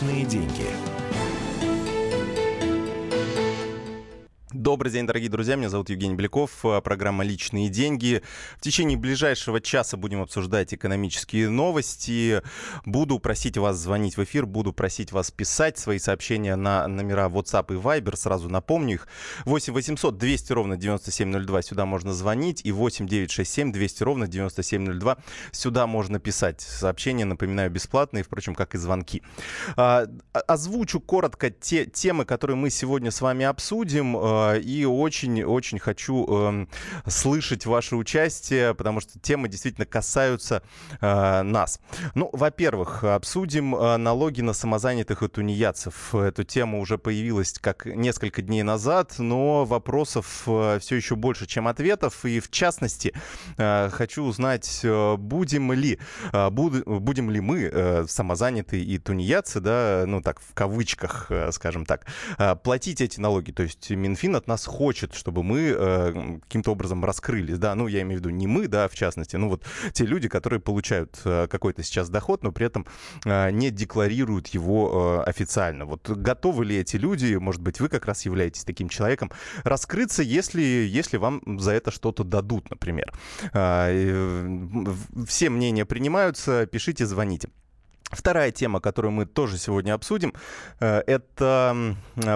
Личные 0.00 0.24
деньги. 0.26 1.07
Добрый 4.68 4.92
день, 4.92 5.06
дорогие 5.06 5.30
друзья. 5.30 5.56
Меня 5.56 5.70
зовут 5.70 5.88
Евгений 5.88 6.14
Беляков. 6.14 6.62
А, 6.62 6.82
программа 6.82 7.24
«Личные 7.24 7.70
деньги». 7.70 8.22
В 8.58 8.60
течение 8.60 8.98
ближайшего 8.98 9.62
часа 9.62 9.96
будем 9.96 10.20
обсуждать 10.20 10.74
экономические 10.74 11.48
новости. 11.48 12.42
Буду 12.84 13.18
просить 13.18 13.56
вас 13.56 13.78
звонить 13.78 14.18
в 14.18 14.24
эфир, 14.24 14.44
буду 14.44 14.74
просить 14.74 15.10
вас 15.10 15.30
писать 15.30 15.78
свои 15.78 15.98
сообщения 15.98 16.54
на 16.54 16.86
номера 16.86 17.30
WhatsApp 17.30 17.74
и 17.74 17.78
Viber. 17.78 18.14
Сразу 18.14 18.50
напомню 18.50 18.96
их. 18.96 19.08
8 19.46 19.72
800 19.72 20.18
200 20.18 20.52
ровно 20.52 20.76
9702. 20.76 21.62
Сюда 21.62 21.86
можно 21.86 22.12
звонить. 22.12 22.60
И 22.62 22.70
8 22.70 23.06
967 23.06 23.72
200 23.72 24.02
ровно 24.02 24.26
9702. 24.26 25.16
Сюда 25.50 25.86
можно 25.86 26.20
писать. 26.20 26.60
Сообщения, 26.60 27.24
напоминаю, 27.24 27.70
бесплатные, 27.70 28.22
впрочем, 28.22 28.54
как 28.54 28.74
и 28.74 28.78
звонки. 28.78 29.22
А, 29.76 30.04
озвучу 30.46 31.00
коротко 31.00 31.48
те 31.48 31.86
темы, 31.86 32.26
которые 32.26 32.58
мы 32.58 32.68
сегодня 32.68 33.10
с 33.10 33.22
вами 33.22 33.46
обсудим 33.46 34.14
а, 34.14 34.57
и 34.58 34.84
очень-очень 34.84 35.78
хочу 35.78 36.26
э, 36.28 36.66
слышать 37.06 37.66
ваше 37.66 37.96
участие, 37.96 38.74
потому 38.74 39.00
что 39.00 39.18
темы 39.18 39.48
действительно 39.48 39.86
касаются 39.86 40.62
э, 41.00 41.42
нас. 41.42 41.80
Ну, 42.14 42.30
во-первых, 42.32 43.04
обсудим 43.04 43.74
э, 43.74 43.96
налоги 43.96 44.40
на 44.40 44.52
самозанятых 44.52 45.22
и 45.22 45.28
тунеядцев. 45.28 46.14
Эту 46.14 46.44
тему 46.44 46.80
уже 46.80 46.98
появилась 46.98 47.52
как 47.52 47.86
несколько 47.86 48.42
дней 48.42 48.62
назад, 48.62 49.14
но 49.18 49.64
вопросов 49.64 50.42
э, 50.46 50.78
все 50.80 50.96
еще 50.96 51.16
больше, 51.16 51.46
чем 51.46 51.68
ответов. 51.68 52.24
И 52.24 52.40
в 52.40 52.50
частности, 52.50 53.14
хочу 53.56 54.24
узнать, 54.24 54.84
будем 55.18 55.72
ли, 55.72 55.98
буд, 56.32 56.84
будем 56.84 57.30
ли 57.30 57.40
мы, 57.40 58.06
самозанятые 58.08 58.82
и 58.82 58.98
тунеядцы, 58.98 59.60
да, 59.60 60.04
ну 60.06 60.20
так, 60.20 60.40
в 60.40 60.54
кавычках, 60.54 61.30
скажем 61.52 61.86
так, 61.86 62.06
платить 62.62 63.00
эти 63.00 63.20
налоги. 63.20 63.52
То 63.52 63.62
есть 63.62 63.90
Минфин 63.90 64.36
от 64.36 64.46
нас 64.48 64.66
хочет, 64.66 65.14
чтобы 65.14 65.42
мы 65.42 65.74
э, 65.76 66.38
каким-то 66.42 66.72
образом 66.72 67.04
раскрылись, 67.04 67.58
да, 67.58 67.74
ну, 67.74 67.86
я 67.86 68.02
имею 68.02 68.20
в 68.20 68.24
виду 68.24 68.30
не 68.30 68.46
мы, 68.46 68.66
да, 68.66 68.88
в 68.88 68.94
частности, 68.94 69.36
ну, 69.36 69.48
вот 69.48 69.64
те 69.92 70.04
люди, 70.04 70.28
которые 70.28 70.60
получают 70.60 71.20
э, 71.24 71.46
какой-то 71.48 71.82
сейчас 71.82 72.08
доход, 72.08 72.42
но 72.42 72.52
при 72.52 72.66
этом 72.66 72.86
э, 73.24 73.50
не 73.50 73.70
декларируют 73.70 74.48
его 74.48 75.22
э, 75.24 75.30
официально. 75.30 75.84
Вот 75.84 76.08
готовы 76.08 76.64
ли 76.64 76.76
эти 76.76 76.96
люди, 76.96 77.34
может 77.36 77.62
быть, 77.62 77.80
вы 77.80 77.88
как 77.88 78.06
раз 78.06 78.24
являетесь 78.24 78.64
таким 78.64 78.88
человеком, 78.88 79.30
раскрыться, 79.64 80.22
если, 80.22 80.62
если 80.62 81.16
вам 81.16 81.60
за 81.60 81.72
это 81.72 81.90
что-то 81.90 82.24
дадут, 82.24 82.70
например. 82.70 83.12
Э, 83.52 83.90
э, 83.90 85.24
все 85.26 85.50
мнения 85.50 85.84
принимаются, 85.84 86.66
пишите, 86.66 87.06
звоните. 87.06 87.50
Вторая 88.10 88.50
тема, 88.50 88.80
которую 88.80 89.12
мы 89.12 89.26
тоже 89.26 89.58
сегодня 89.58 89.92
обсудим, 89.92 90.32
э, 90.80 91.02
это, 91.06 91.94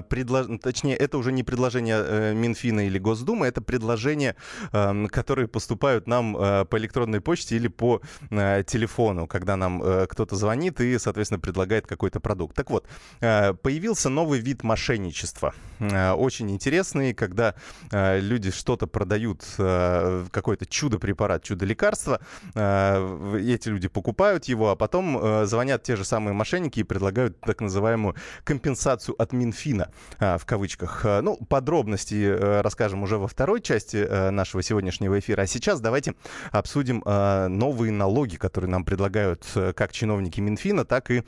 предлож... 0.09 0.47
точнее, 0.61 0.97
это 0.97 1.17
уже 1.17 1.33
не 1.33 1.42
предложение 1.42 1.97
э, 1.98 2.34
Минфина 2.34 2.87
или 2.87 2.98
Госдумы, 2.98 3.47
это 3.47 3.62
предложения, 3.62 4.37
эм, 4.73 5.06
которые 5.09 5.48
поступают 5.48 6.06
нам 6.06 6.37
э, 6.37 6.67
по 6.67 6.77
электронной 6.77 7.20
почте 7.20 7.56
или 7.56 7.69
по 7.69 8.03
телефону, 8.31 9.27
когда 9.27 9.56
нам 9.56 9.83
кто-то 10.06 10.37
звонит 10.37 10.81
и, 10.81 10.98
соответственно, 10.98 11.39
предлагает 11.39 11.86
какой-то 11.86 12.20
продукт. 12.20 12.57
Так 12.57 12.70
вот, 12.70 12.86
появился 13.20 14.09
новый 14.09 14.41
вид 14.41 14.62
мошенничества. 14.62 15.55
Очень 15.81 16.51
интересный, 16.51 17.14
когда 17.14 17.55
люди 17.91 18.51
что-то 18.51 18.86
продают, 18.86 19.45
какой-то 19.57 20.67
чудо-препарат, 20.67 21.42
чудо-лекарство, 21.42 22.20
эти 22.55 23.69
люди 23.69 23.89
покупают 23.89 24.47
его, 24.47 24.70
а 24.70 24.77
потом 24.77 25.47
звонят 25.47 25.61
звонят 25.62 25.84
те 25.84 25.94
же 25.94 26.05
самые 26.05 26.34
мошенники 26.34 26.80
и 26.80 26.82
предлагают 26.82 27.41
так 27.41 27.60
называемую 27.60 28.16
компенсацию 28.42 29.14
от 29.22 29.32
Минфина, 29.32 29.92
а, 30.18 30.36
в 30.36 30.45
кавычках. 30.45 31.02
А, 31.05 31.23
ну, 31.23 31.36
подробности 31.36 32.14
э, 32.14 32.62
расскажем 32.62 33.05
уже 33.05 33.17
во 33.17 33.28
второй 33.28 33.61
части 33.61 33.96
э, 33.96 34.30
нашего 34.30 34.61
сегодняшнего 34.61 35.20
эфира. 35.20 35.42
А 35.42 35.46
сейчас 35.46 35.80
давайте 35.80 36.14
обсудим 36.51 37.01
новые 37.05 37.92
налоги, 37.92 38.34
которые 38.34 38.70
нам 38.70 38.84
предлагают 38.84 39.46
э, 39.55 39.72
как 39.72 39.92
чиновники 39.92 40.40
Минфина, 40.40 40.84
так 40.84 41.12
и 41.12 41.22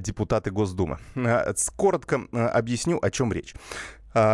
депутаты 0.00 0.50
Госдумы. 0.50 0.98
Коротко 1.76 2.22
объясню, 2.32 2.98
о 3.02 3.10
чем 3.10 3.30
речь. 3.32 3.54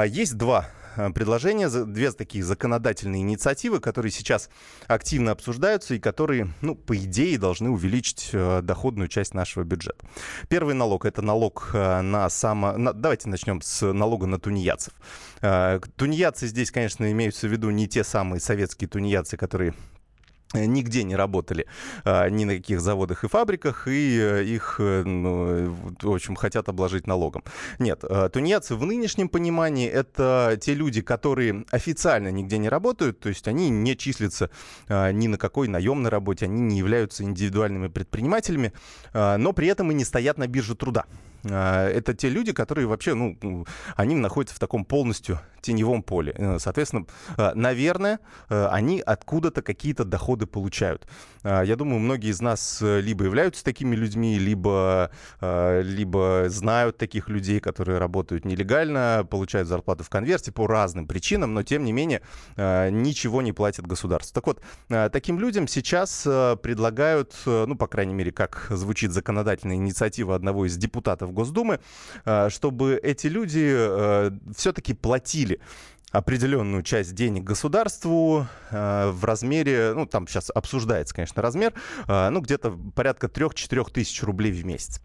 Есть 0.07 0.37
два 0.37 0.69
Э, 0.82 0.82
предложения, 1.15 1.69
две 1.69 2.13
такие 2.13 2.45
законодательные 2.45 3.23
инициативы, 3.23 3.81
которые 3.81 4.13
сейчас 4.13 4.51
активно 4.87 5.33
обсуждаются 5.33 5.95
и 5.95 5.99
которые, 5.99 6.49
ну, 6.61 6.75
по 6.75 6.97
идее, 6.97 7.39
должны 7.39 7.71
увеличить 7.71 8.31
э, 8.33 8.61
доходную 8.63 9.09
часть 9.09 9.35
нашего 9.35 9.65
бюджета. 9.65 10.05
Первый 10.49 10.75
налог— 10.75 11.05
это 11.07 11.23
налог 11.23 11.71
э, 11.73 12.01
на 12.01 12.29
само... 12.29 12.77
На... 12.77 12.93
Давайте 12.93 13.29
начнем 13.29 13.61
с 13.63 13.93
налога 13.93 14.27
на 14.27 14.39
тунеядцев. 14.39 14.93
Тунеядцы 15.97 16.47
здесь, 16.47 16.71
конечно, 16.71 17.11
имеются 17.11 17.49
в 17.49 17.51
виду 17.51 17.71
не 17.71 17.89
те 17.89 18.05
самые 18.05 18.41
советские 18.41 18.89
тунеядцы, 18.89 19.37
которые 19.37 19.75
Э, 19.75 19.92
нигде 20.55 21.03
не 21.05 21.17
работали 21.17 21.67
а, 22.05 22.29
ни 22.29 22.45
на 22.45 22.57
каких 22.57 22.81
заводах 22.81 23.25
и 23.25 23.29
фабриках, 23.29 23.89
и 23.89 24.19
э, 24.21 24.45
их, 24.45 24.77
э, 24.79 25.03
ну, 25.03 25.75
в 26.01 26.15
общем, 26.15 26.37
хотят 26.37 26.69
обложить 26.69 27.07
налогом. 27.07 27.45
Нет, 27.79 28.05
тунеядцы 28.33 28.75
в 28.75 28.85
нынешнем 28.85 29.29
понимании 29.29 29.89
это 29.89 30.59
те 30.61 30.75
люди, 30.75 31.03
которые 31.03 31.65
официально 31.71 32.29
нигде 32.29 32.59
не 32.59 32.69
работают, 32.69 33.21
то 33.21 33.29
есть 33.29 33.49
они 33.49 33.71
не 33.71 33.97
числятся 33.97 34.51
ни 34.89 35.27
на 35.27 35.39
какой 35.39 35.69
наемной 35.69 36.11
работе, 36.11 36.47
они 36.47 36.61
не 36.61 36.79
являются 36.79 37.25
индивидуальными 37.25 37.89
предпринимателями, 37.89 38.73
но 39.13 39.53
при 39.53 39.69
этом 39.69 39.91
и 39.91 39.95
не 39.95 40.05
стоят 40.05 40.39
на 40.39 40.47
бирже 40.47 40.75
труда. 40.75 41.05
А, 41.51 41.89
это 41.89 42.15
те 42.15 42.29
люди, 42.29 42.53
которые 42.53 42.87
вообще, 42.87 43.15
ну, 43.15 43.67
они 43.97 44.15
находятся 44.15 44.57
в 44.57 44.59
таком 44.59 44.85
полностью 44.85 45.41
теневом 45.63 46.03
поле. 46.03 46.35
Э, 46.37 46.59
соответственно, 46.59 47.07
э, 47.39 47.53
наверное, 47.55 48.19
э, 48.51 48.67
они 48.67 49.01
откуда-то 49.01 49.63
какие-то 49.63 50.05
доходы 50.05 50.47
получают. 50.47 51.07
А, 51.43 51.63
я 51.63 51.77
думаю, 51.77 52.01
многие 52.01 52.31
из 52.31 52.41
нас 52.41 52.81
либо 52.83 53.25
являются 53.25 53.65
такими 53.65 53.95
людьми, 53.95 54.39
либо, 54.39 55.11
либо 55.41 56.47
знают 56.49 56.99
таких 56.99 57.29
людей, 57.29 57.61
которые 57.61 57.99
работают 57.99 58.45
нелегально, 58.45 59.27
получают 59.31 59.69
зарплату 59.69 60.03
в 60.03 60.11
конверте 60.11 60.51
по 60.51 60.67
разным 60.67 61.07
причинам, 61.07 61.55
но 61.55 61.63
тем 61.63 61.85
не 61.85 61.93
менее 61.93 62.23
ничего 62.57 63.43
не 63.43 63.53
платят 63.53 63.87
государству. 63.87 64.35
Так 64.35 64.47
вот, 64.47 64.63
таким 65.13 65.39
людям 65.39 65.69
сейчас 65.69 66.23
предлагают, 66.25 67.35
ну, 67.45 67.77
по 67.77 67.87
крайней 67.87 68.15
мере, 68.15 68.33
как 68.33 68.67
звучит 68.71 69.13
законодательная 69.13 69.77
инициатива 69.77 70.35
одного 70.35 70.67
из 70.67 70.77
депутатов 70.77 71.32
Госдумы, 71.33 71.81
э, 72.25 72.49
чтобы 72.51 72.99
эти 73.03 73.27
люди 73.27 73.73
э, 73.75 74.31
все-таки 74.57 74.95
платили 74.95 75.61
определенную 76.11 76.83
часть 76.83 77.15
денег 77.15 77.45
государству 77.45 78.47
э, 78.71 79.11
в 79.11 79.25
размере, 79.25 79.93
ну 79.95 80.07
там 80.07 80.29
сейчас 80.29 80.51
обсуждается, 80.55 81.15
конечно, 81.15 81.41
размер, 81.41 81.73
ну 82.07 82.41
где-то 82.41 82.79
порядка 82.95 83.29
3-4 83.29 83.91
тысяч 83.91 84.23
рублей 84.23 84.53
в 84.53 84.65
месяц 84.65 85.01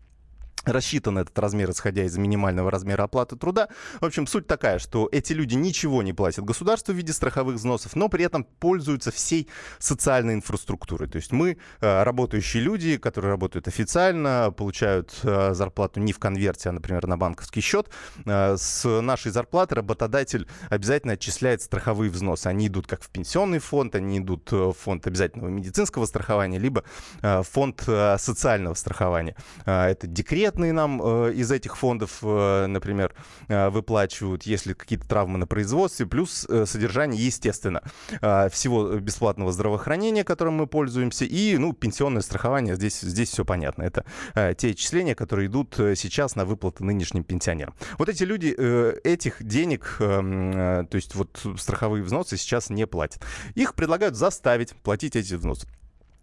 рассчитан 0.67 1.17
этот 1.17 1.37
размер, 1.39 1.71
исходя 1.71 2.03
из 2.03 2.17
минимального 2.17 2.71
размера 2.71 3.03
оплаты 3.03 3.35
труда. 3.35 3.69
В 3.99 4.05
общем, 4.05 4.27
суть 4.27 4.47
такая, 4.47 4.79
что 4.79 5.09
эти 5.11 5.33
люди 5.33 5.55
ничего 5.55 6.03
не 6.03 6.13
платят 6.13 6.45
государству 6.45 6.93
в 6.93 6.97
виде 6.97 7.13
страховых 7.13 7.55
взносов, 7.55 7.95
но 7.95 8.09
при 8.09 8.25
этом 8.25 8.43
пользуются 8.43 9.11
всей 9.11 9.47
социальной 9.79 10.33
инфраструктурой. 10.35 11.09
То 11.09 11.17
есть 11.17 11.31
мы, 11.31 11.57
э, 11.81 12.03
работающие 12.03 12.61
люди, 12.63 12.97
которые 12.97 13.31
работают 13.31 13.67
официально, 13.67 14.53
получают 14.55 15.13
э, 15.23 15.53
зарплату 15.53 15.99
не 15.99 16.13
в 16.13 16.19
конверте, 16.19 16.69
а, 16.69 16.71
например, 16.71 17.07
на 17.07 17.17
банковский 17.17 17.61
счет, 17.61 17.89
э, 18.25 18.55
с 18.57 19.01
нашей 19.01 19.31
зарплаты 19.31 19.75
работодатель 19.75 20.47
обязательно 20.69 21.13
отчисляет 21.13 21.61
страховые 21.61 22.11
взносы. 22.11 22.47
Они 22.47 22.67
идут 22.67 22.87
как 22.87 23.03
в 23.03 23.09
пенсионный 23.09 23.59
фонд, 23.59 23.95
они 23.95 24.19
идут 24.19 24.51
в 24.51 24.73
фонд 24.73 25.07
обязательного 25.07 25.49
медицинского 25.49 26.05
страхования, 26.05 26.59
либо 26.59 26.83
в 27.21 27.43
фонд 27.43 27.81
социального 27.81 28.73
страхования. 28.73 29.35
Это 29.65 30.07
декрет, 30.07 30.56
бесплатные 30.57 30.73
нам 30.73 31.01
э, 31.03 31.33
из 31.33 31.51
этих 31.51 31.77
фондов, 31.77 32.19
э, 32.23 32.65
например, 32.67 33.13
э, 33.47 33.69
выплачивают, 33.69 34.43
если 34.43 34.73
какие-то 34.73 35.07
травмы 35.07 35.37
на 35.37 35.45
производстве, 35.45 36.05
плюс 36.05 36.45
э, 36.49 36.65
содержание, 36.65 37.23
естественно, 37.23 37.81
э, 38.21 38.49
всего 38.49 38.97
бесплатного 38.99 39.51
здравоохранения, 39.51 40.23
которым 40.23 40.55
мы 40.55 40.67
пользуемся, 40.67 41.25
и, 41.25 41.57
ну, 41.57 41.73
пенсионное 41.73 42.21
страхование, 42.21 42.75
здесь, 42.75 43.01
здесь 43.01 43.29
все 43.29 43.45
понятно. 43.45 43.83
Это 43.83 44.03
э, 44.35 44.53
те 44.57 44.71
отчисления, 44.71 45.15
которые 45.15 45.47
идут 45.47 45.79
э, 45.79 45.95
сейчас 45.95 46.35
на 46.35 46.45
выплаты 46.45 46.83
нынешним 46.83 47.23
пенсионерам. 47.23 47.73
Вот 47.99 48.09
эти 48.09 48.23
люди 48.23 48.55
э, 48.57 48.95
этих 49.03 49.43
денег, 49.43 49.97
эм, 49.99 50.51
э, 50.51 50.85
то 50.89 50.95
есть 50.95 51.15
вот 51.15 51.39
страховые 51.57 52.03
взносы 52.03 52.37
сейчас 52.37 52.69
не 52.69 52.87
платят. 52.87 53.23
Их 53.55 53.75
предлагают 53.75 54.15
заставить 54.15 54.73
платить 54.83 55.15
эти 55.15 55.35
взносы. 55.35 55.67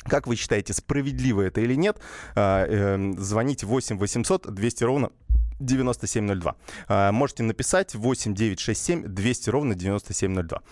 Как 0.05 0.27
вы 0.27 0.37
считаете, 0.37 0.73
справедливо 0.73 1.43
это 1.43 1.61
или 1.61 1.75
нет? 1.75 1.99
А, 2.35 2.67
эм, 2.67 3.19
звоните 3.19 3.67
8 3.67 3.99
800 3.99 4.53
200 4.53 4.85
ровно 4.85 5.11
9702. 5.61 6.56
А, 6.89 7.12
можете 7.12 7.43
написать 7.43 7.95
8 7.95 8.35
967 8.35 9.05
200 9.05 9.51
ровно 9.51 9.75
9702. 9.75 10.62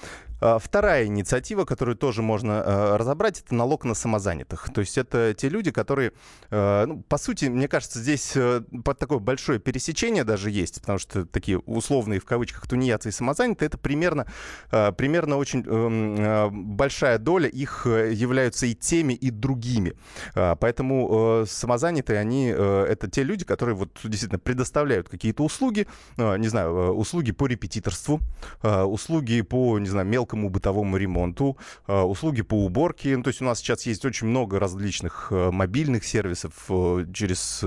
А, 0.43 0.59
вторая 0.59 1.07
инициатива, 1.07 1.65
которую 1.65 1.97
тоже 1.97 2.21
можно 2.21 2.65
э, 2.67 2.97
разобрать, 2.97 3.41
это 3.41 3.55
налог 3.55 3.85
на 3.85 3.95
самозанятых. 3.95 4.71
То 4.75 4.81
есть 4.81 4.99
это 4.99 5.35
те 5.35 5.49
люди, 5.49 5.71
которые, 5.71 6.13
э, 6.51 6.85
ну, 6.87 7.03
по 7.03 7.17
сути, 7.17 7.45
мне 7.45 7.69
кажется, 7.69 8.01
здесь 8.01 8.33
э, 8.35 8.63
под 8.85 8.99
такое 8.99 9.21
большое 9.21 9.61
пересечение 9.61 10.25
даже 10.25 10.51
есть, 10.51 10.81
потому 10.81 10.99
что 10.99 11.27
такие 11.27 11.61
условные 11.61 12.19
в 12.19 12.25
кавычках 12.25 12.67
тунеядцы 12.67 13.11
и 13.11 13.13
самозанятые, 13.13 13.69
это 13.69 13.79
примерно, 13.79 14.27
примерно 14.71 15.37
очень 15.37 15.65
эм, 15.65 16.77
большая 16.77 17.19
доля 17.19 17.49
их 17.49 17.87
являются 17.87 18.67
и 18.67 18.75
теми, 18.75 19.13
и 19.13 19.31
другими. 19.31 19.95
Поэтому 20.35 21.45
самозанятые, 21.47 22.19
они, 22.19 22.47
это 22.47 23.09
те 23.09 23.23
люди, 23.23 23.45
которые 23.45 23.77
вот 23.77 23.91
действительно 24.03 24.39
предоставляют 24.39 25.09
какие-то 25.09 25.45
услуги, 25.45 25.87
не 26.17 26.49
знаю, 26.49 26.95
услуги 26.95 27.33
по 27.33 27.47
репетиторству, 27.47 28.21
услуги 28.63 29.43
по, 29.43 29.79
не 29.79 29.89
знаю, 29.89 30.07
мелкому 30.07 30.32
мелкому 30.33 30.51
бытовому 30.51 30.97
ремонту, 30.97 31.57
э, 31.87 32.01
услуги 32.01 32.43
по 32.43 32.65
уборке. 32.65 33.17
Ну, 33.17 33.23
то 33.23 33.29
есть 33.29 33.43
у 33.43 33.45
нас 33.45 33.59
сейчас 33.59 33.87
есть 33.87 34.05
очень 34.05 34.27
много 34.29 34.59
различных 34.59 35.29
э, 35.31 35.51
мобильных 35.51 36.05
сервисов, 36.05 36.53
э, 36.69 37.07
через 37.13 37.65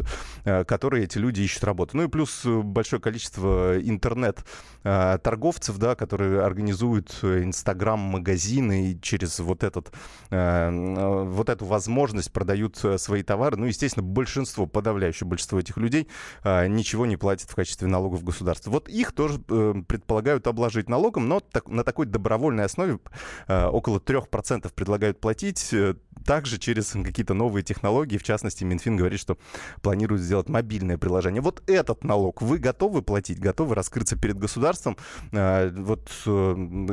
которые 0.67 1.05
эти 1.05 1.17
люди 1.17 1.41
ищут 1.41 1.63
работу. 1.63 1.97
Ну 1.97 2.03
и 2.03 2.07
плюс 2.07 2.45
большое 2.45 3.01
количество 3.01 3.79
интернет-торговцев, 3.81 5.77
да, 5.77 5.95
которые 5.95 6.41
организуют 6.41 7.19
Инстаграм-магазины 7.23 8.91
и 8.91 9.01
через 9.01 9.39
вот, 9.39 9.63
этот, 9.63 9.91
вот 10.29 11.49
эту 11.49 11.65
возможность 11.65 12.31
продают 12.31 12.77
свои 12.97 13.23
товары. 13.23 13.57
Ну, 13.57 13.65
естественно, 13.65 14.03
большинство, 14.05 14.65
подавляющее 14.65 15.27
большинство 15.27 15.59
этих 15.59 15.77
людей 15.77 16.07
ничего 16.43 17.05
не 17.05 17.17
платит 17.17 17.49
в 17.49 17.55
качестве 17.55 17.87
налогов 17.87 18.21
в 18.21 18.23
государство. 18.23 18.69
Вот 18.71 18.87
их 18.87 19.11
тоже 19.11 19.39
предполагают 19.39 20.47
обложить 20.47 20.89
налогом, 20.89 21.27
но 21.27 21.41
на 21.67 21.83
такой 21.83 22.05
добровольной 22.05 22.54
добровольной 22.55 22.65
основе 22.65 22.99
э, 23.47 23.65
около 23.65 23.99
3% 23.99 24.71
предлагают 24.73 25.19
платить. 25.19 25.73
Э, 25.73 25.95
также 26.25 26.57
через 26.57 26.91
какие-то 26.91 27.33
новые 27.35 27.63
технологии, 27.63 28.17
в 28.17 28.23
частности, 28.23 28.63
Минфин 28.63 28.95
говорит, 28.95 29.19
что 29.19 29.37
планирует 29.81 30.21
сделать 30.21 30.49
мобильное 30.49 30.97
приложение. 30.97 31.41
Вот 31.41 31.61
этот 31.69 32.03
налог 32.03 32.41
вы 32.41 32.57
готовы 32.57 33.03
платить, 33.03 33.39
готовы 33.39 33.75
раскрыться 33.75 34.15
перед 34.15 34.37
государством 34.39 34.97
э, 35.31 35.69
вот, 35.69 36.09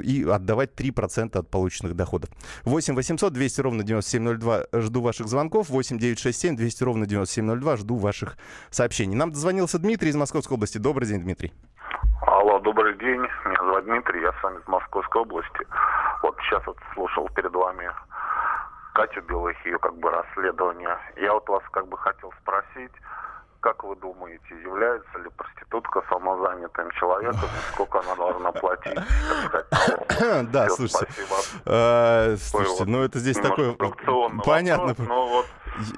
и 0.04 0.26
отдавать 0.30 0.72
3% 0.74 1.38
от 1.38 1.48
полученных 1.48 1.96
доходов. 1.96 2.30
8 2.64 2.94
800 2.94 3.32
200 3.32 3.60
ровно 3.60 3.84
9702. 3.84 4.80
Жду 4.82 5.00
ваших 5.00 5.28
звонков. 5.28 5.70
8 5.70 5.98
967 5.98 6.56
200 6.56 6.84
ровно 6.84 7.06
9702. 7.06 7.76
Жду 7.76 7.96
ваших 7.96 8.36
сообщений. 8.70 9.16
Нам 9.16 9.32
дозвонился 9.32 9.78
Дмитрий 9.78 10.10
из 10.10 10.16
Московской 10.16 10.56
области. 10.56 10.78
Добрый 10.78 11.08
день, 11.08 11.22
Дмитрий. 11.22 11.52
Алло, 12.26 12.60
добрый 12.60 12.94
день. 12.98 13.20
Меня 13.44 13.56
зовут 13.58 13.84
Дмитрий, 13.84 14.22
я 14.22 14.32
сам 14.40 14.56
из 14.56 14.66
Московской 14.68 15.22
области. 15.22 15.66
Вот 16.22 16.36
сейчас 16.42 16.64
вот 16.66 16.78
слушал 16.94 17.28
перед 17.34 17.52
вами 17.52 17.90
Катю 18.94 19.22
Белых, 19.22 19.56
ее 19.66 19.78
как 19.78 19.96
бы 19.96 20.08
расследование. 20.10 20.96
Я 21.16 21.32
вот 21.32 21.48
вас 21.48 21.62
как 21.72 21.88
бы 21.88 21.98
хотел 21.98 22.32
спросить, 22.42 22.92
как 23.60 23.82
вы 23.82 23.96
думаете, 23.96 24.54
является 24.62 25.18
ли 25.18 25.30
проститутка 25.36 26.02
самозанятым 26.08 26.90
человеком, 26.92 27.48
сколько 27.72 28.00
она 28.00 28.14
должна 28.14 28.52
платить? 28.52 28.98
Да, 30.52 30.68
слушайте. 30.68 31.06
Э, 31.66 32.36
слушайте, 32.36 32.84
ну 32.86 33.02
это 33.02 33.18
здесь 33.18 33.38
такое... 33.38 33.74
Понятно. 34.44 34.94
Но 34.98 35.26
вот 35.28 35.46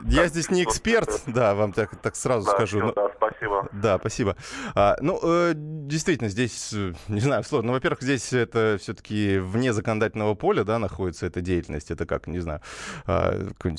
я 0.05 0.29
здесь 0.29 0.50
не 0.50 0.65
эксперт, 0.65 1.23
да, 1.26 1.55
вам 1.55 1.73
так, 1.73 1.97
так 2.00 2.17
сразу 2.17 2.47
да, 2.47 2.53
скажу. 2.53 2.79
Все, 2.79 2.87
но... 2.87 2.93
Да, 2.93 3.11
спасибо. 3.17 3.69
Да, 3.73 3.99
спасибо. 3.99 4.37
А, 4.75 4.97
ну, 5.00 5.21
э, 5.23 5.53
действительно, 5.55 6.29
здесь, 6.29 6.73
э, 6.73 6.93
не 7.09 7.21
знаю, 7.21 7.44
сложно. 7.44 7.69
Ну, 7.69 7.73
во-первых, 7.75 8.03
здесь 8.03 8.32
это 8.32 8.79
все-таки 8.81 9.38
вне 9.38 9.73
законодательного 9.73 10.35
поля, 10.35 10.65
да, 10.65 10.79
находится 10.79 11.26
эта 11.26 11.41
деятельность. 11.41 11.91
Это 11.91 12.06
как, 12.06 12.26
не 12.26 12.41
знаю, 12.41 12.61
а, 13.06 13.50
э, 13.62 13.76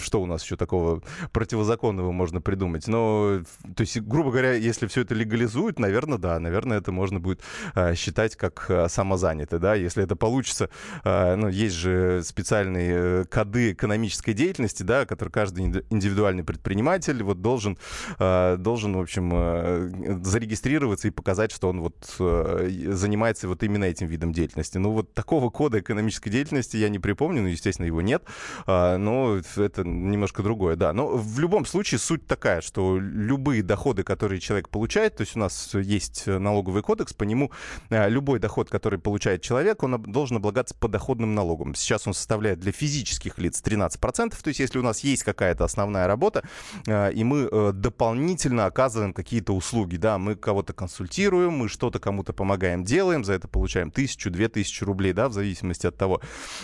что 0.00 0.22
у 0.22 0.26
нас 0.26 0.42
еще 0.42 0.56
такого 0.56 1.02
противозаконного 1.32 2.12
можно 2.12 2.40
придумать. 2.40 2.88
Но, 2.88 3.40
то 3.76 3.80
есть, 3.80 4.00
грубо 4.00 4.30
говоря, 4.30 4.52
если 4.52 4.86
все 4.86 5.02
это 5.02 5.14
легализуют, 5.14 5.78
наверное, 5.78 6.18
да, 6.18 6.38
наверное, 6.38 6.78
это 6.78 6.92
можно 6.92 7.20
будет 7.20 7.40
а, 7.74 7.94
считать 7.94 8.36
как 8.36 8.66
а, 8.68 8.88
самозанятый, 8.88 9.58
да, 9.58 9.74
если 9.74 10.02
это 10.04 10.16
получится. 10.16 10.70
А, 11.04 11.36
ну, 11.36 11.48
есть 11.48 11.74
же 11.74 12.22
специальные 12.22 12.92
э, 12.96 13.24
коды 13.24 13.72
экономической 13.72 14.32
деятельности, 14.32 14.82
да, 14.82 15.06
которые 15.06 15.25
который 15.26 15.30
каждый 15.30 15.84
индивидуальный 15.90 16.44
предприниматель 16.44 17.22
вот 17.22 17.42
должен, 17.42 17.78
э, 18.18 18.56
должен 18.58 18.96
в 18.96 19.00
общем, 19.00 19.30
э, 19.32 20.22
зарегистрироваться 20.22 21.08
и 21.08 21.10
показать, 21.10 21.52
что 21.52 21.68
он 21.68 21.80
вот 21.80 22.16
э, 22.18 22.68
занимается 22.88 23.48
вот 23.48 23.62
именно 23.62 23.84
этим 23.84 24.06
видом 24.06 24.32
деятельности. 24.32 24.78
Ну, 24.78 24.92
вот 24.92 25.14
такого 25.14 25.50
кода 25.50 25.78
экономической 25.78 26.30
деятельности 26.30 26.76
я 26.76 26.88
не 26.88 26.98
припомню, 26.98 27.42
ну, 27.42 27.48
естественно, 27.48 27.86
его 27.86 28.02
нет, 28.02 28.22
но 28.66 29.40
это 29.56 29.84
немножко 29.84 30.42
другое, 30.42 30.76
да. 30.76 30.92
Но 30.92 31.16
в 31.16 31.38
любом 31.40 31.66
случае 31.66 31.98
суть 31.98 32.26
такая, 32.26 32.60
что 32.60 32.98
любые 32.98 33.62
доходы, 33.62 34.02
которые 34.02 34.40
человек 34.40 34.68
получает, 34.68 35.16
то 35.16 35.22
есть 35.22 35.36
у 35.36 35.38
нас 35.38 35.74
есть 35.74 36.26
налоговый 36.26 36.82
кодекс, 36.82 37.12
по 37.12 37.24
нему 37.24 37.50
любой 37.90 38.38
доход, 38.38 38.70
который 38.70 38.98
получает 38.98 39.42
человек, 39.42 39.82
он 39.82 40.02
должен 40.02 40.36
облагаться 40.36 40.74
подоходным 40.74 41.34
налогом. 41.34 41.74
Сейчас 41.74 42.06
он 42.06 42.14
составляет 42.14 42.60
для 42.60 42.72
физических 42.72 43.38
лиц 43.38 43.62
13%, 43.64 44.30
то 44.30 44.48
есть 44.48 44.60
если 44.60 44.78
у 44.78 44.82
нас 44.82 45.00
есть 45.00 45.15
есть 45.16 45.24
какая-то 45.24 45.64
основная 45.64 46.06
работа, 46.06 46.42
э, 46.86 47.12
и 47.12 47.24
мы 47.24 47.48
э, 47.50 47.72
дополнительно 47.72 48.66
оказываем 48.66 49.12
какие-то 49.12 49.52
услуги, 49.52 49.96
да, 49.96 50.18
мы 50.18 50.36
кого-то 50.36 50.72
консультируем, 50.72 51.52
мы 51.52 51.68
что-то 51.68 51.98
кому-то 51.98 52.32
помогаем, 52.32 52.84
делаем, 52.84 53.24
за 53.24 53.32
это 53.32 53.48
получаем 53.48 53.90
тысячу, 53.90 54.30
две 54.30 54.48
тысячи 54.48 54.84
рублей, 54.84 55.12
да, 55.12 55.28
в 55.28 55.32
зависимости 55.32 55.86
от 55.86 55.96
того, 55.96 56.20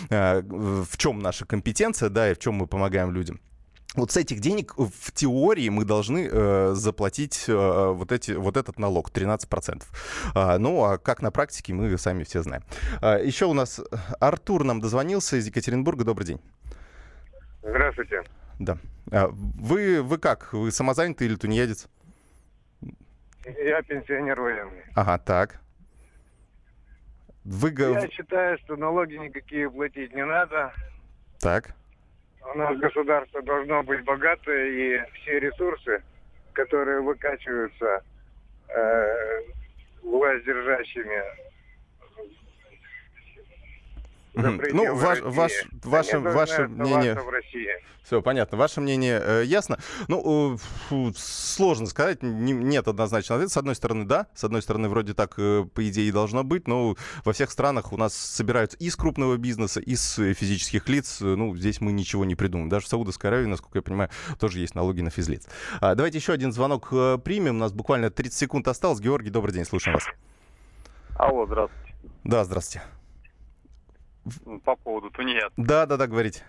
э, 0.09 0.41
в 0.41 0.97
чем 0.97 1.19
наша 1.19 1.45
компетенция, 1.45 2.09
да, 2.09 2.31
и 2.31 2.33
в 2.33 2.39
чем 2.39 2.55
мы 2.55 2.67
помогаем 2.67 3.11
людям. 3.11 3.39
Вот 3.95 4.11
с 4.11 4.17
этих 4.17 4.39
денег 4.39 4.73
в 4.77 5.11
теории 5.11 5.69
мы 5.69 5.85
должны 5.85 6.27
э, 6.31 6.71
заплатить 6.73 7.45
э, 7.47 7.53
вот, 7.53 8.11
эти, 8.11 8.31
вот 8.31 8.57
этот 8.57 8.79
налог 8.79 9.11
13%. 9.11 9.83
А, 10.33 10.57
ну, 10.57 10.83
а 10.83 10.97
как 10.97 11.21
на 11.21 11.31
практике, 11.31 11.73
мы 11.73 11.95
сами 11.97 12.23
все 12.23 12.41
знаем. 12.41 12.63
А, 13.01 13.19
еще 13.19 13.45
у 13.45 13.53
нас 13.53 13.79
Артур 14.19 14.63
нам 14.63 14.81
дозвонился 14.81 15.37
из 15.37 15.45
Екатеринбурга. 15.45 16.03
Добрый 16.05 16.25
день. 16.25 16.41
Здравствуйте. 17.61 18.23
Да. 18.63 18.77
А 19.11 19.27
вы, 19.27 20.01
вы 20.01 20.17
как? 20.17 20.53
Вы 20.53 20.71
самозанятый 20.71 21.27
или 21.27 21.35
тунеядец? 21.35 21.87
Я 23.45 23.81
пенсионер 23.81 24.39
военный. 24.39 24.83
Ага, 24.95 25.17
так. 25.17 25.59
Вы... 27.43 27.73
Я 27.77 28.07
считаю, 28.07 28.57
что 28.59 28.77
налоги 28.77 29.15
никакие 29.15 29.69
платить 29.69 30.13
не 30.15 30.25
надо. 30.25 30.71
Так. 31.41 31.75
У 32.53 32.57
нас 32.57 32.77
государство 32.77 33.41
должно 33.41 33.83
быть 33.83 34.03
богатое, 34.05 34.69
и 34.69 35.01
все 35.15 35.39
ресурсы, 35.39 36.01
которые 36.53 37.01
выкачиваются 37.01 38.01
э, 38.69 39.41
власть 40.03 40.45
держащими 40.45 41.21
ну, 44.33 44.95
ваш, 44.95 45.21
ваш, 45.21 45.51
ваше, 45.83 46.19
ваше 46.19 46.67
мнение... 46.67 47.17
Все, 48.03 48.21
понятно. 48.21 48.57
Ваше 48.57 48.81
мнение 48.81 49.21
э, 49.23 49.43
ясно. 49.45 49.79
Ну, 50.09 50.55
э, 50.55 50.57
фу, 50.57 51.13
сложно 51.15 51.87
сказать. 51.87 52.21
Не, 52.21 52.51
нет 52.51 52.87
однозначного 52.89 53.39
ответа. 53.39 53.53
С 53.53 53.57
одной 53.57 53.75
стороны, 53.75 54.03
да. 54.03 54.27
С 54.35 54.43
одной 54.43 54.61
стороны, 54.61 54.89
вроде 54.89 55.13
так, 55.13 55.35
э, 55.37 55.65
по 55.73 55.87
идее, 55.87 56.09
и 56.09 56.11
должно 56.11 56.43
быть. 56.43 56.67
Но 56.67 56.97
во 57.23 57.31
всех 57.31 57.49
странах 57.49 57.93
у 57.93 57.97
нас 57.97 58.13
собираются 58.13 58.77
из 58.77 58.97
крупного 58.97 59.37
бизнеса, 59.37 59.79
из 59.79 60.15
физических 60.15 60.89
лиц. 60.89 61.19
Ну, 61.21 61.55
здесь 61.55 61.79
мы 61.79 61.93
ничего 61.93 62.25
не 62.25 62.35
придумаем. 62.35 62.67
Даже 62.67 62.85
в 62.85 62.89
Саудовской 62.89 63.29
Аравии, 63.29 63.47
насколько 63.47 63.77
я 63.77 63.81
понимаю, 63.81 64.09
тоже 64.37 64.59
есть 64.59 64.75
налоги 64.75 64.99
на 64.99 65.09
физлиц. 65.09 65.47
А, 65.79 65.95
давайте 65.95 66.17
еще 66.17 66.33
один 66.33 66.51
звонок 66.51 66.89
э, 66.91 67.17
примем. 67.23 67.55
У 67.55 67.59
нас 67.59 67.71
буквально 67.71 68.09
30 68.09 68.37
секунд 68.37 68.67
осталось. 68.67 68.99
Георгий, 68.99 69.29
добрый 69.29 69.53
день. 69.53 69.63
Слушаем 69.63 69.95
вас. 69.95 70.07
Алло, 71.15 71.45
здравствуйте. 71.45 71.93
Да, 72.25 72.43
здравствуйте. 72.43 72.83
По 74.63 74.75
поводу 74.75 75.09
тунеядцев. 75.11 75.53
Да, 75.57 75.85
да, 75.85 75.97
да, 75.97 76.07
говорите. 76.07 76.43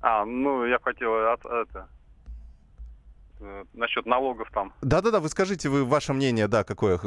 А, 0.00 0.24
ну, 0.24 0.64
я 0.64 0.78
хотел 0.78 1.32
от, 1.32 1.44
это, 1.44 1.88
э, 3.40 3.64
насчет 3.74 4.06
налогов 4.06 4.48
там. 4.52 4.72
Да-да-да, 4.80 5.20
вы 5.20 5.28
скажите, 5.28 5.68
вы 5.68 5.84
ваше 5.84 6.12
мнение, 6.12 6.46
да, 6.46 6.62
какое? 6.62 6.98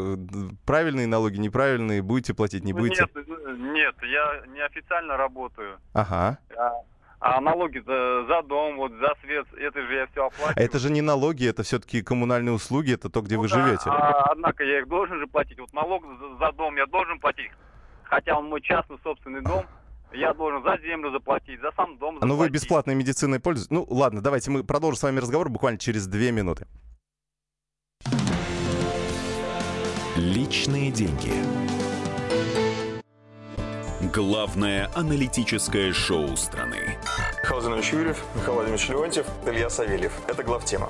Правильные 0.65 1.07
налоги, 1.07 1.37
неправильные, 1.37 2.01
будете 2.01 2.33
платить, 2.33 2.63
не 2.63 2.73
будете? 2.73 3.07
Нет, 3.15 3.25
нет, 3.57 3.95
я 4.01 4.43
неофициально 4.47 5.15
работаю. 5.15 5.77
Ага. 5.93 6.37
А, 6.57 6.83
а 7.21 7.39
налоги 7.39 7.79
за, 7.79 8.25
за 8.27 8.41
дом, 8.43 8.77
вот 8.77 8.91
за 8.93 9.13
свет, 9.21 9.47
это 9.57 9.81
же 9.81 9.93
я 9.93 10.07
все 10.07 10.25
оплачиваю. 10.25 10.65
Это 10.65 10.79
же 10.79 10.91
не 10.91 11.01
налоги, 11.01 11.47
это 11.47 11.63
все-таки 11.63 12.01
коммунальные 12.01 12.53
услуги, 12.53 12.93
это 12.93 13.09
то, 13.09 13.21
где 13.21 13.35
ну, 13.35 13.43
вы 13.43 13.49
да, 13.49 13.55
живете. 13.55 13.89
А, 13.89 14.31
однако 14.31 14.63
я 14.63 14.79
их 14.79 14.87
должен 14.87 15.19
же 15.19 15.27
платить. 15.27 15.59
Вот 15.59 15.71
налог 15.71 16.03
за, 16.19 16.37
за 16.37 16.51
дом 16.53 16.75
я 16.75 16.87
должен 16.87 17.19
платить 17.19 17.51
хотя 18.11 18.37
он 18.37 18.49
мой 18.49 18.61
частный 18.61 18.97
собственный 19.03 19.41
дом, 19.41 19.65
я 20.13 20.33
должен 20.33 20.61
за 20.63 20.77
землю 20.85 21.11
заплатить, 21.11 21.59
за 21.61 21.71
сам 21.71 21.97
дом 21.97 22.15
заплатить. 22.15 22.27
Ну 22.29 22.35
вы 22.35 22.49
бесплатной 22.49 22.93
медициной 22.93 23.39
пользуетесь? 23.39 23.71
Ну 23.71 23.87
ладно, 23.89 24.21
давайте 24.21 24.51
мы 24.51 24.63
продолжим 24.63 24.97
с 24.97 25.03
вами 25.03 25.19
разговор 25.19 25.49
буквально 25.49 25.79
через 25.79 26.05
две 26.07 26.31
минуты. 26.31 26.67
Личные 30.17 30.91
деньги. 30.91 31.31
Главное 34.13 34.89
аналитическое 34.93 35.93
шоу 35.93 36.35
страны. 36.35 36.97
Михаил 37.43 37.75
Юрьев, 37.77 38.21
Михаил 38.35 38.55
Владимирович 38.55 38.89
Леонтьев, 38.89 39.25
Илья 39.45 39.69
Савельев. 39.69 40.11
Это 40.27 40.43
главтема. 40.43 40.89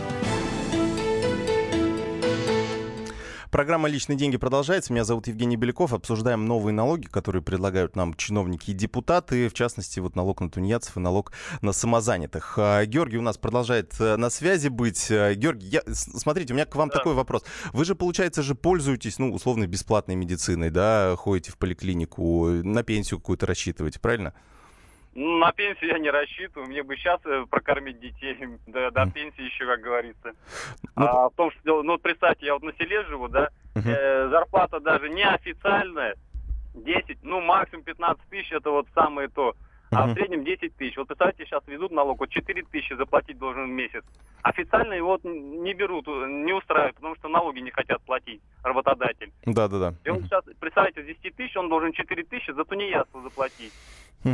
Программа 3.51 3.89
«Личные 3.89 4.17
деньги» 4.17 4.37
продолжается. 4.37 4.93
Меня 4.93 5.03
зовут 5.03 5.27
Евгений 5.27 5.57
Беляков. 5.57 5.91
Обсуждаем 5.91 6.45
новые 6.45 6.73
налоги, 6.73 7.07
которые 7.07 7.41
предлагают 7.41 7.97
нам 7.97 8.13
чиновники 8.13 8.71
и 8.71 8.73
депутаты. 8.73 9.49
В 9.49 9.53
частности, 9.53 9.99
вот 9.99 10.15
налог 10.15 10.39
на 10.39 10.49
тунеядцев 10.49 10.95
и 10.95 11.01
налог 11.01 11.33
на 11.61 11.73
самозанятых. 11.73 12.53
А, 12.57 12.85
Георгий 12.85 13.17
у 13.17 13.21
нас 13.21 13.37
продолжает 13.37 13.93
э, 13.99 14.15
на 14.15 14.29
связи 14.29 14.69
быть. 14.69 15.11
Э, 15.11 15.33
Георгий, 15.35 15.67
я, 15.67 15.81
смотрите, 15.91 16.53
у 16.53 16.55
меня 16.55 16.65
к 16.65 16.73
вам 16.77 16.87
да. 16.87 16.99
такой 16.99 17.13
вопрос. 17.13 17.43
Вы 17.73 17.83
же, 17.83 17.93
получается, 17.93 18.41
же 18.41 18.55
пользуетесь, 18.55 19.19
ну, 19.19 19.33
условно, 19.33 19.67
бесплатной 19.67 20.15
медициной, 20.15 20.69
да? 20.69 21.17
Ходите 21.17 21.51
в 21.51 21.57
поликлинику, 21.57 22.47
на 22.47 22.83
пенсию 22.83 23.19
какую-то 23.19 23.47
рассчитываете, 23.47 23.99
правильно? 23.99 24.33
На 25.13 25.51
пенсию 25.51 25.91
я 25.91 25.99
не 25.99 26.09
рассчитываю, 26.09 26.67
мне 26.67 26.83
бы 26.83 26.95
сейчас 26.95 27.19
э, 27.25 27.45
прокормить 27.49 27.99
детей, 27.99 28.37
до, 28.67 28.91
до 28.91 29.05
пенсии 29.07 29.43
еще, 29.43 29.65
как 29.65 29.81
говорится. 29.81 30.33
Ну, 30.95 31.05
а 31.05 31.29
в 31.29 31.35
том, 31.35 31.51
что, 31.51 31.83
ну, 31.83 31.97
представьте, 31.97 32.45
я 32.45 32.53
вот 32.53 32.63
на 32.63 32.73
селе 32.73 33.03
живу, 33.05 33.27
да, 33.27 33.49
э, 33.75 34.29
зарплата 34.29 34.79
даже 34.79 35.09
неофициальная, 35.09 36.15
10, 36.73 37.19
ну, 37.23 37.41
максимум 37.41 37.83
15 37.83 38.29
тысяч, 38.29 38.51
это 38.51 38.71
вот 38.71 38.87
самое 38.93 39.27
то. 39.27 39.55
А 39.93 40.07
в 40.07 40.13
среднем 40.13 40.45
10 40.45 40.73
тысяч. 40.77 40.95
Вот 40.95 41.07
представьте, 41.07 41.43
сейчас 41.45 41.67
ведут 41.67 41.91
налог, 41.91 42.21
вот 42.21 42.29
4 42.29 42.63
тысячи 42.71 42.93
заплатить 42.93 43.37
должен 43.37 43.65
в 43.65 43.71
месяц. 43.71 44.03
Официально 44.41 44.93
его 44.93 45.09
вот 45.09 45.25
не 45.25 45.73
берут, 45.73 46.07
не 46.07 46.53
устраивают, 46.53 46.95
потому 46.95 47.15
что 47.15 47.27
налоги 47.27 47.59
не 47.59 47.71
хотят 47.71 48.01
платить 48.03 48.41
работодатель. 48.63 49.33
Да, 49.45 49.67
да, 49.67 49.79
да. 49.79 49.93
И 50.05 50.09
он 50.09 50.23
сейчас, 50.23 50.45
представьте, 50.61 51.03
с 51.03 51.05
10 51.05 51.35
тысяч 51.35 51.57
он 51.57 51.67
должен 51.67 51.91
4 51.91 52.23
тысячи 52.23 52.51
за 52.51 52.63
тунеядство 52.63 53.21
заплатить. 53.21 53.73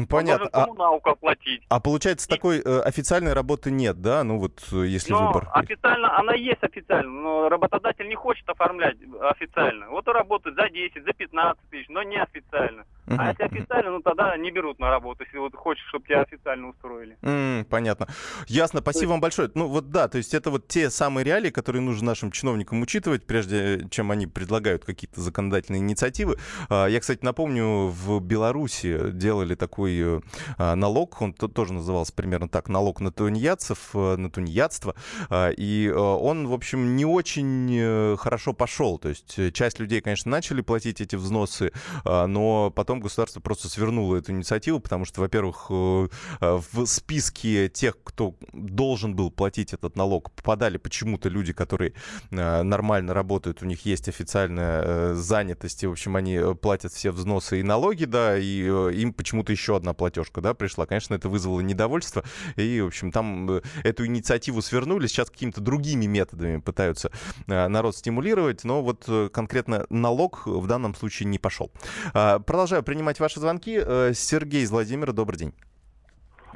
Понятно. 0.09 0.45
Он 0.45 0.51
коммуналку 0.51 1.09
оплатить. 1.11 1.63
А, 1.69 1.77
а 1.77 1.79
получается, 1.79 2.27
и... 2.27 2.35
такой 2.35 2.59
э, 2.59 2.79
официальной 2.81 3.33
работы 3.33 3.71
нет, 3.71 4.01
да? 4.01 4.23
Ну 4.23 4.37
вот, 4.37 4.61
э, 4.71 4.85
если 4.85 5.13
но 5.13 5.27
выбор. 5.27 5.49
официально, 5.53 6.17
она 6.17 6.33
есть 6.33 6.63
официально, 6.63 7.09
но 7.09 7.49
работодатель 7.49 8.07
не 8.07 8.15
хочет 8.15 8.47
оформлять 8.49 8.97
официально. 9.21 9.89
Вот 9.89 10.07
он 10.07 10.15
работает 10.15 10.55
за 10.55 10.69
10, 10.69 11.03
за 11.03 11.13
15 11.13 11.69
тысяч, 11.69 11.87
но 11.89 12.03
не 12.03 12.17
официально. 12.17 12.85
Uh-huh. 13.07 13.15
А 13.19 13.29
если 13.29 13.43
официально, 13.43 13.91
ну 13.91 14.01
тогда 14.01 14.35
не 14.37 14.51
берут 14.51 14.79
на 14.79 14.89
работу, 14.89 15.23
если 15.23 15.37
вот 15.37 15.55
хочешь, 15.55 15.85
чтобы 15.87 16.05
тебя 16.05 16.21
официально 16.21 16.69
устроили. 16.69 17.17
Mm, 17.21 17.63
понятно. 17.65 18.07
Ясно, 18.47 18.81
спасибо 18.81 19.03
есть... 19.03 19.11
вам 19.11 19.21
большое. 19.21 19.49
Ну 19.55 19.67
вот 19.67 19.91
да, 19.91 20.07
то 20.07 20.17
есть 20.17 20.33
это 20.33 20.51
вот 20.51 20.67
те 20.67 20.89
самые 20.89 21.23
реалии, 21.23 21.49
которые 21.49 21.81
нужно 21.81 22.07
нашим 22.07 22.31
чиновникам 22.31 22.81
учитывать, 22.81 23.25
прежде 23.25 23.87
чем 23.89 24.11
они 24.11 24.27
предлагают 24.27 24.85
какие-то 24.85 25.21
законодательные 25.21 25.79
инициативы. 25.79 26.37
А, 26.69 26.87
я, 26.87 26.99
кстати, 26.99 27.23
напомню, 27.23 27.87
в 27.87 28.19
Беларуси 28.19 29.11
делали 29.11 29.55
такой 29.55 29.99
э, 29.99 30.21
а, 30.57 30.75
налог, 30.75 31.21
он 31.21 31.33
тоже 31.33 31.73
назывался 31.73 32.13
примерно 32.13 32.49
так, 32.49 32.69
налог 32.69 32.99
на 33.01 33.11
тунеядцев, 33.11 33.89
э, 33.93 34.15
на 34.17 34.29
тунеядство, 34.29 34.95
а, 35.29 35.49
и 35.49 35.87
э, 35.87 35.93
он, 35.97 36.47
в 36.47 36.53
общем, 36.53 36.95
не 36.95 37.05
очень 37.05 38.17
хорошо 38.17 38.53
пошел. 38.53 38.99
То 38.99 39.09
есть 39.09 39.53
часть 39.53 39.79
людей, 39.79 40.01
конечно, 40.01 40.29
начали 40.31 40.61
платить 40.61 41.01
эти 41.01 41.15
взносы, 41.15 41.71
но 42.05 42.71
потом 42.75 42.96
потом 42.97 42.99
государство 42.99 43.39
просто 43.39 43.69
свернуло 43.69 44.17
эту 44.17 44.31
инициативу, 44.31 44.79
потому 44.79 45.05
что, 45.05 45.21
во-первых, 45.21 45.67
э, 45.69 46.07
э, 46.41 46.59
в 46.71 46.85
списке 46.85 47.69
тех, 47.69 47.95
кто 48.03 48.35
должен 48.53 49.15
был 49.15 49.31
платить 49.31 49.73
этот 49.73 49.95
налог, 49.95 50.31
попадали 50.31 50.77
почему-то 50.77 51.29
люди, 51.29 51.53
которые 51.53 51.93
э, 52.31 52.63
нормально 52.63 53.13
работают, 53.13 53.61
у 53.61 53.65
них 53.65 53.85
есть 53.85 54.09
официальная 54.09 55.13
занятость, 55.13 55.83
и, 55.83 55.87
в 55.87 55.91
общем, 55.91 56.15
они 56.15 56.39
платят 56.61 56.91
все 56.93 57.11
взносы 57.11 57.59
и 57.59 57.63
налоги, 57.63 58.05
да, 58.05 58.37
и 58.37 58.67
им 59.01 59.13
почему-то 59.13 59.51
еще 59.51 59.75
одна 59.75 59.93
платежка, 59.93 60.41
да, 60.41 60.53
пришла. 60.53 60.85
Конечно, 60.85 61.15
это 61.15 61.29
вызвало 61.29 61.61
недовольство, 61.61 62.23
и, 62.55 62.81
в 62.81 62.87
общем, 62.87 63.11
там 63.11 63.49
эту 63.83 64.05
инициативу 64.05 64.61
свернули, 64.61 65.07
сейчас 65.07 65.29
какими-то 65.29 65.61
другими 65.61 66.05
методами 66.07 66.57
пытаются 66.57 67.11
народ 67.47 67.95
стимулировать, 67.95 68.63
но 68.63 68.81
вот 68.81 69.07
конкретно 69.31 69.85
налог 69.89 70.45
в 70.45 70.67
данном 70.67 70.95
случае 70.95 71.27
не 71.27 71.39
пошел. 71.39 71.71
А, 72.13 72.39
продолжаю 72.39 72.83
принимать 72.87 73.19
ваши 73.19 73.41
звонки. 73.41 73.77
Э, 73.77 74.13
Сергей 74.13 74.61
из 74.61 74.71
Владимира, 74.71 75.11
добрый 75.11 75.37
день. 75.37 75.53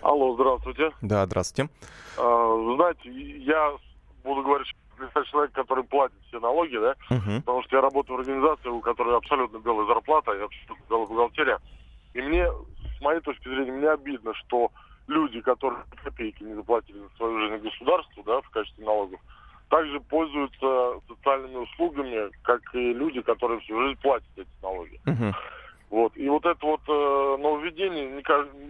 Алло, 0.01 0.33
здравствуйте. 0.33 0.91
Да, 1.01 1.25
здравствуйте. 1.25 1.69
А, 2.17 2.75
знаете, 2.75 3.11
я 3.43 3.73
буду 4.23 4.41
говорить, 4.41 4.67
что 4.95 5.23
человек, 5.25 5.51
который 5.51 5.83
платит 5.83 6.15
все 6.29 6.39
налоги, 6.39 6.77
да, 6.77 6.95
угу. 7.09 7.41
потому 7.41 7.63
что 7.63 7.75
я 7.75 7.81
работаю 7.81 8.15
в 8.15 8.19
организации, 8.21 8.69
у 8.69 8.79
которой 8.79 9.17
абсолютно 9.17 9.57
белая 9.57 9.85
зарплата, 9.87 10.31
и 10.31 10.41
абсолютно 10.41 10.85
белая 10.89 11.07
бухгалтерия. 11.07 11.59
И 12.13 12.21
мне, 12.21 12.47
с 12.97 13.01
моей 13.01 13.19
точки 13.19 13.49
зрения, 13.49 13.73
мне 13.73 13.89
обидно, 13.89 14.33
что 14.35 14.71
люди, 15.07 15.41
которые 15.41 15.83
копейки 16.01 16.43
не 16.43 16.53
заплатили 16.53 16.99
за 16.99 17.09
свою 17.17 17.39
жизнь 17.41 17.61
государству, 17.61 18.23
да, 18.25 18.39
в 18.39 18.49
качестве 18.51 18.85
налогов, 18.85 19.19
также 19.67 19.99
пользуются 19.99 21.01
социальными 21.09 21.57
услугами, 21.57 22.31
как 22.43 22.61
и 22.73 22.93
люди, 22.93 23.21
которые 23.21 23.59
всю 23.59 23.81
жизнь 23.81 23.99
платят 24.01 24.29
эти 24.37 24.47
налоги. 24.63 24.97
Угу. 25.05 25.33
Вот. 25.91 26.15
И 26.15 26.27
вот 26.29 26.45
это 26.45 26.65
вот 26.65 26.81
э, 26.87 27.37
нововведение, 27.37 28.23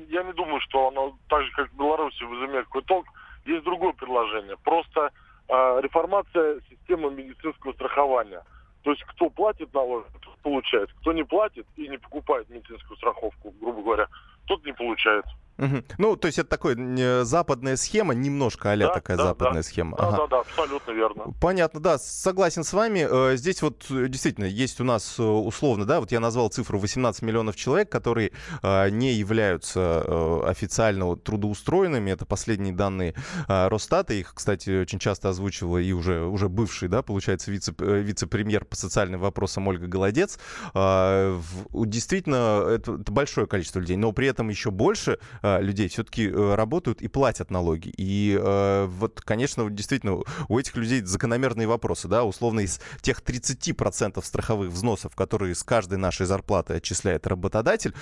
я 0.10 0.24
не 0.24 0.34
думаю, 0.34 0.60
что 0.62 0.88
оно 0.88 1.16
так 1.30 1.44
же, 1.44 1.52
как 1.52 1.70
в 1.70 1.78
Беларуси, 1.78 2.24
возымеет 2.24 2.66
какой 2.66 2.82
толк. 2.82 3.06
Есть 3.46 3.64
другое 3.64 3.94
предложение. 3.94 4.58
Просто 4.64 5.12
э, 5.48 5.80
реформация 5.82 6.60
системы 6.68 7.12
медицинского 7.12 7.74
страхования. 7.74 8.44
То 8.84 8.90
есть 8.90 9.04
кто 9.04 9.30
платит 9.30 9.72
налоги, 9.72 10.08
тот 10.20 10.36
получает. 10.42 10.92
Кто 11.02 11.14
не 11.14 11.24
платит 11.24 11.68
и 11.78 11.88
не 11.88 12.00
покупает 12.00 12.50
медицинскую 12.50 12.98
страховку, 12.98 13.54
грубо 13.62 13.84
говоря, 13.84 14.08
тот 14.48 14.66
не 14.66 14.74
получает. 14.74 15.26
Угу. 15.62 15.84
Ну, 16.00 16.16
то 16.16 16.26
есть 16.26 16.40
это 16.40 16.50
такая 16.50 17.24
западная 17.24 17.76
схема, 17.76 18.14
немножко 18.16 18.72
а 18.72 18.78
да, 18.78 18.94
такая 18.94 19.18
да, 19.18 19.26
западная 19.26 19.62
да. 19.62 19.64
схема. 19.64 19.98
Да, 19.98 20.08
ага. 20.08 20.18
да, 20.18 20.28
да, 20.28 20.40
абсолютно 20.40 20.92
верно. 20.92 21.26
Понятно, 21.40 21.80
да, 21.80 22.00
согласен 22.00 22.64
с 22.64 22.74
вами. 22.74 23.08
Э, 23.10 23.38
здесь 23.38 23.62
вот 23.62 23.86
э, 23.92 24.08
действительно 24.08 24.46
есть 24.46 24.82
у 24.82 24.84
нас 24.84 25.20
э, 25.20 25.24
условно, 25.24 25.86
да, 25.86 26.00
вот 26.00 26.12
я 26.12 26.20
назвал 26.20 26.50
цифру 26.50 26.80
18 26.80 27.22
миллионов 27.22 27.56
человек, 27.56 27.90
которые 27.92 28.32
не 28.64 29.14
являются 29.14 30.48
официально 30.48 31.16
трудоустроенными. 31.16 32.12
Это 32.12 32.26
последние 32.26 32.74
данные 32.74 33.14
Росстата. 33.48 34.14
Их, 34.14 34.34
кстати, 34.34 34.82
очень 34.82 35.00
часто 35.00 35.30
озвучивала 35.30 35.78
и 35.78 35.92
уже, 35.92 36.24
уже 36.24 36.50
бывший, 36.50 36.90
да, 36.90 37.02
получается, 37.02 37.52
вице, 37.52 37.74
вице-премьер 37.78 38.66
по 38.66 38.76
социальным 38.76 39.20
вопросам 39.20 39.68
Ольга 39.68 39.88
Голодец. 39.88 40.40
Действительно, 40.74 42.66
это, 42.70 42.96
это 42.96 43.12
большое 43.12 43.48
количество 43.48 43.80
людей, 43.80 43.98
но 43.98 44.12
при 44.12 44.28
этом 44.28 44.50
еще 44.50 44.72
больше 44.72 45.20
Э, 45.51 45.51
людей 45.60 45.88
все-таки 45.90 46.28
э, 46.28 46.56
работают 46.56 47.02
и 47.02 47.08
платят 47.08 47.52
налоги. 47.52 47.92
И 47.98 48.38
э, 48.40 48.86
вот, 48.86 49.22
конечно, 49.22 49.70
действительно, 49.70 50.20
у 50.48 50.60
этих 50.60 50.76
людей 50.76 51.02
закономерные 51.02 51.68
вопросы, 51.68 52.08
да, 52.08 52.24
условно 52.24 52.62
из 52.62 52.80
тех 53.02 53.22
30% 53.22 54.24
страховых 54.24 54.72
взносов, 54.72 55.16
которые 55.16 55.56
с 55.56 55.64
каждой 55.64 55.98
нашей 55.98 56.26
зарплаты 56.26 56.76
отчисляет 56.76 57.28
работодатель, 57.28 57.94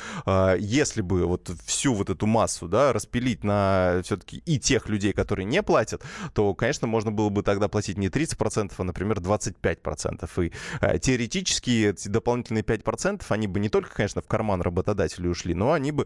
если 0.60 1.02
бы 1.02 1.26
вот 1.26 1.52
всю 1.66 1.94
вот 1.94 2.10
эту 2.10 2.26
массу, 2.26 2.68
да, 2.68 2.94
распилить 2.94 3.44
на 3.44 4.02
все-таки 4.04 4.38
и 4.46 4.60
тех 4.60 4.90
людей, 4.90 5.14
которые 5.14 5.46
не 5.46 5.64
платят, 5.64 6.04
то, 6.34 6.54
конечно, 6.54 6.88
можно 6.88 7.12
было 7.12 7.30
бы 7.30 7.44
тогда 7.44 7.68
платить 7.68 7.98
не 7.98 8.08
30%, 8.08 8.72
а, 8.78 8.84
например, 8.84 9.20
25%. 9.20 10.30
И 10.46 11.00
теоретически 11.00 11.90
эти 11.90 12.08
дополнительные 12.08 12.64
5%, 12.64 13.24
они 13.30 13.48
бы 13.48 13.60
не 13.60 13.70
только, 13.70 13.94
конечно, 13.94 14.22
в 14.22 14.28
карман 14.28 14.62
работодателя 14.62 15.30
ушли, 15.30 15.54
но 15.54 15.74
они 15.74 15.92
бы 15.92 16.06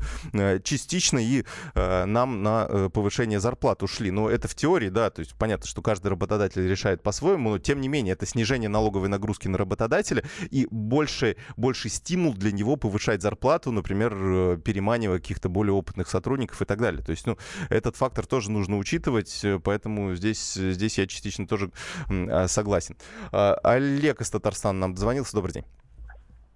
частично 0.63 1.19
и 1.23 1.45
э, 1.75 2.05
нам 2.05 2.43
на 2.43 2.65
э, 2.67 2.89
повышение 2.93 3.39
зарплат 3.39 3.83
ушли. 3.83 4.11
Но 4.11 4.29
это 4.29 4.47
в 4.47 4.55
теории, 4.55 4.89
да, 4.89 5.09
то 5.09 5.19
есть 5.19 5.35
понятно, 5.35 5.67
что 5.67 5.81
каждый 5.81 6.07
работодатель 6.07 6.67
решает 6.67 7.01
по-своему, 7.03 7.51
но 7.51 7.59
тем 7.59 7.81
не 7.81 7.87
менее 7.87 8.13
это 8.13 8.25
снижение 8.25 8.69
налоговой 8.69 9.09
нагрузки 9.09 9.47
на 9.47 9.57
работодателя 9.57 10.23
и 10.51 10.67
больше, 10.69 11.35
больше 11.57 11.89
стимул 11.89 12.33
для 12.33 12.51
него 12.51 12.75
повышать 12.75 13.21
зарплату, 13.21 13.71
например, 13.71 14.13
э, 14.15 14.57
переманивая 14.63 15.19
каких-то 15.19 15.49
более 15.49 15.73
опытных 15.73 16.09
сотрудников 16.09 16.61
и 16.61 16.65
так 16.65 16.79
далее. 16.79 17.03
То 17.03 17.11
есть, 17.11 17.25
ну, 17.25 17.37
этот 17.69 17.95
фактор 17.95 18.25
тоже 18.25 18.51
нужно 18.51 18.77
учитывать, 18.77 19.43
э, 19.43 19.59
поэтому 19.63 20.15
здесь, 20.15 20.53
здесь 20.53 20.97
я 20.97 21.07
частично 21.07 21.47
тоже 21.47 21.71
э, 22.09 22.47
согласен. 22.47 22.97
Э, 23.31 23.55
Олег 23.63 24.21
из 24.21 24.29
Татарстана 24.29 24.79
нам 24.79 24.93
дозвонился. 24.93 25.33
Добрый 25.35 25.53
день. 25.53 25.65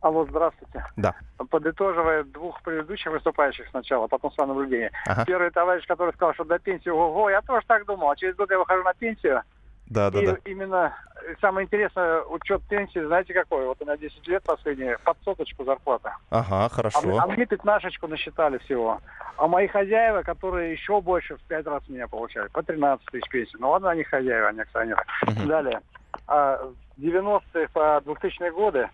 Алло, 0.02 0.26
здравствуйте. 0.30 0.86
Да. 0.96 1.16
Подытоживая 1.50 2.24
двух 2.24 2.62
предыдущих 2.62 3.12
выступающих 3.12 3.68
сначала, 3.70 4.06
а 4.06 4.08
потом 4.08 4.32
свое 4.32 4.48
наблюдение. 4.48 4.92
Ага. 5.08 5.26
Первый 5.26 5.50
товарищ, 5.50 5.86
который 5.88 6.14
сказал, 6.14 6.34
что 6.36 6.44
до 6.44 6.60
пенсии, 6.60 6.90
ого, 6.90 7.30
я 7.30 7.42
тоже 7.42 7.66
так 7.68 7.86
думал, 7.86 8.12
а 8.12 8.16
через 8.16 8.36
год 8.36 8.50
я 8.52 8.60
выхожу 8.60 8.84
на 8.84 8.94
пенсию. 8.94 9.42
Да, 9.88 10.12
да, 10.12 10.22
и 10.22 10.26
да. 10.26 10.38
именно 10.46 10.94
самое 11.40 11.66
интересное, 11.66 12.22
учет 12.24 12.62
пенсии, 12.70 13.00
знаете 13.00 13.34
какой? 13.34 13.66
Вот 13.66 13.78
у 13.82 13.86
меня 13.86 13.96
10 13.96 14.28
лет 14.28 14.44
последние, 14.44 14.98
под 15.00 15.18
соточку 15.24 15.64
зарплата. 15.64 16.16
Ага, 16.30 16.70
хорошо. 16.70 17.18
А, 17.18 17.24
а 17.24 17.28
мне 17.28 17.46
пятнашечку 17.46 18.08
насчитали 18.08 18.58
всего. 18.60 19.00
А 19.38 19.48
мои 19.48 19.68
хозяева, 19.68 20.24
которые 20.24 20.74
еще 20.74 21.00
больше 21.00 21.38
в 21.38 21.42
пять 21.44 21.66
раз 21.66 21.88
меня 21.88 22.08
получают, 22.08 22.52
по 22.52 22.64
13 22.64 23.06
тысяч 23.08 23.30
пенсий. 23.30 23.56
Ну 23.60 23.70
ладно, 23.70 23.92
они 23.92 24.04
хозяева, 24.04 24.50
они 24.50 24.60
акционеры. 24.60 25.04
Угу. 25.24 25.48
Далее. 25.48 25.82
А, 26.28 26.60
90-е 26.98 27.70
по 27.70 28.02
2000-е 28.06 28.52
годы 28.52 28.90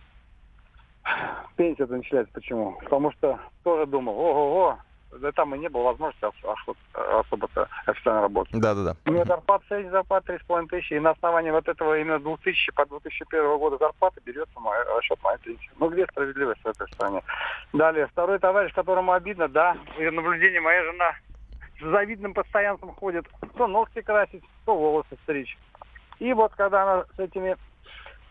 пенсия-то 1.55 1.93
начинается 1.93 2.33
почему? 2.33 2.77
Потому 2.83 3.11
что 3.11 3.39
тоже 3.63 3.85
думал, 3.85 4.17
ого-го, 4.17 4.77
да 5.19 5.31
там 5.31 5.53
и 5.53 5.59
не 5.59 5.69
было 5.69 5.83
возможности 5.83 6.25
особо-то 6.93 7.67
официально 7.85 8.21
работать. 8.21 8.59
Да-да-да. 8.59 8.95
У 9.05 9.11
меня 9.11 9.25
зарплата, 9.25 9.63
средняя 9.67 9.91
зарплата 9.91 10.33
3,5 10.33 10.67
тысячи, 10.69 10.93
и 10.93 10.99
на 10.99 11.11
основании 11.11 11.51
вот 11.51 11.67
этого 11.67 11.99
именно 11.99 12.19
2000 12.19 12.71
по 12.71 12.85
2001 12.85 13.57
года 13.57 13.77
зарплаты 13.77 14.21
берется 14.25 14.59
мой, 14.59 14.75
расчет 14.95 15.21
моей 15.21 15.37
пенсии. 15.39 15.69
Ну, 15.79 15.89
где 15.89 16.05
справедливость 16.07 16.61
в 16.63 16.67
этой 16.67 16.87
стране? 16.93 17.21
Далее, 17.73 18.07
второй 18.07 18.39
товарищ, 18.39 18.73
которому 18.73 19.11
обидно, 19.11 19.47
да, 19.47 19.77
и 19.99 20.09
наблюдение 20.09 20.61
моя 20.61 20.83
жена 20.83 21.13
с 21.79 21.85
завидным 21.85 22.33
постоянством 22.33 22.95
ходит, 22.95 23.27
то 23.55 23.67
ногти 23.67 24.01
красить, 24.01 24.43
то 24.65 24.75
волосы 24.75 25.15
стричь. 25.23 25.57
И 26.19 26.33
вот 26.33 26.53
когда 26.55 26.83
она 26.83 27.05
с 27.15 27.19
этими 27.19 27.57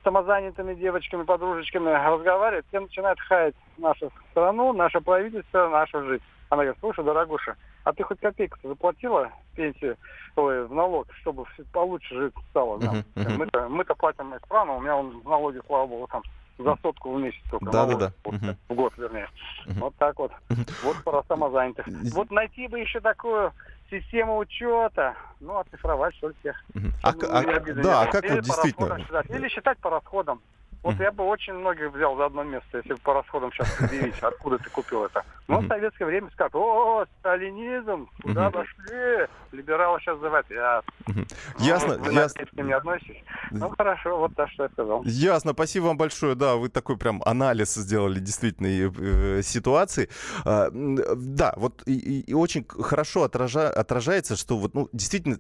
самозанятыми 0.04 0.74
девочками, 0.74 1.22
подружечками 1.22 1.90
разговаривает, 1.90 2.66
все 2.68 2.80
начинают 2.80 3.20
хаять 3.20 3.54
нашу 3.78 4.10
страну, 4.30 4.72
наше 4.72 5.00
правительство, 5.00 5.68
нашу 5.68 6.04
жизнь. 6.04 6.24
Она 6.50 6.64
говорит, 6.64 6.80
слушай, 6.80 7.04
дорогуша, 7.04 7.56
а 7.84 7.92
ты 7.92 8.02
хоть 8.02 8.20
копейку 8.20 8.58
заплатила 8.62 9.30
пенсию, 9.56 9.96
ой, 10.36 10.66
в 10.66 10.74
налог, 10.74 11.06
чтобы 11.20 11.44
получше 11.72 12.14
жить 12.14 12.34
стало? 12.50 12.78
Uh-huh, 12.78 13.04
uh-huh. 13.14 13.36
Мы-то, 13.38 13.68
мы-то 13.68 13.94
платим 13.94 14.36
исправно, 14.36 14.74
у 14.74 14.80
меня 14.80 14.96
он 14.96 15.22
налоги, 15.24 15.60
слава 15.66 15.86
богу, 15.86 16.08
там 16.10 16.22
за 16.58 16.76
сотку 16.82 17.14
в 17.14 17.20
месяц 17.20 17.40
только. 17.50 17.70
Да, 17.70 17.86
да, 17.86 17.96
да. 17.96 18.12
В 18.68 18.74
год, 18.74 18.92
вернее. 18.96 19.28
Вот 19.66 19.94
так 19.96 20.18
вот. 20.18 20.32
Вот 20.82 21.02
про 21.04 21.22
самозанятых. 21.28 21.86
Вот 22.12 22.30
найти 22.30 22.68
бы 22.68 22.80
еще 22.80 23.00
такую 23.00 23.52
систему 23.90 24.38
учета, 24.38 25.14
ну, 25.40 25.58
оцифровать, 25.58 26.14
что 26.16 26.28
ли, 26.28 26.34
всех. 26.40 26.64
А, 27.02 27.10
а, 27.10 27.12
да, 27.12 28.02
а 28.02 28.06
как 28.06 28.24
вот 28.24 28.42
действительно? 28.42 28.98
Или 29.28 29.48
считать 29.48 29.78
по 29.78 29.90
расходам. 29.90 30.40
Вот 30.82 30.98
я 30.98 31.12
бы 31.12 31.24
очень 31.24 31.54
многих 31.54 31.92
взял 31.92 32.16
за 32.16 32.26
одно 32.26 32.42
место, 32.42 32.78
если 32.78 32.94
бы 32.94 33.00
по 33.00 33.14
расходам 33.14 33.52
сейчас 33.52 33.70
предъявить, 33.76 34.18
откуда 34.20 34.58
ты 34.58 34.68
купил 34.70 35.04
это. 35.04 35.24
Но 35.48 35.60
в 35.60 35.68
советское 35.68 36.06
время 36.06 36.30
скажут, 36.32 36.54
о, 36.54 37.04
сталинизм, 37.20 38.08
куда 38.22 38.50
пошли? 38.50 39.28
Либералы 39.52 40.00
сейчас. 40.00 40.18
Я... 40.50 40.82
Ясно, 41.58 41.98
ну, 41.98 42.10
ясно. 42.10 42.44
Вы 42.52 42.62
не 42.62 42.72
относитесь? 42.72 43.22
Ну, 43.50 43.68
хорошо, 43.76 44.18
вот 44.18 44.34
так, 44.34 44.50
что 44.50 44.64
я 44.64 44.68
сказал. 44.70 45.02
Ясно, 45.04 45.52
спасибо 45.52 45.84
вам 45.84 45.98
большое. 45.98 46.34
Да, 46.34 46.56
вы 46.56 46.68
такой 46.68 46.96
прям 46.96 47.22
анализ 47.26 47.74
сделали 47.74 48.18
действительно 48.18 48.66
э, 48.68 49.42
ситуации. 49.42 50.08
А, 50.44 50.68
да, 50.72 51.54
вот 51.56 51.82
и, 51.86 52.20
и 52.20 52.34
очень 52.34 52.66
хорошо 52.66 53.24
отража, 53.24 53.68
отражается, 53.68 54.36
что 54.36 54.56
вот, 54.56 54.74
ну, 54.74 54.88
действительно, 54.92 55.38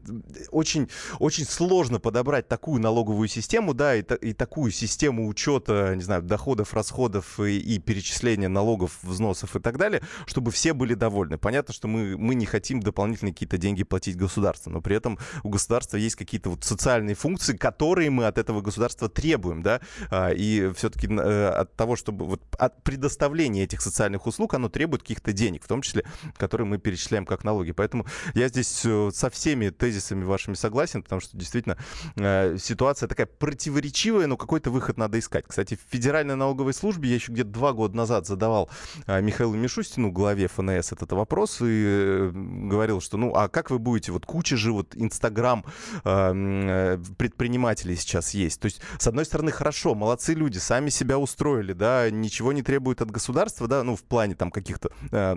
очень, 0.50 0.88
очень 1.18 1.44
сложно 1.44 1.98
подобрать 1.98 2.48
такую 2.48 2.80
налоговую 2.80 3.28
систему, 3.28 3.72
да, 3.72 3.94
и, 3.94 4.02
и 4.02 4.34
такую 4.34 4.72
систему 4.72 5.31
учета, 5.32 5.94
не 5.96 6.02
знаю, 6.02 6.22
доходов, 6.22 6.74
расходов 6.74 7.40
и, 7.40 7.58
и 7.58 7.78
перечисления 7.78 8.48
налогов, 8.48 8.98
взносов 9.02 9.56
и 9.56 9.60
так 9.60 9.78
далее, 9.78 10.02
чтобы 10.26 10.50
все 10.50 10.72
были 10.72 10.94
довольны. 10.94 11.38
Понятно, 11.38 11.74
что 11.74 11.88
мы, 11.88 12.16
мы 12.16 12.34
не 12.34 12.46
хотим 12.46 12.80
дополнительные 12.80 13.32
какие-то 13.32 13.58
деньги 13.58 13.82
платить 13.82 14.16
государству, 14.16 14.70
но 14.70 14.80
при 14.80 14.96
этом 14.96 15.18
у 15.42 15.48
государства 15.48 15.96
есть 15.96 16.16
какие-то 16.16 16.50
вот 16.50 16.64
социальные 16.64 17.14
функции, 17.14 17.56
которые 17.56 18.10
мы 18.10 18.26
от 18.26 18.38
этого 18.38 18.60
государства 18.60 19.08
требуем, 19.08 19.62
да, 19.62 19.80
а, 20.10 20.30
и 20.30 20.72
все-таки 20.74 21.08
э, 21.08 21.48
от 21.48 21.74
того, 21.76 21.96
чтобы 21.96 22.26
вот 22.26 22.42
от 22.58 22.82
предоставления 22.82 23.64
этих 23.64 23.80
социальных 23.80 24.26
услуг, 24.26 24.54
оно 24.54 24.68
требует 24.68 25.02
каких-то 25.02 25.32
денег, 25.32 25.64
в 25.64 25.68
том 25.68 25.82
числе, 25.82 26.04
которые 26.36 26.66
мы 26.66 26.78
перечисляем 26.78 27.26
как 27.26 27.44
налоги. 27.44 27.72
Поэтому 27.72 28.06
я 28.34 28.48
здесь 28.48 28.82
э, 28.84 29.10
со 29.12 29.30
всеми 29.30 29.70
тезисами 29.70 30.24
вашими 30.24 30.54
согласен, 30.54 31.02
потому 31.02 31.20
что 31.20 31.36
действительно 31.36 31.78
э, 32.16 32.56
ситуация 32.58 33.08
такая 33.08 33.26
противоречивая, 33.26 34.26
но 34.26 34.36
какой-то 34.36 34.70
выход 34.70 34.98
надо 34.98 35.18
искать. 35.22 35.44
Кстати, 35.48 35.76
в 35.76 35.90
Федеральной 35.90 36.36
налоговой 36.36 36.74
службе 36.74 37.08
я 37.08 37.14
еще 37.14 37.32
где-то 37.32 37.50
два 37.50 37.72
года 37.72 37.96
назад 37.96 38.26
задавал 38.26 38.68
а, 39.06 39.20
Михаилу 39.20 39.54
Мишустину, 39.54 40.10
главе 40.10 40.48
ФНС, 40.48 40.92
этот 40.92 41.12
вопрос 41.12 41.60
и 41.60 41.64
э, 41.64 42.30
говорил, 42.34 43.00
что 43.00 43.16
ну 43.16 43.32
а 43.34 43.48
как 43.48 43.70
вы 43.70 43.78
будете, 43.78 44.12
вот 44.12 44.26
куча 44.26 44.56
же 44.56 44.72
вот 44.72 44.94
Инстаграм 44.94 45.64
а, 46.04 46.32
э, 46.34 46.98
предпринимателей 47.16 47.96
сейчас 47.96 48.34
есть. 48.34 48.60
То 48.60 48.66
есть, 48.66 48.80
с 48.98 49.06
одной 49.06 49.24
стороны, 49.24 49.50
хорошо, 49.50 49.94
молодцы 49.94 50.34
люди, 50.34 50.58
сами 50.58 50.90
себя 50.90 51.18
устроили, 51.18 51.72
да, 51.72 52.10
ничего 52.10 52.52
не 52.52 52.62
требуют 52.62 53.00
от 53.00 53.10
государства, 53.10 53.68
да, 53.68 53.82
ну 53.82 53.96
в 53.96 54.02
плане 54.02 54.34
там 54.34 54.50
каких-то 54.50 54.90
э, 55.10 55.36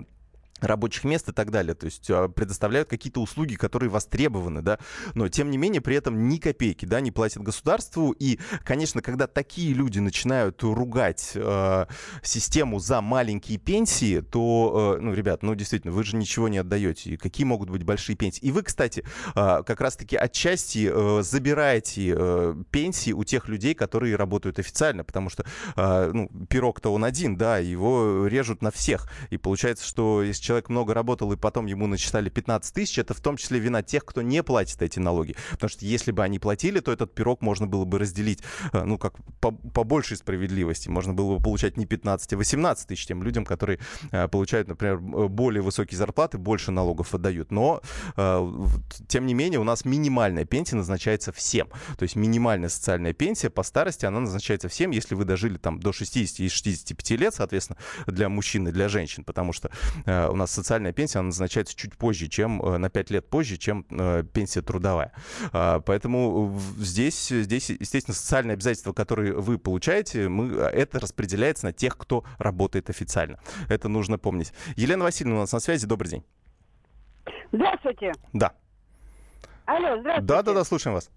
рабочих 0.60 1.04
мест 1.04 1.28
и 1.28 1.32
так 1.32 1.50
далее, 1.50 1.74
то 1.74 1.86
есть 1.86 2.10
а, 2.10 2.28
предоставляют 2.28 2.88
какие-то 2.88 3.20
услуги, 3.20 3.54
которые 3.54 3.90
востребованы, 3.90 4.62
да, 4.62 4.78
но 5.14 5.28
тем 5.28 5.50
не 5.50 5.58
менее 5.58 5.80
при 5.80 5.96
этом 5.96 6.28
ни 6.28 6.38
копейки, 6.38 6.86
да, 6.86 7.00
не 7.00 7.10
платят 7.10 7.42
государству, 7.42 8.12
и, 8.12 8.38
конечно, 8.64 9.02
когда 9.02 9.26
такие 9.26 9.72
люди 9.74 9.98
начинают 9.98 10.62
ругать 10.62 11.32
э, 11.34 11.86
систему 12.22 12.78
за 12.78 13.00
маленькие 13.00 13.58
пенсии, 13.58 14.20
то, 14.20 14.96
э, 14.98 15.02
ну, 15.02 15.12
ребят, 15.12 15.42
ну, 15.42 15.54
действительно, 15.54 15.92
вы 15.92 16.04
же 16.04 16.16
ничего 16.16 16.48
не 16.48 16.58
отдаете, 16.58 17.16
какие 17.18 17.44
могут 17.44 17.70
быть 17.70 17.82
большие 17.82 18.16
пенсии, 18.16 18.40
и 18.40 18.52
вы, 18.52 18.62
кстати, 18.62 19.04
э, 19.34 19.62
как 19.66 19.80
раз-таки 19.80 20.16
отчасти 20.16 20.90
э, 20.90 21.22
забираете 21.22 22.14
э, 22.16 22.54
пенсии 22.70 23.12
у 23.12 23.24
тех 23.24 23.48
людей, 23.48 23.74
которые 23.74 24.16
работают 24.16 24.58
официально, 24.58 25.04
потому 25.04 25.28
что, 25.28 25.44
э, 25.76 26.10
ну, 26.12 26.30
пирог-то 26.48 26.92
он 26.92 27.04
один, 27.04 27.36
да, 27.36 27.58
его 27.58 28.26
режут 28.26 28.62
на 28.62 28.70
всех, 28.70 29.10
и 29.30 29.36
получается, 29.36 29.86
что 29.86 30.22
если 30.22 30.45
человек 30.46 30.68
много 30.68 30.94
работал 30.94 31.32
и 31.32 31.36
потом 31.36 31.66
ему 31.66 31.86
начисляли 31.86 32.28
15 32.28 32.72
тысяч, 32.72 32.98
это 32.98 33.14
в 33.14 33.20
том 33.20 33.36
числе 33.36 33.58
вина 33.58 33.82
тех, 33.82 34.04
кто 34.04 34.22
не 34.22 34.42
платит 34.42 34.80
эти 34.80 34.98
налоги. 34.98 35.34
Потому 35.50 35.68
что 35.68 35.84
если 35.84 36.12
бы 36.12 36.22
они 36.22 36.38
платили, 36.38 36.80
то 36.80 36.92
этот 36.92 37.14
пирог 37.14 37.42
можно 37.42 37.66
было 37.66 37.84
бы 37.84 37.98
разделить, 37.98 38.42
э, 38.72 38.84
ну, 38.84 38.98
как 38.98 39.14
по, 39.40 39.50
по 39.50 39.84
большей 39.84 40.16
справедливости. 40.16 40.88
Можно 40.88 41.14
было 41.14 41.36
бы 41.36 41.42
получать 41.42 41.76
не 41.76 41.86
15, 41.86 42.32
а 42.32 42.36
18 42.36 42.88
тысяч 42.88 43.06
тем 43.06 43.22
людям, 43.22 43.44
которые 43.44 43.80
э, 44.12 44.28
получают, 44.28 44.68
например, 44.68 44.98
более 44.98 45.62
высокие 45.62 45.98
зарплаты, 45.98 46.38
больше 46.38 46.70
налогов 46.70 47.14
отдают. 47.14 47.50
Но, 47.50 47.82
э, 48.16 48.52
тем 49.08 49.26
не 49.26 49.34
менее, 49.34 49.58
у 49.58 49.64
нас 49.64 49.84
минимальная 49.84 50.44
пенсия 50.44 50.76
назначается 50.76 51.32
всем. 51.32 51.68
То 51.98 52.04
есть 52.04 52.16
минимальная 52.16 52.68
социальная 52.68 53.12
пенсия 53.12 53.50
по 53.50 53.64
старости, 53.64 54.06
она 54.06 54.20
назначается 54.20 54.68
всем, 54.68 54.92
если 54.92 55.14
вы 55.14 55.24
дожили 55.24 55.58
там 55.58 55.80
до 55.80 55.92
60 55.92 56.40
и 56.40 56.48
65 56.48 57.10
лет, 57.18 57.34
соответственно, 57.34 57.78
для 58.06 58.28
мужчин 58.28 58.68
и 58.68 58.72
для 58.72 58.88
женщин, 58.88 59.24
потому 59.24 59.52
что 59.52 59.70
у 60.36 60.38
нас 60.38 60.52
социальная 60.52 60.92
пенсия, 60.92 61.18
она 61.18 61.26
назначается 61.26 61.76
чуть 61.76 61.96
позже, 61.96 62.28
чем 62.28 62.62
э, 62.62 62.76
на 62.76 62.90
5 62.90 63.10
лет 63.10 63.28
позже, 63.28 63.56
чем 63.56 63.86
э, 63.90 64.22
пенсия 64.32 64.62
трудовая. 64.62 65.12
А, 65.52 65.80
поэтому 65.80 66.58
здесь, 66.76 67.28
здесь, 67.28 67.70
естественно, 67.70 68.14
социальные 68.14 68.54
обязательства, 68.54 68.92
которые 68.92 69.32
вы 69.32 69.58
получаете, 69.58 70.28
мы, 70.28 70.54
это 70.56 71.00
распределяется 71.00 71.66
на 71.66 71.72
тех, 71.72 71.96
кто 71.96 72.24
работает 72.38 72.90
официально. 72.90 73.38
Это 73.68 73.88
нужно 73.88 74.18
помнить. 74.18 74.52
Елена 74.76 75.04
Васильевна 75.04 75.36
у 75.36 75.40
нас 75.40 75.52
на 75.52 75.60
связи. 75.60 75.86
Добрый 75.86 76.10
день. 76.10 76.24
Здравствуйте. 77.52 78.12
Да. 78.32 78.52
Алло, 79.64 79.98
здравствуйте. 80.00 80.20
Да, 80.22 80.42
да, 80.42 80.52
да, 80.52 80.64
слушаем 80.64 80.94
вас. 80.94 81.10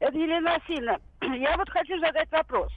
Это 0.00 0.16
Елена 0.16 0.58
Васильевна. 0.58 0.98
Я 1.36 1.56
вот 1.56 1.68
хочу 1.70 1.98
задать 2.00 2.30
вопрос. 2.32 2.72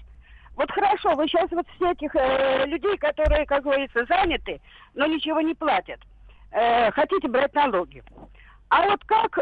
Вот 0.57 0.71
хорошо, 0.71 1.13
вы 1.13 1.27
сейчас 1.27 1.49
вот 1.51 1.67
все 1.75 1.91
этих 1.91 2.15
э, 2.15 2.65
людей, 2.65 2.97
которые, 2.97 3.45
как 3.45 3.63
говорится, 3.63 4.03
заняты, 4.05 4.59
но 4.95 5.05
ничего 5.05 5.39
не 5.39 5.53
платят, 5.53 5.99
э, 6.51 6.89
хотите 6.91 7.27
брать 7.27 7.53
налоги. 7.53 8.03
А 8.69 8.81
вот 8.87 9.03
как, 9.05 9.37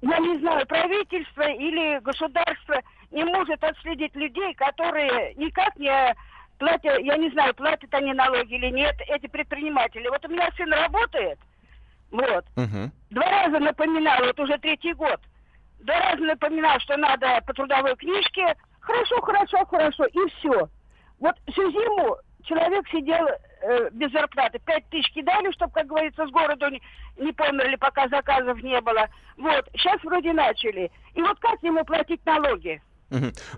я 0.00 0.18
не 0.18 0.38
знаю, 0.38 0.64
правительство 0.68 1.42
или 1.42 1.98
государство 1.98 2.80
не 3.10 3.24
может 3.24 3.62
отследить 3.64 4.14
людей, 4.14 4.54
которые 4.54 5.34
никак 5.34 5.76
не 5.76 6.14
платят, 6.58 7.00
я 7.00 7.16
не 7.16 7.30
знаю, 7.30 7.52
платят 7.54 7.92
они 7.92 8.12
налоги 8.12 8.54
или 8.54 8.70
нет, 8.70 8.94
эти 9.08 9.26
предприниматели. 9.26 10.06
Вот 10.06 10.24
у 10.24 10.28
меня 10.28 10.48
сын 10.56 10.72
работает, 10.72 11.40
вот, 12.12 12.44
угу. 12.56 12.92
два 13.10 13.24
раза 13.24 13.58
напоминал, 13.58 14.26
вот 14.26 14.38
уже 14.38 14.58
третий 14.58 14.92
год, 14.92 15.20
два 15.80 15.98
раза 15.98 16.22
напоминал, 16.22 16.78
что 16.78 16.96
надо 16.96 17.40
по 17.44 17.52
трудовой 17.52 17.96
книжке 17.96 18.54
Хорошо, 18.80 19.20
хорошо, 19.20 19.64
хорошо, 19.66 20.04
и 20.06 20.28
все. 20.30 20.68
Вот 21.20 21.34
всю 21.50 21.70
зиму 21.70 22.16
человек 22.44 22.88
сидел 22.88 23.26
э, 23.26 23.90
без 23.92 24.10
зарплаты. 24.12 24.58
Пять 24.64 24.88
тысяч 24.88 25.12
кидали, 25.12 25.50
чтобы, 25.52 25.72
как 25.72 25.86
говорится, 25.86 26.26
с 26.26 26.30
города 26.30 26.70
не, 26.70 26.80
не 27.16 27.32
померли, 27.32 27.76
пока 27.76 28.08
заказов 28.08 28.62
не 28.62 28.80
было. 28.80 29.08
Вот, 29.36 29.68
сейчас 29.74 30.02
вроде 30.02 30.32
начали. 30.32 30.90
И 31.14 31.22
вот 31.22 31.38
как 31.40 31.62
ему 31.62 31.84
платить 31.84 32.24
налоги? 32.24 32.80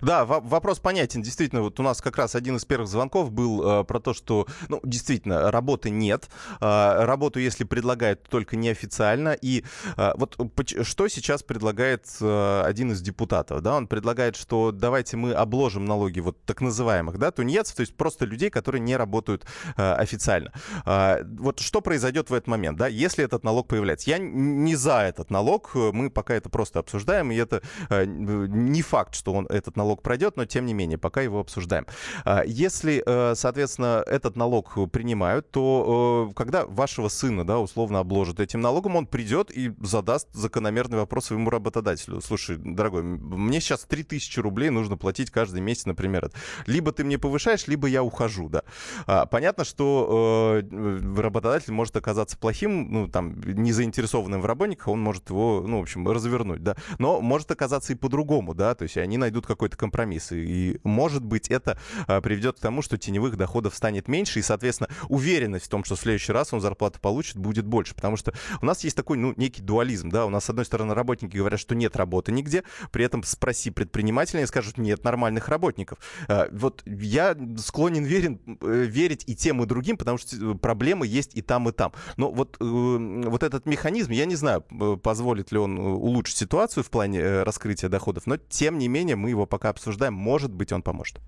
Да, 0.01 0.25
вопрос 0.25 0.79
понятен. 0.79 1.21
Действительно, 1.21 1.61
вот 1.61 1.79
у 1.79 1.83
нас 1.83 2.01
как 2.01 2.17
раз 2.17 2.35
один 2.35 2.55
из 2.55 2.65
первых 2.65 2.87
звонков 2.87 3.31
был 3.31 3.81
э, 3.81 3.83
про 3.83 3.99
то, 3.99 4.13
что, 4.13 4.47
ну, 4.69 4.79
действительно, 4.83 5.51
работы 5.51 5.89
нет. 5.89 6.29
Э, 6.61 7.03
работу, 7.03 7.39
если 7.39 7.65
предлагают, 7.65 8.23
только 8.23 8.55
неофициально. 8.55 9.33
И 9.33 9.65
э, 9.97 10.11
вот 10.15 10.37
что 10.83 11.07
сейчас 11.07 11.43
предлагает 11.43 12.05
э, 12.21 12.63
один 12.65 12.91
из 12.91 13.01
депутатов? 13.01 13.61
Да? 13.61 13.75
Он 13.75 13.87
предлагает, 13.87 14.35
что 14.35 14.71
давайте 14.71 15.17
мы 15.17 15.33
обложим 15.33 15.85
налоги 15.85 16.21
вот 16.21 16.41
так 16.45 16.61
называемых, 16.61 17.17
да, 17.17 17.31
тунеядцев, 17.31 17.75
то 17.75 17.81
есть 17.81 17.95
просто 17.95 18.25
людей, 18.25 18.49
которые 18.49 18.79
не 18.79 18.95
работают 18.95 19.45
э, 19.75 19.93
официально. 19.93 20.53
Э, 20.85 21.23
вот 21.23 21.59
что 21.59 21.81
произойдет 21.81 22.29
в 22.29 22.33
этот 22.33 22.47
момент, 22.47 22.77
да, 22.77 22.87
если 22.87 23.25
этот 23.25 23.43
налог 23.43 23.67
появляется? 23.67 24.09
Я 24.09 24.17
не 24.17 24.75
за 24.75 25.01
этот 25.01 25.29
налог, 25.29 25.75
мы 25.75 26.09
пока 26.09 26.35
это 26.35 26.49
просто 26.49 26.79
обсуждаем, 26.79 27.31
и 27.31 27.35
это 27.35 27.61
не 28.05 28.81
факт, 28.81 29.15
что 29.15 29.33
он 29.33 29.40
он, 29.41 29.47
этот 29.55 29.75
налог 29.77 30.01
пройдет, 30.01 30.37
но 30.37 30.45
тем 30.45 30.65
не 30.65 30.73
менее, 30.73 30.97
пока 30.97 31.21
его 31.21 31.39
обсуждаем. 31.39 31.85
А, 32.25 32.43
если, 32.45 33.03
э, 33.05 33.35
соответственно, 33.35 34.03
этот 34.05 34.35
налог 34.35 34.73
принимают, 34.91 35.51
то 35.51 36.29
э, 36.29 36.33
когда 36.33 36.65
вашего 36.65 37.09
сына, 37.09 37.45
да, 37.45 37.59
условно 37.59 37.99
обложат 37.99 38.39
этим 38.39 38.61
налогом, 38.61 38.95
он 38.95 39.05
придет 39.05 39.51
и 39.51 39.73
задаст 39.81 40.27
закономерный 40.33 40.97
вопрос 40.97 41.25
своему 41.25 41.49
работодателю. 41.49 42.21
Слушай, 42.21 42.57
дорогой, 42.57 43.03
мне 43.03 43.59
сейчас 43.59 43.81
3000 43.81 44.39
рублей 44.39 44.69
нужно 44.69 44.97
платить 44.97 45.31
каждый 45.31 45.61
месяц, 45.61 45.85
например. 45.85 46.31
Либо 46.67 46.91
ты 46.91 47.03
мне 47.03 47.17
повышаешь, 47.17 47.67
либо 47.67 47.87
я 47.87 48.03
ухожу, 48.03 48.49
да. 48.49 48.63
А, 49.07 49.25
понятно, 49.25 49.63
что 49.63 50.61
э, 50.61 50.99
работодатель 51.17 51.73
может 51.73 51.95
оказаться 51.95 52.37
плохим, 52.37 52.91
ну, 52.91 53.07
там, 53.07 53.39
не 53.41 53.71
заинтересованным 53.71 54.41
в 54.41 54.45
работниках, 54.45 54.87
он 54.87 55.01
может 55.01 55.29
его, 55.29 55.63
ну, 55.65 55.79
в 55.79 55.81
общем, 55.81 56.07
развернуть, 56.07 56.63
да. 56.63 56.75
Но 56.99 57.21
может 57.21 57.49
оказаться 57.51 57.93
и 57.93 57.95
по-другому, 57.95 58.53
да, 58.53 58.75
то 58.75 58.83
есть 58.83 58.97
они 58.97 59.17
найдут 59.31 59.47
какой-то 59.47 59.77
компромисс. 59.77 60.31
И, 60.33 60.79
может 60.83 61.23
быть, 61.23 61.47
это 61.49 61.77
а, 62.07 62.19
приведет 62.19 62.57
к 62.57 62.59
тому, 62.59 62.81
что 62.81 62.97
теневых 62.97 63.37
доходов 63.37 63.73
станет 63.73 64.09
меньше, 64.09 64.39
и, 64.39 64.41
соответственно, 64.41 64.89
уверенность 65.07 65.65
в 65.65 65.69
том, 65.69 65.85
что 65.85 65.95
в 65.95 65.99
следующий 65.99 66.33
раз 66.33 66.53
он 66.53 66.59
зарплату 66.59 66.99
получит, 66.99 67.37
будет 67.37 67.65
больше. 67.65 67.95
Потому 67.95 68.17
что 68.17 68.33
у 68.61 68.65
нас 68.65 68.83
есть 68.83 68.97
такой, 68.97 69.17
ну, 69.17 69.33
некий 69.37 69.61
дуализм, 69.61 70.09
да, 70.09 70.25
у 70.25 70.29
нас, 70.29 70.45
с 70.45 70.49
одной 70.49 70.65
стороны, 70.65 70.93
работники 70.93 71.37
говорят, 71.37 71.59
что 71.59 71.75
нет 71.75 71.95
работы 71.95 72.31
нигде, 72.33 72.63
при 72.91 73.05
этом 73.05 73.23
спроси 73.23 73.71
предпринимателя, 73.71 74.43
и 74.43 74.45
скажут, 74.45 74.77
нет 74.77 75.03
нормальных 75.03 75.47
работников. 75.47 75.99
А, 76.27 76.49
вот 76.51 76.83
я 76.85 77.37
склонен 77.57 78.03
верен, 78.03 78.39
э, 78.61 78.83
верить 78.83 79.23
и 79.27 79.35
тем, 79.35 79.63
и 79.63 79.65
другим, 79.65 79.95
потому 79.95 80.17
что 80.17 80.35
э, 80.35 80.55
проблемы 80.55 81.07
есть 81.07 81.35
и 81.35 81.41
там, 81.41 81.69
и 81.69 81.71
там. 81.71 81.93
Но 82.17 82.31
вот, 82.31 82.57
э, 82.59 82.63
вот 82.65 83.43
этот 83.43 83.65
механизм, 83.65 84.11
я 84.11 84.25
не 84.25 84.35
знаю, 84.35 84.61
позволит 85.01 85.53
ли 85.53 85.57
он 85.57 85.79
улучшить 85.79 86.35
ситуацию 86.35 86.83
в 86.83 86.89
плане 86.89 87.43
раскрытия 87.43 87.89
доходов, 87.89 88.27
но 88.27 88.35
тем 88.37 88.77
не 88.77 88.87
менее 88.87 89.15
мы 89.21 89.29
его 89.29 89.45
пока 89.45 89.69
обсуждаем. 89.69 90.15
Может 90.15 90.51
быть, 90.51 90.71
он 90.71 90.81
поможет. 90.81 91.19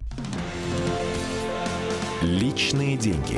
Личные 2.21 2.97
деньги. 2.97 3.38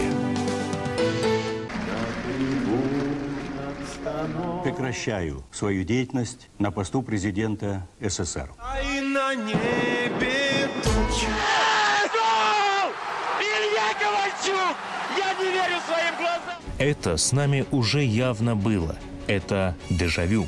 Прекращаю 4.64 5.44
свою 5.52 5.84
деятельность 5.84 6.50
на 6.58 6.72
посту 6.72 7.04
президента 7.04 7.88
СССР. 8.00 8.50
А 8.58 8.78
на 9.02 9.36
небе 9.36 10.70
туча. 10.84 11.28
Илья 13.40 13.94
Ковальчук! 14.00 14.78
Я 15.18 15.34
не 15.34 15.52
верю 15.52 15.80
своим 15.86 16.16
глазам! 16.18 16.62
Это 16.80 17.18
с 17.18 17.32
нами 17.32 17.66
уже 17.72 18.04
явно 18.04 18.56
было. 18.56 18.96
Это 19.28 19.76
дежавю. 19.90 20.48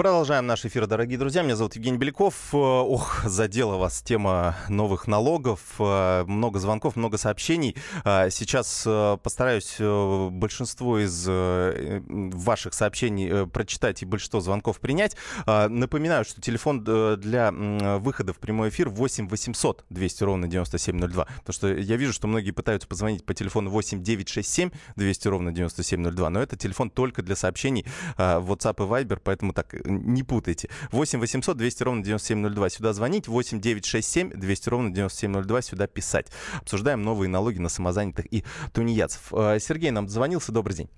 Продолжаем 0.00 0.46
наш 0.46 0.64
эфир, 0.64 0.86
дорогие 0.86 1.18
друзья. 1.18 1.42
Меня 1.42 1.56
зовут 1.56 1.76
Евгений 1.76 1.98
Беляков. 1.98 2.54
Э, 2.54 2.56
ох, 2.56 3.22
задела 3.26 3.76
вас 3.76 4.00
тема 4.00 4.56
новых 4.70 5.06
налогов. 5.06 5.60
Э, 5.78 6.24
много 6.26 6.58
звонков, 6.58 6.96
много 6.96 7.18
сообщений. 7.18 7.76
Э, 8.06 8.30
сейчас 8.30 8.88
постараюсь 9.22 9.76
большинство 9.78 10.98
из 10.98 11.26
ваших 11.26 12.72
сообщений 12.72 13.46
прочитать 13.46 14.00
и 14.00 14.06
большинство 14.06 14.40
звонков 14.40 14.80
принять. 14.80 15.16
Напоминаю, 15.46 16.24
что 16.24 16.40
телефон 16.40 16.82
для 16.82 17.52
выхода 17.52 18.32
в 18.32 18.38
прямой 18.38 18.70
эфир 18.70 18.88
8 18.88 19.28
800 19.28 19.84
200 19.90 20.24
ровно 20.24 20.48
9702. 20.48 21.24
Потому 21.26 21.52
что 21.52 21.74
я 21.74 21.96
вижу, 21.96 22.14
что 22.14 22.26
многие 22.26 22.52
пытаются 22.52 22.88
позвонить 22.88 23.26
по 23.26 23.34
телефону 23.34 23.68
8 23.68 24.02
967 24.02 24.70
200 24.96 25.28
ровно 25.28 25.52
9702. 25.52 26.30
Но 26.30 26.40
это 26.40 26.56
телефон 26.56 26.88
только 26.88 27.22
для 27.22 27.36
сообщений 27.36 27.84
WhatsApp 28.16 28.76
и 28.78 29.04
Viber, 29.04 29.20
поэтому 29.22 29.52
так 29.52 29.74
не 29.90 30.22
путайте. 30.22 30.68
8 30.92 31.18
800 31.18 31.56
200 31.56 31.82
ровно 31.82 32.02
9702. 32.02 32.70
Сюда 32.70 32.92
звонить. 32.92 33.28
8 33.28 33.60
967 33.60 34.30
200 34.30 34.68
ровно 34.68 34.90
9702. 34.90 35.62
Сюда 35.62 35.86
писать. 35.86 36.28
Обсуждаем 36.60 37.02
новые 37.02 37.28
налоги 37.28 37.58
на 37.58 37.68
самозанятых 37.68 38.26
и 38.32 38.44
тунеядцев. 38.72 39.32
Э, 39.32 39.58
Сергей 39.60 39.90
нам 39.90 40.06
дозвонился. 40.06 40.52
Добрый 40.52 40.76
день. 40.76 40.90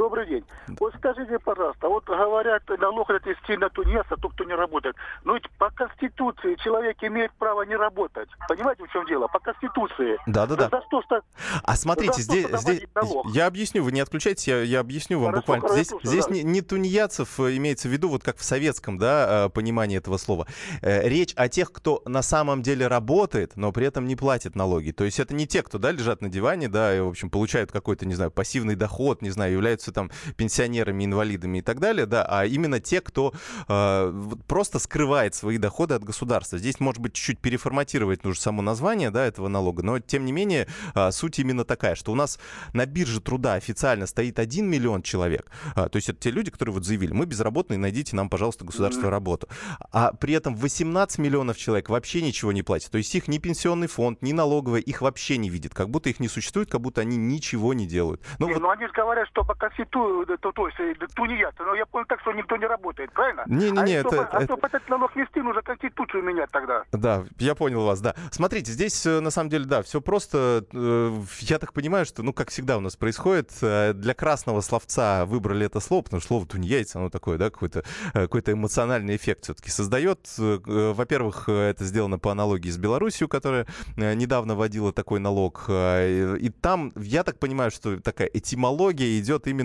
Добрый 0.00 0.26
день. 0.26 0.44
Вот 0.78 0.94
скажите, 0.96 1.38
пожалуйста, 1.38 1.86
вот 1.86 2.06
говорят, 2.06 2.62
налог 2.78 3.10
это 3.10 3.28
вести 3.28 3.58
на 3.58 3.68
тунеца, 3.68 4.16
тот, 4.16 4.32
кто 4.32 4.44
не 4.44 4.54
работает. 4.54 4.96
Но 5.24 5.34
ведь 5.34 5.50
по 5.58 5.68
Конституции 5.68 6.54
человек 6.64 6.96
имеет 7.02 7.30
право 7.34 7.60
не 7.64 7.76
работать. 7.76 8.30
Понимаете, 8.48 8.86
в 8.86 8.92
чем 8.92 9.04
дело? 9.04 9.26
По 9.26 9.38
Конституции. 9.40 10.16
Да, 10.26 10.46
да, 10.46 10.56
да. 10.56 10.70
За 10.70 10.80
что, 10.86 11.02
что, 11.02 11.20
а 11.62 11.76
смотрите, 11.76 12.22
здесь, 12.22 12.46
здесь 12.46 12.86
я 13.34 13.46
объясню, 13.46 13.84
вы 13.84 13.92
не 13.92 14.00
отключайтесь, 14.00 14.48
я, 14.48 14.62
я 14.62 14.80
объясню 14.80 15.20
вам 15.20 15.32
хорошо, 15.32 15.52
буквально. 15.52 15.68
Здесь 15.74 15.88
слушаю, 15.88 16.08
здесь 16.08 16.26
да. 16.26 16.32
не, 16.32 16.42
не 16.44 16.62
тунеядцев 16.62 17.38
э, 17.38 17.56
имеется 17.58 17.88
в 17.88 17.90
виду, 17.90 18.08
вот 18.08 18.22
как 18.22 18.38
в 18.38 18.42
советском, 18.42 18.96
да, 18.96 19.46
э, 19.46 19.48
понимании 19.50 19.98
этого 19.98 20.16
слова. 20.16 20.46
Э, 20.80 21.06
речь 21.06 21.34
о 21.36 21.50
тех, 21.50 21.72
кто 21.72 22.00
на 22.06 22.22
самом 22.22 22.62
деле 22.62 22.86
работает, 22.86 23.52
но 23.56 23.70
при 23.70 23.86
этом 23.86 24.06
не 24.06 24.16
платит 24.16 24.56
налоги. 24.56 24.92
То 24.92 25.04
есть 25.04 25.20
это 25.20 25.34
не 25.34 25.46
те, 25.46 25.62
кто, 25.62 25.76
да, 25.76 25.92
лежат 25.92 26.22
на 26.22 26.30
диване, 26.30 26.68
да, 26.68 26.96
и, 26.96 27.00
в 27.00 27.08
общем, 27.08 27.28
получают 27.28 27.70
какой-то, 27.70 28.06
не 28.06 28.14
знаю, 28.14 28.30
пассивный 28.30 28.76
доход, 28.76 29.20
не 29.20 29.28
знаю, 29.28 29.52
являются 29.52 29.89
являются 29.90 29.92
там 29.92 30.10
пенсионерами, 30.36 31.04
инвалидами 31.04 31.58
и 31.58 31.62
так 31.62 31.80
далее, 31.80 32.06
да, 32.06 32.24
а 32.28 32.46
именно 32.46 32.80
те, 32.80 33.00
кто 33.00 33.32
э, 33.68 34.12
просто 34.46 34.78
скрывает 34.78 35.34
свои 35.34 35.58
доходы 35.58 35.94
от 35.94 36.04
государства. 36.04 36.58
Здесь, 36.58 36.80
может 36.80 37.00
быть, 37.00 37.14
чуть-чуть 37.14 37.38
переформатировать 37.40 38.24
нужно 38.24 38.40
само 38.40 38.62
название, 38.62 39.10
да, 39.10 39.24
этого 39.24 39.48
налога, 39.48 39.82
но, 39.82 39.98
тем 39.98 40.24
не 40.24 40.32
менее, 40.32 40.66
э, 40.94 41.10
суть 41.10 41.38
именно 41.38 41.64
такая, 41.64 41.94
что 41.94 42.12
у 42.12 42.14
нас 42.14 42.38
на 42.72 42.86
бирже 42.86 43.20
труда 43.20 43.54
официально 43.54 44.06
стоит 44.06 44.38
1 44.38 44.66
миллион 44.66 45.02
человек, 45.02 45.50
э, 45.76 45.88
то 45.88 45.96
есть 45.96 46.08
это 46.08 46.18
те 46.20 46.30
люди, 46.30 46.50
которые 46.50 46.74
вот 46.74 46.84
заявили, 46.84 47.12
мы 47.12 47.26
безработные, 47.26 47.78
найдите 47.78 48.16
нам, 48.16 48.28
пожалуйста, 48.28 48.64
государственную 48.64 49.10
работу. 49.10 49.48
А 49.92 50.12
при 50.12 50.34
этом 50.34 50.54
18 50.54 51.18
миллионов 51.18 51.56
человек 51.56 51.88
вообще 51.88 52.22
ничего 52.22 52.52
не 52.52 52.62
платят, 52.62 52.90
то 52.90 52.98
есть 52.98 53.14
их 53.14 53.28
ни 53.28 53.38
пенсионный 53.38 53.88
фонд, 53.88 54.22
ни 54.22 54.32
налоговая 54.32 54.80
их 54.80 55.02
вообще 55.02 55.36
не 55.36 55.50
видит, 55.50 55.74
как 55.74 55.90
будто 55.90 56.08
их 56.08 56.20
не 56.20 56.28
существует, 56.28 56.70
как 56.70 56.80
будто 56.80 57.00
они 57.00 57.16
ничего 57.16 57.74
не 57.74 57.86
делают. 57.86 58.22
Ну, 58.38 58.46
не, 58.46 58.54
вот... 58.54 58.62
ну 58.62 58.70
они 58.70 58.86
же 58.86 58.92
говорят, 58.92 59.28
что 59.28 59.44
по 59.76 59.84
ту, 59.86 60.26
то, 60.26 60.52
то 60.52 60.68
есть 60.68 60.78
тунеядцы. 61.14 61.62
Но 61.62 61.74
я 61.74 61.86
понял 61.86 62.06
так, 62.06 62.20
что 62.20 62.32
никто 62.32 62.56
не 62.56 62.66
работает, 62.66 63.12
правильно? 63.12 63.44
Не-не-не, 63.46 63.96
а 63.96 64.00
это... 64.00 64.08
Чтобы, 64.08 64.22
это... 64.22 64.36
А 64.36 64.44
чтобы 64.44 64.66
этот 64.66 64.88
налог 64.88 65.16
вести, 65.16 65.40
нужно 65.40 65.62
конституцию 65.62 66.22
менять 66.22 66.50
тогда. 66.50 66.84
Да, 66.92 67.24
я 67.38 67.54
понял 67.54 67.84
вас, 67.84 68.00
да. 68.00 68.14
Смотрите, 68.30 68.72
здесь 68.72 69.04
э, 69.06 69.20
на 69.20 69.30
самом 69.30 69.50
деле, 69.50 69.64
да, 69.64 69.82
все 69.82 70.00
просто. 70.00 70.64
Э, 70.72 71.22
я 71.40 71.58
так 71.58 71.72
понимаю, 71.72 72.06
что, 72.06 72.22
ну, 72.22 72.32
как 72.32 72.50
всегда 72.50 72.78
у 72.78 72.80
нас 72.80 72.96
происходит, 72.96 73.50
э, 73.62 73.92
для 73.94 74.14
красного 74.14 74.60
словца 74.60 75.26
выбрали 75.26 75.66
это 75.66 75.80
слово, 75.80 76.02
потому 76.02 76.20
что 76.20 76.28
слово 76.28 76.46
тунеядец, 76.46 76.96
оно 76.96 77.10
такое, 77.10 77.38
да, 77.38 77.50
какой-то 77.50 77.84
какой 78.12 78.40
эмоциональный 78.40 79.16
эффект 79.16 79.44
все-таки 79.44 79.70
создает. 79.70 80.28
Во-первых, 80.36 81.48
это 81.48 81.84
сделано 81.84 82.18
по 82.18 82.32
аналогии 82.32 82.70
с 82.70 82.78
Белоруссией, 82.78 83.28
которая 83.28 83.66
недавно 83.96 84.54
вводила 84.54 84.92
такой 84.92 85.20
налог. 85.20 85.66
И 85.68 86.52
там, 86.60 86.92
я 86.96 87.22
так 87.22 87.38
понимаю, 87.38 87.70
что 87.70 88.00
такая 88.00 88.28
этимология 88.28 89.18
идет 89.20 89.46
именно 89.46 89.59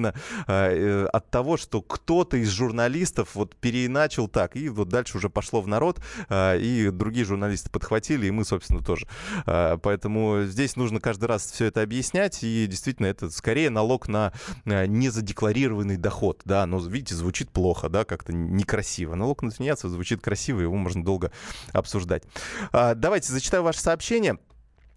э, 0.47 1.05
от 1.05 1.29
того, 1.29 1.58
что 1.58 1.81
кто-то 1.81 2.38
из 2.38 2.49
журналистов 2.49 3.36
вот 3.36 3.55
переиначил 3.55 4.27
так, 4.27 4.55
и 4.55 4.69
вот 4.69 4.89
дальше 4.89 5.17
уже 5.17 5.29
пошло 5.29 5.62
в 5.62 5.67
народ, 5.67 5.99
э, 6.29 6.60
и 6.60 6.89
другие 6.89 7.25
журналисты 7.25 7.69
подхватили, 7.69 8.27
и 8.27 8.31
мы, 8.31 8.45
собственно, 8.45 8.81
тоже. 8.81 9.08
Э, 9.45 9.77
поэтому 9.81 10.43
здесь 10.43 10.75
нужно 10.75 10.99
каждый 10.99 11.25
раз 11.25 11.51
все 11.51 11.65
это 11.65 11.81
объяснять, 11.81 12.43
и 12.43 12.67
действительно 12.67 13.08
это 13.08 13.29
скорее 13.29 13.69
налог 13.69 14.08
на 14.08 14.34
э, 14.65 14.86
незадекларированный 14.86 15.97
доход, 15.97 16.41
да, 16.45 16.65
но, 16.65 16.79
видите, 16.79 17.15
звучит 17.15 17.49
плохо, 17.49 17.89
да, 17.89 18.05
как-то 18.05 18.34
некрасиво. 18.34 19.15
Налог 19.15 19.41
на 19.43 19.51
тунеядцев 19.51 19.89
звучит 19.89 20.21
красиво, 20.21 20.62
его 20.62 20.75
можно 20.75 21.03
долго 21.03 21.31
обсуждать. 21.71 22.23
Э, 22.73 22.93
давайте 22.95 23.31
зачитаю 23.31 23.63
ваше 23.63 23.79
сообщение. 23.79 24.38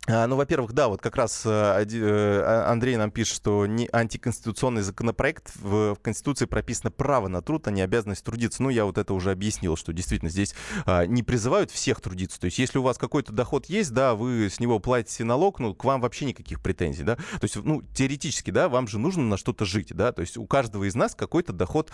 А, 0.08 0.26
ну, 0.26 0.36
во-первых, 0.36 0.72
да, 0.72 0.88
вот 0.88 1.02
как 1.02 1.16
раз 1.16 1.42
э, 1.44 1.50
а, 1.50 2.64
Андрей 2.70 2.96
нам 2.96 3.10
пишет, 3.10 3.36
что 3.36 3.66
не 3.66 3.88
антиконституционный 3.92 4.80
законопроект 4.80 5.52
в, 5.56 5.96
Конституции 6.00 6.46
прописано 6.46 6.90
право 6.90 7.28
на 7.28 7.42
труд, 7.42 7.68
а 7.68 7.70
не 7.70 7.82
обязанность 7.82 8.24
трудиться. 8.24 8.62
Ну, 8.62 8.70
я 8.70 8.86
вот 8.86 8.96
это 8.96 9.12
уже 9.12 9.30
объяснил, 9.30 9.76
что 9.76 9.92
действительно 9.92 10.30
здесь 10.30 10.54
а, 10.86 11.04
не 11.04 11.22
призывают 11.22 11.70
всех 11.70 12.00
трудиться. 12.00 12.40
То 12.40 12.46
есть, 12.46 12.58
если 12.58 12.78
у 12.78 12.82
вас 12.82 12.96
какой-то 12.96 13.32
доход 13.32 13.66
есть, 13.66 13.92
да, 13.92 14.14
вы 14.14 14.48
с 14.48 14.60
него 14.60 14.78
платите 14.78 15.24
налог, 15.24 15.60
ну, 15.60 15.74
к 15.74 15.84
вам 15.84 16.00
вообще 16.00 16.24
никаких 16.24 16.62
претензий, 16.62 17.02
да. 17.02 17.16
То 17.16 17.42
есть, 17.42 17.56
ну, 17.56 17.82
теоретически, 17.82 18.50
да, 18.50 18.70
вам 18.70 18.88
же 18.88 18.98
нужно 18.98 19.24
на 19.24 19.36
что-то 19.36 19.66
жить, 19.66 19.92
да. 19.94 20.12
То 20.12 20.22
есть, 20.22 20.38
у 20.38 20.46
каждого 20.46 20.84
из 20.84 20.94
нас 20.94 21.14
какой-то 21.14 21.52
доход 21.52 21.92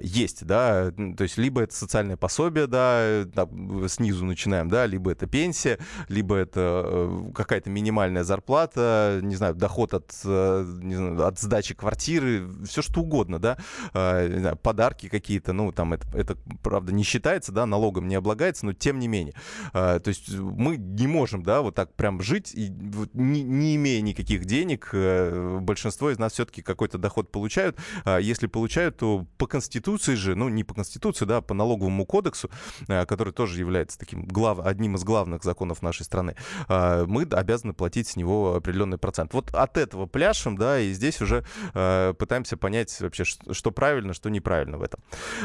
есть, 0.00 0.44
да. 0.44 0.92
То 0.92 1.24
есть, 1.24 1.36
либо 1.36 1.62
это 1.62 1.74
социальное 1.74 2.16
пособие, 2.16 2.68
да, 2.68 3.24
да, 3.24 3.48
снизу 3.88 4.24
начинаем, 4.24 4.68
да, 4.68 4.86
либо 4.86 5.10
это 5.10 5.26
пенсия, 5.26 5.78
либо 6.08 6.36
это 6.36 6.82
э, 6.86 7.32
какая 7.34 7.55
какая-то 7.56 7.70
минимальная 7.70 8.22
зарплата, 8.22 9.20
не 9.22 9.34
знаю, 9.34 9.54
доход 9.54 9.94
от, 9.94 10.12
э, 10.24 10.74
не 10.82 10.94
знаю, 10.94 11.26
от 11.26 11.38
сдачи 11.38 11.74
квартиры, 11.74 12.48
все 12.66 12.82
что 12.82 13.00
угодно, 13.00 13.38
да, 13.38 13.56
а, 13.94 14.26
знаю, 14.28 14.56
подарки 14.56 15.08
какие-то, 15.08 15.54
ну, 15.54 15.72
там 15.72 15.94
это, 15.94 16.06
это, 16.14 16.36
правда, 16.62 16.92
не 16.92 17.02
считается, 17.02 17.52
да, 17.52 17.64
налогом 17.64 18.08
не 18.08 18.14
облагается, 18.14 18.66
но 18.66 18.74
тем 18.74 18.98
не 18.98 19.08
менее. 19.08 19.34
А, 19.72 19.98
то 20.00 20.08
есть 20.08 20.30
мы 20.34 20.76
не 20.76 21.06
можем, 21.06 21.42
да, 21.42 21.62
вот 21.62 21.74
так 21.74 21.94
прям 21.94 22.20
жить, 22.20 22.52
и, 22.54 22.68
не, 23.14 23.42
не 23.42 23.76
имея 23.76 24.02
никаких 24.02 24.44
денег, 24.44 24.90
э, 24.92 25.58
большинство 25.62 26.10
из 26.10 26.18
нас 26.18 26.34
все-таки 26.34 26.60
какой-то 26.60 26.98
доход 26.98 27.32
получают. 27.32 27.78
А 28.04 28.18
если 28.18 28.48
получают, 28.48 28.98
то 28.98 29.26
по 29.38 29.46
Конституции 29.46 30.14
же, 30.14 30.34
ну, 30.34 30.50
не 30.50 30.62
по 30.62 30.74
Конституции, 30.74 31.24
да, 31.24 31.40
по 31.40 31.54
налоговому 31.54 32.04
кодексу, 32.04 32.50
э, 32.88 33.06
который 33.06 33.32
тоже 33.32 33.60
является 33.60 33.98
таким 33.98 34.26
глав, 34.26 34.60
одним 34.60 34.96
из 34.96 35.04
главных 35.04 35.42
законов 35.42 35.80
нашей 35.80 36.02
страны, 36.02 36.36
мы 36.68 37.24
обязаны 37.46 37.74
платить 37.74 38.08
с 38.08 38.16
него 38.16 38.56
определенный 38.56 38.98
процент. 38.98 39.32
Вот 39.32 39.54
от 39.54 39.78
этого 39.78 40.06
пляшем, 40.06 40.56
да, 40.58 40.80
и 40.80 40.92
здесь 40.92 41.20
уже 41.20 41.44
э, 41.74 42.12
пытаемся 42.18 42.56
понять 42.56 43.00
вообще, 43.00 43.22
что, 43.24 43.70
правильно, 43.70 44.14
что 44.14 44.30
неправильно 44.30 44.78
в 44.78 44.82
этом. 44.82 45.00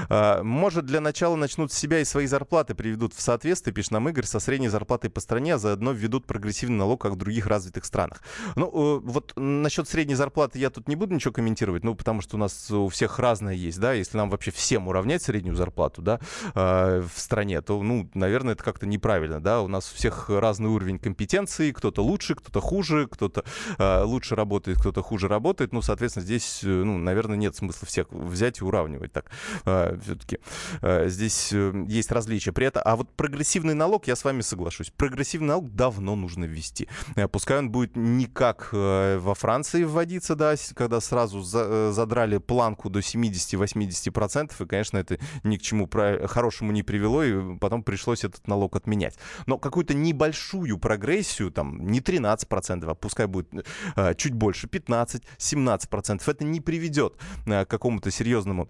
Э, 0.09 0.41
может, 0.41 0.85
для 0.85 0.99
начала 0.99 1.35
начнут 1.35 1.71
с 1.71 1.77
себя 1.77 1.99
и 1.99 2.05
свои 2.05 2.25
зарплаты 2.25 2.73
приведут 2.73 3.13
в 3.13 3.21
соответствие, 3.21 3.73
пишет 3.73 3.91
нам 3.91 4.09
Игорь, 4.09 4.25
со 4.25 4.39
средней 4.39 4.69
зарплатой 4.69 5.11
по 5.11 5.19
стране, 5.19 5.55
а 5.55 5.57
заодно 5.59 5.91
введут 5.91 6.25
прогрессивный 6.25 6.77
налог, 6.77 7.01
как 7.01 7.13
в 7.13 7.17
других 7.17 7.45
развитых 7.45 7.85
странах. 7.85 8.23
Ну, 8.55 8.67
э, 8.67 8.99
вот 9.03 9.33
насчет 9.35 9.87
средней 9.87 10.15
зарплаты 10.15 10.57
я 10.57 10.71
тут 10.71 10.87
не 10.87 10.95
буду 10.95 11.13
ничего 11.13 11.33
комментировать, 11.33 11.83
ну, 11.83 11.93
потому 11.93 12.21
что 12.21 12.37
у 12.37 12.39
нас 12.39 12.71
у 12.71 12.87
всех 12.87 13.19
разное 13.19 13.53
есть, 13.53 13.79
да, 13.79 13.93
если 13.93 14.17
нам 14.17 14.31
вообще 14.31 14.49
всем 14.49 14.87
уравнять 14.87 15.21
среднюю 15.21 15.55
зарплату, 15.55 16.01
да, 16.01 16.19
э, 16.55 17.03
в 17.13 17.19
стране, 17.19 17.61
то, 17.61 17.81
ну, 17.83 18.09
наверное, 18.15 18.53
это 18.53 18.63
как-то 18.63 18.87
неправильно, 18.87 19.39
да, 19.39 19.61
у 19.61 19.67
нас 19.67 19.91
у 19.91 19.95
всех 19.95 20.29
разный 20.29 20.69
уровень 20.69 20.97
компетенции, 20.97 21.71
кто-то 21.91 22.03
лучше, 22.03 22.35
кто-то 22.35 22.61
хуже, 22.61 23.07
кто-то 23.07 23.43
э, 23.77 24.03
лучше 24.03 24.35
работает, 24.35 24.79
кто-то 24.79 25.01
хуже 25.01 25.27
работает. 25.27 25.73
Ну, 25.73 25.81
соответственно, 25.81 26.25
здесь, 26.25 26.61
э, 26.63 26.67
ну, 26.67 26.97
наверное, 26.97 27.35
нет 27.35 27.55
смысла 27.55 27.85
всех 27.85 28.07
взять 28.11 28.61
и 28.61 28.63
уравнивать 28.63 29.11
так. 29.11 29.29
Э, 29.65 29.97
все-таки 30.01 30.39
э, 30.81 31.09
здесь 31.09 31.49
э, 31.51 31.85
есть 31.87 32.11
различия. 32.11 32.53
При 32.53 32.67
этом, 32.67 32.81
а 32.85 32.95
вот 32.95 33.09
прогрессивный 33.15 33.73
налог, 33.73 34.07
я 34.07 34.15
с 34.15 34.23
вами 34.23 34.41
соглашусь, 34.41 34.91
прогрессивный 34.95 35.49
налог 35.49 35.75
давно 35.75 36.15
нужно 36.15 36.45
ввести. 36.45 36.87
Э, 37.15 37.27
пускай 37.27 37.57
он 37.57 37.71
будет 37.71 37.97
не 37.97 38.25
как 38.25 38.69
э, 38.71 39.17
во 39.17 39.35
Франции 39.35 39.83
вводиться, 39.83 40.35
да, 40.35 40.55
когда 40.73 41.01
сразу 41.01 41.41
за, 41.41 41.91
задрали 41.91 42.37
планку 42.37 42.89
до 42.89 42.99
70-80%, 42.99 44.51
и, 44.63 44.65
конечно, 44.65 44.97
это 44.97 45.19
ни 45.43 45.57
к 45.57 45.61
чему 45.61 45.89
хорошему 45.91 46.71
не 46.71 46.83
привело, 46.83 47.23
и 47.23 47.57
потом 47.57 47.83
пришлось 47.83 48.23
этот 48.23 48.47
налог 48.47 48.77
отменять. 48.77 49.17
Но 49.45 49.57
какую-то 49.57 49.93
небольшую 49.93 50.77
прогрессию, 50.77 51.51
там, 51.51 51.70
не 51.71 51.99
13%, 51.99 52.89
а 52.89 52.95
пускай 52.95 53.27
будет 53.27 53.67
э, 53.95 54.13
чуть 54.15 54.33
больше, 54.33 54.67
15-17%, 54.67 56.21
это 56.29 56.43
не 56.43 56.61
приведет 56.61 57.15
э, 57.45 57.65
к 57.65 57.69
какому-то 57.69 58.11
серьезному 58.11 58.69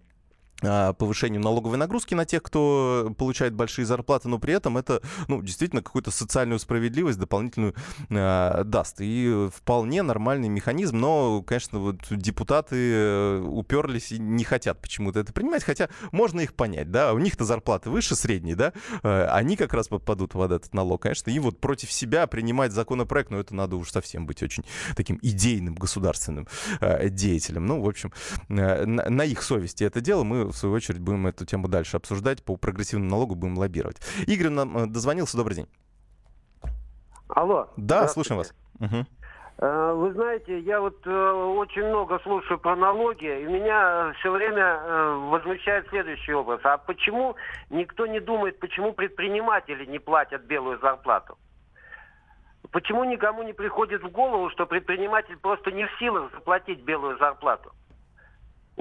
повышению 0.62 1.42
налоговой 1.42 1.78
нагрузки 1.78 2.14
на 2.14 2.26
тех, 2.26 2.44
кто 2.44 3.14
получает 3.18 3.54
большие 3.54 3.86
зарплаты, 3.86 4.30
но 4.30 4.40
при 4.40 4.54
этом 4.54 4.78
это, 4.78 5.02
ну, 5.28 5.42
действительно 5.42 5.82
какую-то 5.82 6.12
социальную 6.12 6.60
справедливость 6.60 7.20
дополнительную 7.20 7.76
э, 8.10 8.64
даст. 8.66 8.98
И 9.00 9.50
вполне 9.54 10.02
нормальный 10.02 10.50
механизм, 10.50 10.98
но, 10.98 11.42
конечно, 11.42 11.80
вот 11.80 11.98
депутаты 12.10 12.76
э, 12.76 13.40
уперлись 13.40 14.12
и 14.12 14.20
не 14.20 14.44
хотят 14.44 14.82
почему-то 14.82 15.20
это 15.20 15.34
принимать, 15.34 15.64
хотя 15.64 15.90
можно 16.12 16.42
их 16.42 16.54
понять, 16.54 16.92
да, 16.92 17.14
у 17.14 17.20
них-то 17.20 17.46
зарплаты 17.46 17.90
выше 17.90 18.16
средней, 18.16 18.56
да, 18.56 18.74
э, 19.04 19.26
они 19.26 19.58
как 19.58 19.74
раз 19.74 19.88
попадут 19.88 20.34
под 20.34 20.52
этот 20.52 20.74
налог, 20.74 21.02
конечно, 21.02 21.30
и 21.32 21.40
вот 21.40 21.60
против 21.60 21.92
себя 21.92 22.28
принимать 22.28 22.72
законопроект, 22.72 23.32
ну, 23.32 23.40
это 23.40 23.56
надо 23.56 23.76
уж 23.76 23.92
совсем 23.92 24.26
быть 24.26 24.44
очень 24.44 24.64
таким 24.96 25.20
идейным 25.22 25.76
государственным 25.76 26.48
э, 26.80 27.10
деятелем. 27.10 27.66
Ну, 27.66 27.82
в 27.82 27.90
общем, 27.90 28.12
э, 28.50 28.86
на, 28.86 29.10
на 29.10 29.24
их 29.24 29.42
совести 29.42 29.84
это 29.84 30.02
дело 30.02 30.24
мы 30.24 30.51
в 30.52 30.58
свою 30.58 30.76
очередь, 30.76 31.00
будем 31.00 31.28
эту 31.28 31.46
тему 31.46 31.68
дальше 31.68 31.98
обсуждать. 31.98 32.44
По 32.44 32.56
прогрессивному 32.58 33.10
налогу 33.10 33.36
будем 33.36 33.58
лоббировать. 33.58 33.98
Игорь 34.28 34.50
нам 34.50 34.78
э, 34.78 34.86
дозвонился. 34.88 35.38
Добрый 35.38 35.56
день. 35.56 35.68
Алло. 37.30 37.70
Да, 37.78 38.08
слушаем 38.08 38.40
вас. 38.40 38.54
Угу. 38.80 39.06
Вы 39.58 40.14
знаете, 40.14 40.60
я 40.62 40.82
вот 40.82 41.06
э, 41.06 41.32
очень 41.32 41.86
много 41.86 42.20
слушаю 42.24 42.58
про 42.60 42.76
налоги, 42.76 43.26
и 43.26 43.46
меня 43.46 44.12
все 44.20 44.32
время 44.32 44.80
возмущает 45.30 45.88
следующий 45.90 46.34
образ. 46.34 46.62
А 46.64 46.78
почему 46.78 47.36
никто 47.70 48.08
не 48.08 48.20
думает, 48.20 48.60
почему 48.60 48.94
предприниматели 48.94 49.86
не 49.86 50.00
платят 50.00 50.46
белую 50.46 50.80
зарплату? 50.80 51.38
Почему 52.72 53.04
никому 53.04 53.44
не 53.44 53.54
приходит 53.54 54.02
в 54.02 54.10
голову, 54.10 54.50
что 54.50 54.66
предприниматель 54.66 55.38
просто 55.38 55.72
не 55.72 55.86
в 55.86 56.00
силах 56.00 56.32
заплатить 56.32 56.82
белую 56.84 57.18
зарплату? 57.20 57.72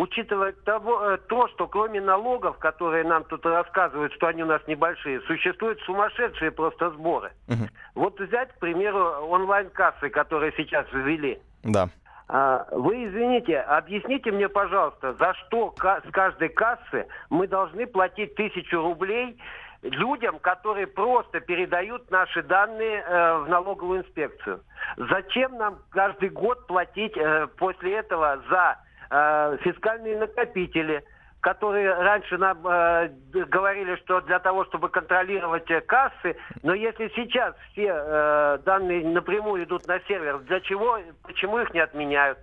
Учитывая 0.01 0.53
того, 0.53 1.03
э, 1.03 1.19
то, 1.29 1.47
что 1.49 1.67
кроме 1.67 2.01
налогов, 2.01 2.59
которые 2.59 3.05
нам 3.05 3.25
тут 3.25 3.45
рассказывают, 3.45 4.13
что 4.15 4.29
они 4.29 4.43
у 4.43 4.47
нас 4.47 4.63
небольшие, 4.67 5.21
существуют 5.23 5.79
сумасшедшие 5.81 6.51
просто 6.51 6.91
сборы. 6.91 7.33
Угу. 7.49 7.69
Вот 7.97 8.21
взять, 8.21 8.51
к 8.53 8.59
примеру, 8.59 8.99
онлайн-кассы, 9.29 10.09
которые 10.09 10.53
сейчас 10.57 10.87
ввели. 10.93 11.39
Да. 11.63 11.89
А, 12.29 12.67
вы 12.71 13.07
извините, 13.07 13.59
объясните 13.59 14.33
мне, 14.33 14.49
пожалуйста, 14.49 15.13
за 15.15 15.35
что 15.35 15.75
с 15.77 16.11
каждой 16.13 16.49
кассы 16.49 17.07
мы 17.29 17.47
должны 17.47 17.87
платить 17.87 18.35
тысячу 18.37 18.81
рублей 18.81 19.37
людям, 19.83 20.39
которые 20.39 20.87
просто 20.87 21.41
передают 21.41 22.11
наши 22.11 22.43
данные 22.43 23.03
э, 23.03 23.39
в 23.39 23.49
налоговую 23.49 24.01
инспекцию. 24.01 24.61
Зачем 24.97 25.57
нам 25.57 25.79
каждый 25.91 26.29
год 26.29 26.67
платить 26.67 27.17
э, 27.17 27.49
после 27.59 27.97
этого 27.97 28.41
за 28.49 28.79
э, 29.11 29.57
фискальные 29.63 30.19
накопители, 30.19 31.05
которые 31.41 31.95
раньше 31.95 32.37
нам 32.37 32.67
э, 32.67 33.09
говорили, 33.33 33.97
что 33.97 34.21
для 34.21 34.39
того, 34.39 34.65
чтобы 34.67 34.89
контролировать 34.91 35.71
э, 35.71 35.81
кассы, 35.81 36.37
но 36.63 36.75
если 36.75 37.11
сейчас 37.17 37.55
все 37.73 37.93
э, 37.95 38.59
данные 38.65 39.07
напрямую 39.07 39.65
идут 39.65 39.87
на 39.87 40.01
сервер, 40.01 40.39
для 40.41 40.61
чего, 40.61 40.99
почему 41.23 41.59
их 41.59 41.73
не 41.73 41.81
отменяют? 41.81 42.39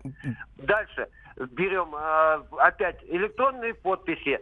Дальше 0.58 1.08
берем 1.52 1.94
э, 1.96 2.42
опять 2.58 2.98
электронные 3.04 3.76
подписи, 3.76 4.40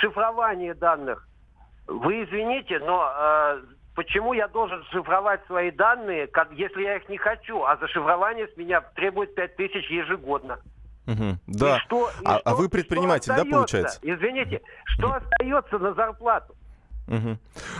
шифрование 0.00 0.74
данных. 0.74 1.26
Вы 1.88 2.24
извините, 2.24 2.78
но 2.78 3.10
э, 3.12 3.62
почему 3.96 4.32
я 4.32 4.46
должен 4.46 4.84
шифровать 4.92 5.44
свои 5.46 5.72
данные, 5.72 6.28
как, 6.28 6.52
если 6.52 6.82
я 6.82 6.96
их 6.96 7.08
не 7.08 7.16
хочу, 7.16 7.64
а 7.64 7.76
за 7.78 7.88
шифрование 7.88 8.46
с 8.46 8.56
меня 8.56 8.80
требует 8.94 9.34
5000 9.34 9.90
ежегодно? 9.90 10.58
Угу. 11.08 11.38
Да. 11.46 11.76
И 11.76 11.80
что, 11.80 12.10
и 12.20 12.24
а, 12.26 12.38
что, 12.38 12.50
а 12.50 12.54
вы 12.54 12.68
предприниматель, 12.68 13.32
да, 13.34 13.44
получается? 13.44 13.98
Извините, 14.02 14.60
что 14.84 15.14
остается 15.14 15.78
на 15.78 15.94
зарплату? 15.94 16.54
Угу. 17.08 17.38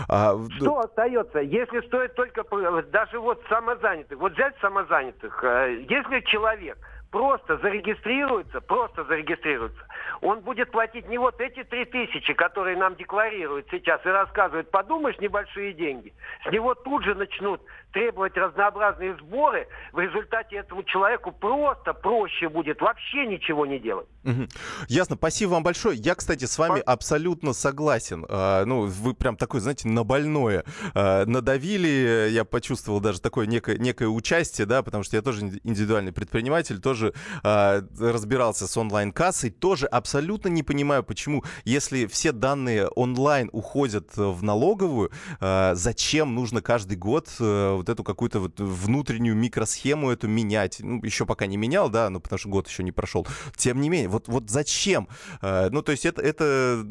А, 0.09 0.35
что 0.57 0.81
остается, 0.81 1.41
если 1.41 1.87
стоит 1.87 2.15
только 2.15 2.43
даже 2.91 3.21
вот 3.21 3.43
самозанятых? 3.51 4.19
Вот 4.19 4.33
взять 4.33 4.55
самозанятых, 4.63 5.45
э, 5.45 5.85
если 5.87 6.21
человек 6.21 6.79
просто 7.11 7.59
зарегистрируется, 7.59 8.61
просто 8.61 9.05
зарегистрируется, 9.05 9.81
он 10.21 10.41
будет 10.41 10.71
платить 10.71 11.09
не 11.09 11.19
вот 11.19 11.41
эти 11.41 11.65
три 11.65 11.85
тысячи, 11.85 12.33
которые 12.35 12.77
нам 12.77 12.97
декларируют 12.97 13.67
сейчас 13.71 14.05
и 14.05 14.09
рассказывают, 14.09 14.71
подумаешь, 14.71 15.19
небольшие 15.19 15.73
деньги. 15.73 16.13
С 16.47 16.53
него 16.53 16.75
тут 16.75 17.05
же 17.05 17.15
начнут 17.15 17.61
требовать 17.93 18.37
разнообразные 18.37 19.17
сборы. 19.17 19.67
В 19.93 20.01
результате 20.01 20.57
этому 20.57 20.83
человеку 20.83 21.33
просто 21.33 21.95
проще 21.95 22.49
будет 22.49 22.81
вообще 22.81 23.27
ничего 23.27 23.65
не 23.65 23.79
делать. 23.79 24.07
Угу. 24.25 24.47
Ясно, 24.89 25.17
спасибо 25.17 25.51
вам 25.51 25.63
большое. 25.63 25.97
Я, 25.97 26.15
кстати, 26.15 26.45
с 26.45 26.59
вами 26.59 26.81
По... 26.81 26.93
абсолютно 26.93 27.53
согласен. 27.53 28.27
А, 28.29 28.65
ну, 28.65 28.87
вы 28.87 29.15
прям 29.15 29.37
такой, 29.37 29.61
знаете, 29.61 29.89
на 29.89 30.05
больное 30.05 30.65
а, 30.95 31.25
надавили. 31.25 32.29
Я 32.31 32.45
почувствовал 32.45 33.01
даже 33.01 33.21
такое 33.21 33.47
некое, 33.47 33.79
некое 33.79 34.09
участие, 34.09 34.67
да, 34.67 34.83
потому 34.83 35.03
что 35.03 35.17
я 35.17 35.23
тоже 35.23 35.41
индивидуальный 35.65 36.13
предприниматель, 36.13 36.81
тоже 36.81 36.98
тоже 36.99 37.15
э, 37.45 37.83
разбирался 37.99 38.67
с 38.67 38.77
онлайн-кассой, 38.77 39.51
тоже 39.51 39.87
абсолютно 39.87 40.49
не 40.49 40.63
понимаю, 40.63 41.05
почему, 41.05 41.45
если 41.65 42.07
все 42.07 42.33
данные 42.33 42.89
онлайн 42.89 43.49
уходят 43.53 44.17
в 44.17 44.43
налоговую, 44.43 45.11
э, 45.41 45.73
зачем 45.75 46.35
нужно 46.35 46.61
каждый 46.61 46.97
год 46.97 47.29
э, 47.39 47.75
вот 47.75 47.89
эту 47.89 48.03
какую-то 48.03 48.41
вот 48.41 48.59
внутреннюю 48.59 49.37
микросхему 49.37 50.11
эту 50.11 50.29
менять? 50.29 50.79
Ну, 50.81 51.03
еще 51.05 51.25
пока 51.25 51.47
не 51.47 51.57
менял, 51.57 51.89
да, 51.89 52.11
ну, 52.11 52.21
потому 52.21 52.39
что 52.39 52.49
год 52.49 52.69
еще 52.69 52.83
не 52.83 52.93
прошел. 52.93 53.27
Тем 53.57 53.81
не 53.81 53.89
менее, 53.89 54.09
вот, 54.09 54.29
вот 54.29 54.51
зачем? 54.51 55.09
Э, 55.41 55.69
ну, 55.71 55.83
то 55.83 55.93
есть 55.93 56.05
это, 56.05 56.21
это 56.23 56.85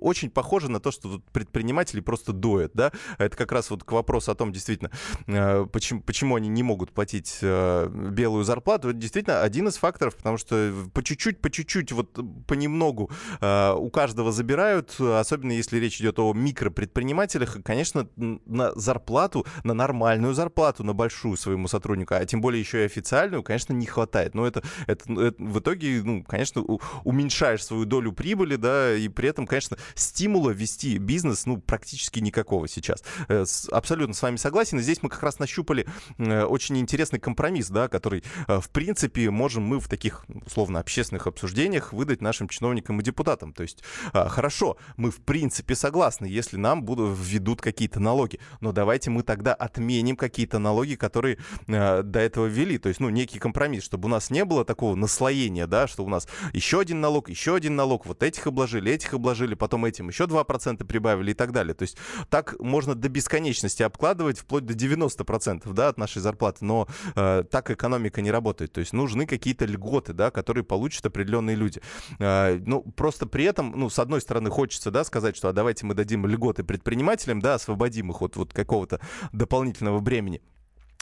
очень 0.00 0.30
похоже 0.30 0.70
на 0.70 0.80
то, 0.80 0.90
что 0.90 1.20
предприниматели 1.32 2.00
просто 2.00 2.32
доят, 2.32 2.72
да? 2.74 2.92
Это 3.18 3.36
как 3.36 3.52
раз 3.52 3.70
вот 3.70 3.84
к 3.84 3.92
вопросу 3.92 4.30
о 4.30 4.34
том, 4.34 4.52
действительно, 4.52 4.90
э, 5.26 5.66
почему, 5.72 6.00
почему 6.02 6.36
они 6.36 6.48
не 6.48 6.62
могут 6.62 6.92
платить 6.92 7.38
э, 7.42 7.88
белую 7.88 8.44
зарплату. 8.44 8.92
Действительно 8.92 9.47
один 9.48 9.68
из 9.68 9.76
факторов, 9.76 10.16
потому 10.16 10.36
что 10.36 10.72
по 10.94 11.02
чуть-чуть, 11.02 11.40
по 11.40 11.50
чуть-чуть, 11.50 11.92
вот 11.92 12.18
понемногу 12.46 13.10
э, 13.40 13.72
у 13.72 13.90
каждого 13.90 14.30
забирают, 14.30 15.00
особенно 15.00 15.52
если 15.52 15.78
речь 15.78 16.00
идет 16.00 16.18
о 16.18 16.32
микропредпринимателях, 16.32 17.58
конечно, 17.64 18.08
на 18.16 18.72
зарплату, 18.74 19.46
на 19.64 19.74
нормальную 19.74 20.34
зарплату, 20.34 20.84
на 20.84 20.92
большую 20.92 21.36
своему 21.36 21.68
сотруднику, 21.68 22.14
а 22.14 22.24
тем 22.24 22.40
более 22.40 22.60
еще 22.60 22.82
и 22.82 22.86
официальную, 22.86 23.42
конечно, 23.42 23.72
не 23.72 23.86
хватает. 23.86 24.34
Но 24.34 24.46
это, 24.46 24.62
это, 24.86 25.12
это 25.20 25.42
в 25.42 25.58
итоге, 25.58 26.02
ну, 26.04 26.22
конечно, 26.22 26.62
уменьшаешь 27.04 27.64
свою 27.64 27.84
долю 27.84 28.12
прибыли, 28.12 28.56
да, 28.56 28.94
и 28.94 29.08
при 29.08 29.28
этом, 29.28 29.46
конечно, 29.46 29.78
стимула 29.94 30.50
вести 30.50 30.98
бизнес, 30.98 31.46
ну, 31.46 31.58
практически 31.58 32.20
никакого 32.20 32.68
сейчас. 32.68 33.02
Э, 33.28 33.44
абсолютно 33.72 34.14
с 34.14 34.22
вами 34.22 34.36
согласен. 34.36 34.78
И 34.78 34.82
здесь 34.82 35.02
мы 35.02 35.08
как 35.08 35.22
раз 35.22 35.38
нащупали 35.38 35.86
э, 36.18 36.42
очень 36.44 36.78
интересный 36.78 37.18
компромисс, 37.18 37.68
да, 37.68 37.88
который, 37.88 38.22
э, 38.46 38.60
в 38.60 38.70
принципе, 38.70 39.30
можем 39.38 39.62
мы 39.62 39.78
в 39.78 39.88
таких, 39.88 40.24
условно, 40.44 40.80
общественных 40.80 41.26
обсуждениях 41.26 41.92
выдать 41.92 42.20
нашим 42.20 42.48
чиновникам 42.48 43.00
и 43.00 43.04
депутатам. 43.04 43.52
То 43.52 43.62
есть, 43.62 43.82
хорошо, 44.12 44.76
мы, 44.96 45.10
в 45.10 45.20
принципе, 45.20 45.74
согласны, 45.74 46.26
если 46.26 46.56
нам 46.56 46.82
будут, 46.82 47.16
введут 47.16 47.60
какие-то 47.60 48.00
налоги, 48.00 48.40
но 48.60 48.72
давайте 48.72 49.10
мы 49.10 49.22
тогда 49.22 49.54
отменим 49.54 50.16
какие-то 50.16 50.58
налоги, 50.58 50.96
которые 50.96 51.38
до 51.66 52.18
этого 52.18 52.46
ввели. 52.46 52.78
То 52.78 52.88
есть, 52.88 53.00
ну, 53.00 53.08
некий 53.08 53.38
компромисс, 53.38 53.84
чтобы 53.84 54.06
у 54.06 54.10
нас 54.10 54.30
не 54.30 54.44
было 54.44 54.64
такого 54.64 54.96
наслоения, 54.96 55.66
да, 55.66 55.86
что 55.86 56.04
у 56.04 56.08
нас 56.08 56.26
еще 56.52 56.80
один 56.80 57.00
налог, 57.00 57.30
еще 57.30 57.54
один 57.54 57.76
налог, 57.76 58.06
вот 58.06 58.22
этих 58.22 58.46
обложили, 58.46 58.92
этих 58.92 59.14
обложили, 59.14 59.54
потом 59.54 59.84
этим 59.84 60.08
еще 60.08 60.24
2% 60.24 60.84
прибавили 60.84 61.30
и 61.30 61.34
так 61.34 61.52
далее. 61.52 61.74
То 61.74 61.82
есть 61.82 61.96
так 62.28 62.58
можно 62.58 62.94
до 62.94 63.08
бесконечности 63.08 63.82
обкладывать, 63.82 64.38
вплоть 64.38 64.66
до 64.66 64.74
90% 64.74 65.72
да, 65.72 65.88
от 65.88 65.98
нашей 65.98 66.20
зарплаты, 66.20 66.64
но 66.64 66.88
э, 67.14 67.44
так 67.50 67.70
экономика 67.70 68.20
не 68.20 68.30
работает. 68.30 68.72
То 68.72 68.80
есть 68.80 68.92
нужны 68.92 69.26
какие-то 69.28 69.64
льготы, 69.64 70.12
да, 70.12 70.30
которые 70.30 70.64
получат 70.64 71.06
определенные 71.06 71.56
люди. 71.56 71.80
Э, 72.18 72.58
ну, 72.64 72.82
просто 72.82 73.26
при 73.26 73.44
этом, 73.44 73.72
ну, 73.76 73.90
с 73.90 73.98
одной 73.98 74.20
стороны, 74.20 74.50
хочется, 74.50 74.90
да, 74.90 75.04
сказать, 75.04 75.36
что 75.36 75.48
а 75.48 75.52
давайте 75.52 75.86
мы 75.86 75.94
дадим 75.94 76.26
льготы 76.26 76.64
предпринимателям, 76.64 77.40
да, 77.40 77.54
освободим 77.54 78.10
их 78.10 78.22
от 78.22 78.36
вот 78.36 78.52
какого-то 78.52 79.00
дополнительного 79.32 80.00
бремени. 80.00 80.42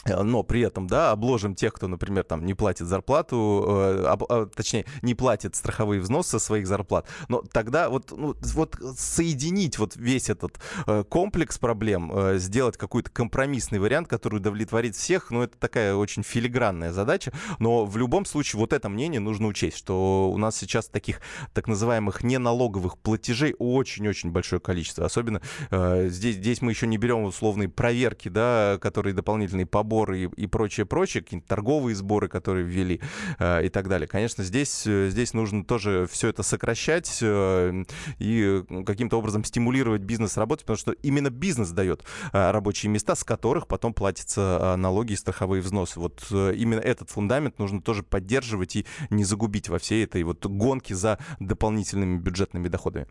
Э, 0.07 0.23
но 0.23 0.43
при 0.43 0.61
этом, 0.61 0.87
да, 0.87 1.11
обложим 1.11 1.55
тех, 1.55 1.73
кто, 1.73 1.87
например, 1.87 2.23
там 2.23 2.45
не 2.45 2.53
платит 2.53 2.87
зарплату, 2.87 3.65
э, 3.67 4.05
об, 4.05 4.23
э, 4.29 4.47
точнее, 4.55 4.85
не 5.01 5.15
платит 5.15 5.55
страховые 5.55 6.01
взносы 6.01 6.31
со 6.31 6.39
своих 6.39 6.67
зарплат. 6.67 7.07
Но 7.27 7.43
тогда 7.51 7.89
вот, 7.89 8.11
ну, 8.11 8.35
вот 8.53 8.77
соединить 8.97 9.77
вот 9.77 9.95
весь 9.95 10.29
этот 10.29 10.59
э, 10.85 11.03
комплекс 11.07 11.57
проблем, 11.57 12.11
э, 12.13 12.37
сделать 12.37 12.77
какой-то 12.77 13.09
компромиссный 13.09 13.79
вариант, 13.79 14.07
который 14.07 14.37
удовлетворит 14.37 14.95
всех, 14.95 15.31
ну, 15.31 15.43
это 15.43 15.57
такая 15.57 15.95
очень 15.95 16.23
филигранная 16.23 16.91
задача. 16.91 17.31
Но 17.59 17.85
в 17.85 17.97
любом 17.97 18.25
случае 18.25 18.59
вот 18.59 18.73
это 18.73 18.89
мнение 18.89 19.19
нужно 19.19 19.47
учесть, 19.47 19.77
что 19.77 20.29
у 20.31 20.37
нас 20.37 20.55
сейчас 20.55 20.87
таких 20.87 21.21
так 21.53 21.67
называемых 21.67 22.23
неналоговых 22.23 22.97
платежей 22.97 23.55
очень-очень 23.59 24.31
большое 24.31 24.59
количество. 24.59 25.05
Особенно 25.05 25.41
э, 25.71 26.07
здесь, 26.09 26.35
здесь 26.35 26.61
мы 26.61 26.71
еще 26.71 26.87
не 26.87 26.97
берем 26.97 27.23
условные 27.23 27.69
проверки, 27.69 28.29
да, 28.29 28.77
которые 28.81 29.13
дополнительные 29.13 29.65
поборы 29.65 29.96
сборы 29.97 30.19
и, 30.19 30.23
и 30.25 30.47
прочее, 30.47 30.85
прочее, 30.85 31.23
какие-то 31.23 31.47
торговые 31.47 31.95
сборы, 31.95 32.27
которые 32.27 32.65
ввели 32.65 33.01
э, 33.39 33.65
и 33.65 33.69
так 33.69 33.87
далее. 33.87 34.07
Конечно, 34.07 34.43
здесь, 34.43 34.85
э, 34.85 35.09
здесь 35.09 35.33
нужно 35.33 35.63
тоже 35.63 36.07
все 36.11 36.27
это 36.27 36.43
сокращать 36.43 37.17
э, 37.21 37.83
и 38.19 38.63
каким-то 38.85 39.17
образом 39.17 39.43
стимулировать 39.43 40.01
бизнес 40.01 40.37
работать, 40.37 40.65
потому 40.65 40.77
что 40.77 40.91
именно 40.91 41.31
бизнес 41.31 41.71
дает 41.71 42.03
э, 42.31 42.51
рабочие 42.51 42.91
места, 42.91 43.15
с 43.15 43.23
которых 43.23 43.67
потом 43.67 43.93
платятся 43.93 44.59
э, 44.61 44.75
налоги 44.75 45.13
и 45.13 45.15
страховые 45.15 45.63
взносы. 45.63 45.99
Вот 45.99 46.27
э, 46.29 46.53
именно 46.55 46.79
этот 46.79 47.09
фундамент 47.09 47.57
нужно 47.57 47.81
тоже 47.81 48.03
поддерживать 48.03 48.75
и 48.75 48.85
не 49.09 49.23
загубить 49.23 49.67
во 49.67 49.79
всей 49.79 50.03
этой 50.03 50.21
вот 50.21 50.45
гонке 50.45 50.93
за 50.93 51.17
дополнительными 51.39 52.19
бюджетными 52.19 52.67
доходами. 52.67 53.07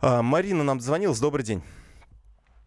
Э, 0.00 0.22
Марина 0.22 0.64
нам 0.64 0.80
звонилась. 0.80 1.20
Добрый 1.20 1.44
день. 1.44 1.62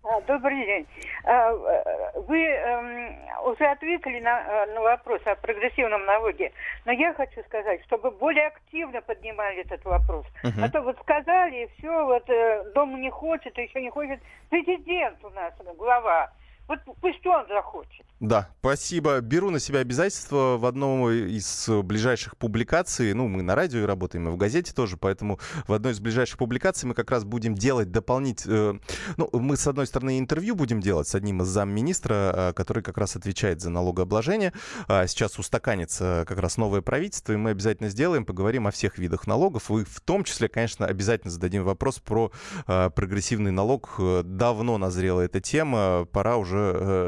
А, 0.04 0.20
добрый 0.22 0.66
день. 0.66 0.88
А, 1.26 1.52
э, 1.52 2.20
вы 2.22 2.44
эм, 2.44 3.16
уже 3.46 3.66
ответили 3.66 4.20
на, 4.20 4.42
э, 4.42 4.74
на 4.74 4.82
вопрос 4.82 5.22
о 5.26 5.36
прогрессивном 5.36 6.06
налоге, 6.06 6.52
но 6.86 6.92
я 6.92 7.14
хочу 7.14 7.44
сказать, 7.44 7.84
чтобы 7.84 8.10
более 8.10 8.48
активно 8.48 9.02
поднимали 9.02 9.62
этот 9.62 9.86
вопрос. 9.86 10.26
Uh-huh. 10.44 10.66
А 10.66 10.70
то 10.70 10.82
вот 10.82 10.98
сказали, 11.02 11.66
и 11.66 11.70
все, 11.78 12.06
вот 12.06 12.28
э, 12.30 12.64
дом 12.74 13.00
не 13.00 13.12
хочет, 13.12 13.56
еще 13.58 13.80
не 13.80 13.92
хочет. 13.92 14.20
Президент 14.50 15.24
у 15.24 15.30
нас, 15.30 15.54
глава. 15.78 16.32
Вот 16.72 16.80
пусть 17.02 17.26
он 17.28 17.46
захочет. 17.50 18.06
Да, 18.22 18.48
спасибо. 18.60 19.20
Беру 19.20 19.50
на 19.50 19.60
себя 19.60 19.80
обязательство 19.80 20.58
в 20.58 20.66
одном 20.66 21.10
из 21.10 21.68
ближайших 21.68 22.38
публикаций. 22.38 23.14
Ну, 23.14 23.28
мы 23.28 23.42
на 23.42 23.56
радио 23.56 23.86
работаем, 23.86 24.30
и 24.30 24.32
в 24.32 24.38
газете 24.38 24.74
тоже, 24.74 24.96
поэтому 24.96 25.38
в 25.68 25.74
одной 25.74 25.92
из 25.92 26.00
ближайших 26.00 26.38
публикаций 26.38 26.88
мы 26.88 26.94
как 26.94 27.12
раз 27.12 27.26
будем 27.26 27.56
делать 27.56 27.92
дополнительно... 27.92 28.54
Э, 28.56 28.80
ну, 29.18 29.30
мы, 29.34 29.58
с 29.58 29.68
одной 29.68 29.86
стороны, 29.86 30.18
интервью 30.18 30.56
будем 30.56 30.80
делать 30.80 31.10
с 31.10 31.16
одним 31.16 31.42
из 31.42 31.48
замминистра, 31.48 32.14
э, 32.14 32.54
который 32.54 32.84
как 32.84 32.98
раз 32.98 33.18
отвечает 33.18 33.60
за 33.60 33.70
налогообложение. 33.70 34.54
А 34.88 35.08
сейчас 35.08 35.40
устаканится 35.40 36.24
как 36.26 36.40
раз 36.40 36.56
новое 36.56 36.82
правительство, 36.82 37.34
и 37.34 37.38
мы 37.38 37.50
обязательно 37.50 37.90
сделаем, 37.90 38.24
поговорим 38.24 38.68
о 38.68 38.72
всех 38.72 38.98
видах 38.98 39.28
налогов. 39.28 39.70
И 39.72 39.84
в 39.84 40.00
том 40.00 40.24
числе, 40.24 40.48
конечно, 40.48 40.86
обязательно 40.86 41.32
зададим 41.32 41.66
вопрос 41.66 42.00
про 42.00 42.32
э, 42.68 42.92
прогрессивный 42.92 43.52
налог. 43.52 44.00
Давно 44.24 44.78
назрела 44.78 45.20
эта 45.20 45.42
тема, 45.42 46.08
пора 46.14 46.38
уже 46.38 46.61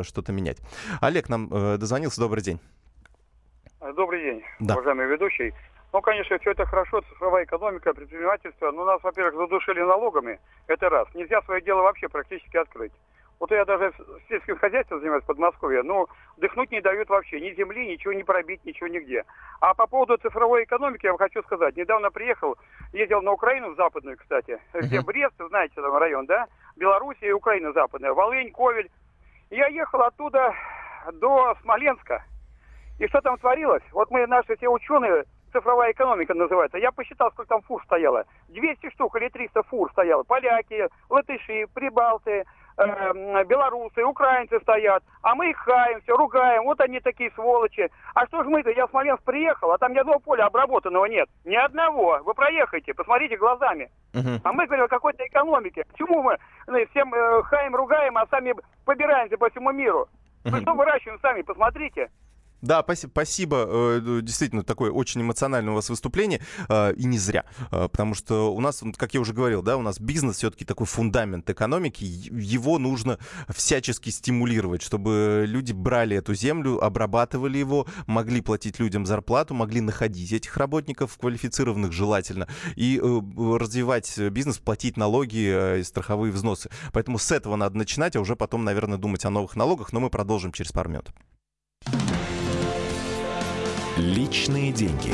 что-то 0.03 0.31
менять. 0.31 0.57
Олег 1.01 1.29
нам 1.29 1.49
э, 1.51 1.77
дозвонился. 1.77 2.21
Добрый 2.21 2.43
день. 2.43 2.59
Добрый 3.95 4.21
день, 4.21 4.43
да. 4.59 4.75
уважаемый 4.75 5.07
ведущий. 5.07 5.53
Ну, 5.91 6.01
конечно, 6.01 6.39
все 6.39 6.51
это 6.51 6.65
хорошо, 6.65 7.01
цифровая 7.01 7.43
экономика, 7.43 7.93
предпринимательство. 7.93 8.71
Но 8.71 8.83
нас, 8.85 9.03
во-первых, 9.03 9.35
задушили 9.35 9.81
налогами. 9.81 10.39
Это 10.67 10.89
раз. 10.89 11.07
Нельзя 11.13 11.41
свое 11.43 11.61
дело 11.61 11.83
вообще 11.83 12.07
практически 12.09 12.57
открыть. 12.57 12.91
Вот 13.39 13.51
я 13.51 13.65
даже 13.65 13.91
сельским 14.29 14.57
хозяйством 14.57 15.01
занимаюсь 15.01 15.23
в 15.23 15.27
Подмосковье, 15.27 15.83
ну, 15.83 16.07
дыхнуть 16.37 16.71
не 16.71 16.81
дают 16.81 17.09
вообще. 17.09 17.41
Ни 17.41 17.53
земли, 17.55 17.85
ничего 17.85 18.13
не 18.13 18.23
пробить, 18.23 18.63
ничего 18.63 18.87
нигде. 18.87 19.25
А 19.59 19.73
по 19.73 19.85
поводу 19.85 20.15
цифровой 20.17 20.63
экономики 20.63 21.05
я 21.05 21.11
вам 21.11 21.19
хочу 21.19 21.43
сказать. 21.43 21.75
Недавно 21.75 22.09
приехал, 22.09 22.55
ездил 22.93 23.21
на 23.21 23.33
Украину, 23.33 23.73
в 23.73 23.75
западную, 23.75 24.17
кстати, 24.17 24.59
где 24.73 25.01
Брест, 25.01 25.35
знаете, 25.49 25.75
там 25.75 25.95
район, 25.97 26.25
да? 26.25 26.47
Белоруссия 26.77 27.27
и 27.27 27.33
Украина 27.33 27.73
западная. 27.73 28.13
Волынь, 28.13 28.51
Ковель. 28.51 28.89
Я 29.53 29.67
ехал 29.67 30.01
оттуда 30.01 30.51
до 31.13 31.55
Смоленска. 31.61 32.23
И 32.97 33.07
что 33.07 33.21
там 33.21 33.37
творилось? 33.37 33.83
Вот 33.91 34.09
мы, 34.09 34.25
наши 34.25 34.55
все 34.55 34.67
ученые, 34.67 35.25
цифровая 35.51 35.91
экономика 35.91 36.33
называется. 36.33 36.79
Я 36.79 36.91
посчитал, 36.91 37.31
сколько 37.31 37.49
там 37.49 37.61
фур 37.61 37.83
стояло. 37.83 38.25
200 38.47 38.89
штук 38.89 39.15
или 39.17 39.29
300 39.29 39.61
фур 39.63 39.91
стояло. 39.91 40.23
Поляки, 40.23 40.89
латыши, 41.07 41.67
прибалты, 41.71 42.45
э, 42.77 43.43
белорусы, 43.45 44.03
украинцы 44.03 44.59
стоят. 44.61 45.03
А 45.21 45.35
мы 45.35 45.49
их 45.49 45.57
хаем, 45.57 46.01
все, 46.01 46.15
ругаем. 46.15 46.63
Вот 46.63 46.79
они 46.81 46.99
такие 46.99 47.31
сволочи. 47.31 47.89
А 48.13 48.25
что 48.27 48.43
ж 48.43 48.47
мы-то? 48.47 48.71
Я 48.71 48.87
в 48.87 48.89
Смоленск 48.89 49.23
приехал, 49.23 49.71
а 49.71 49.77
там 49.77 49.93
ни 49.93 49.97
одного 49.97 50.19
поля 50.19 50.45
обработанного 50.45 51.05
нет. 51.05 51.29
Ни 51.45 51.55
одного. 51.55 52.19
Вы 52.23 52.33
проехайте, 52.33 52.93
посмотрите 52.93 53.37
глазами. 53.37 53.89
Uh-huh. 54.13 54.39
А 54.43 54.53
мы 54.53 54.65
говорим 54.65 54.85
о 54.85 54.89
какой-то 54.89 55.25
экономике. 55.25 55.85
Почему 55.91 56.21
мы 56.21 56.37
ну, 56.67 56.77
всем 56.91 57.13
э, 57.13 57.43
хаем, 57.43 57.75
ругаем, 57.75 58.17
а 58.17 58.27
сами 58.27 58.53
побираемся 58.85 59.37
по 59.37 59.49
всему 59.49 59.71
миру? 59.71 60.07
Мы 60.45 60.59
что 60.61 60.73
выращиваем 60.73 61.19
сами, 61.21 61.41
посмотрите. 61.41 62.09
Да, 62.63 62.81
спасибо. 62.81 63.65
Э, 63.67 64.21
действительно, 64.23 64.63
такое 64.63 64.89
очень 64.89 65.21
эмоциональное 65.21 65.73
у 65.73 65.75
вас 65.75 65.89
выступление. 65.89 66.39
Э, 66.69 66.93
и 66.93 67.03
не 67.03 67.17
зря. 67.17 67.43
Э, 67.71 67.89
потому 67.89 68.15
что 68.15 68.55
у 68.55 68.61
нас, 68.61 68.81
как 68.95 69.13
я 69.13 69.19
уже 69.19 69.33
говорил, 69.33 69.61
да, 69.61 69.75
у 69.75 69.81
нас 69.81 69.99
бизнес 69.99 70.37
все-таки 70.37 70.63
такой 70.63 70.87
фундамент 70.87 71.49
экономики. 71.49 72.05
Его 72.05 72.79
нужно 72.79 73.19
всячески 73.49 74.09
стимулировать, 74.11 74.81
чтобы 74.81 75.43
люди 75.45 75.73
брали 75.73 76.15
эту 76.15 76.33
землю, 76.35 76.81
обрабатывали 76.81 77.57
его, 77.57 77.85
могли 78.07 78.39
платить 78.39 78.79
людям 78.79 79.05
зарплату, 79.05 79.53
могли 79.53 79.81
находить 79.81 80.31
этих 80.31 80.55
работников 80.55 81.17
квалифицированных 81.17 81.91
желательно 81.91 82.47
и 82.77 82.97
развивать 82.97 84.17
бизнес, 84.17 84.59
платить 84.59 84.95
налоги 84.95 85.79
и 85.79 85.83
страховые 85.83 86.31
взносы. 86.31 86.69
Поэтому 86.93 87.17
с 87.17 87.29
этого 87.33 87.57
надо 87.57 87.77
начинать, 87.77 88.15
а 88.15 88.21
уже 88.21 88.37
потом, 88.37 88.63
наверное, 88.63 88.97
думать 88.97 89.25
о 89.25 89.29
новых 89.29 89.57
налогах. 89.57 89.91
Но 89.91 89.99
мы 89.99 90.09
продолжим 90.09 90.53
через 90.53 90.71
пару 90.71 90.89
минут. 90.89 91.11
Личные 93.97 94.71
деньги. 94.71 95.13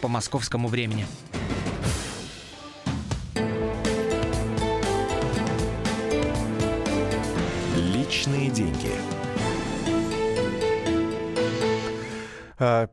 по 0.00 0.08
московскому 0.08 0.68
времени. 0.68 1.06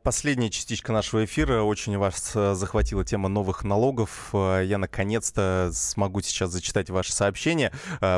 Последняя 0.04 0.50
частичка 0.50 0.92
нашего 0.92 1.26
эфира. 1.26 1.62
Очень 1.62 1.98
вас 1.98 2.32
э, 2.34 2.56
захватила 2.56 3.06
тема 3.06 3.30
новых 3.30 3.64
налогов. 3.64 4.30
А, 4.34 4.62
я 4.62 4.78
наконец-то 4.78 5.70
смогу 5.74 6.22
сейчас 6.22 6.52
зачитать 6.52 6.90
ваши 6.90 7.14
сообщения 7.14 7.72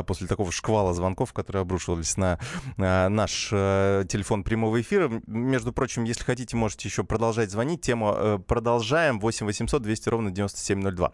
после 0.06 0.26
такого 0.26 0.50
шквала 0.52 0.94
звонков, 0.94 1.32
которые 1.32 1.62
обрушивались 1.62 2.16
на 2.16 2.38
наш 2.76 3.50
э, 3.52 4.04
телефон 4.08 4.44
прямого 4.44 4.80
эфира. 4.80 5.10
Между 5.26 5.72
прочим, 5.72 6.04
если 6.04 6.24
хотите, 6.24 6.56
можете 6.56 6.88
еще 6.88 7.04
продолжать 7.04 7.50
звонить. 7.50 7.82
Тему 7.82 8.14
э, 8.16 8.38
продолжаем. 8.46 9.20
8 9.20 9.46
800 9.46 9.82
200 9.82 10.08
ровно 10.08 10.30
9702. 10.30 11.12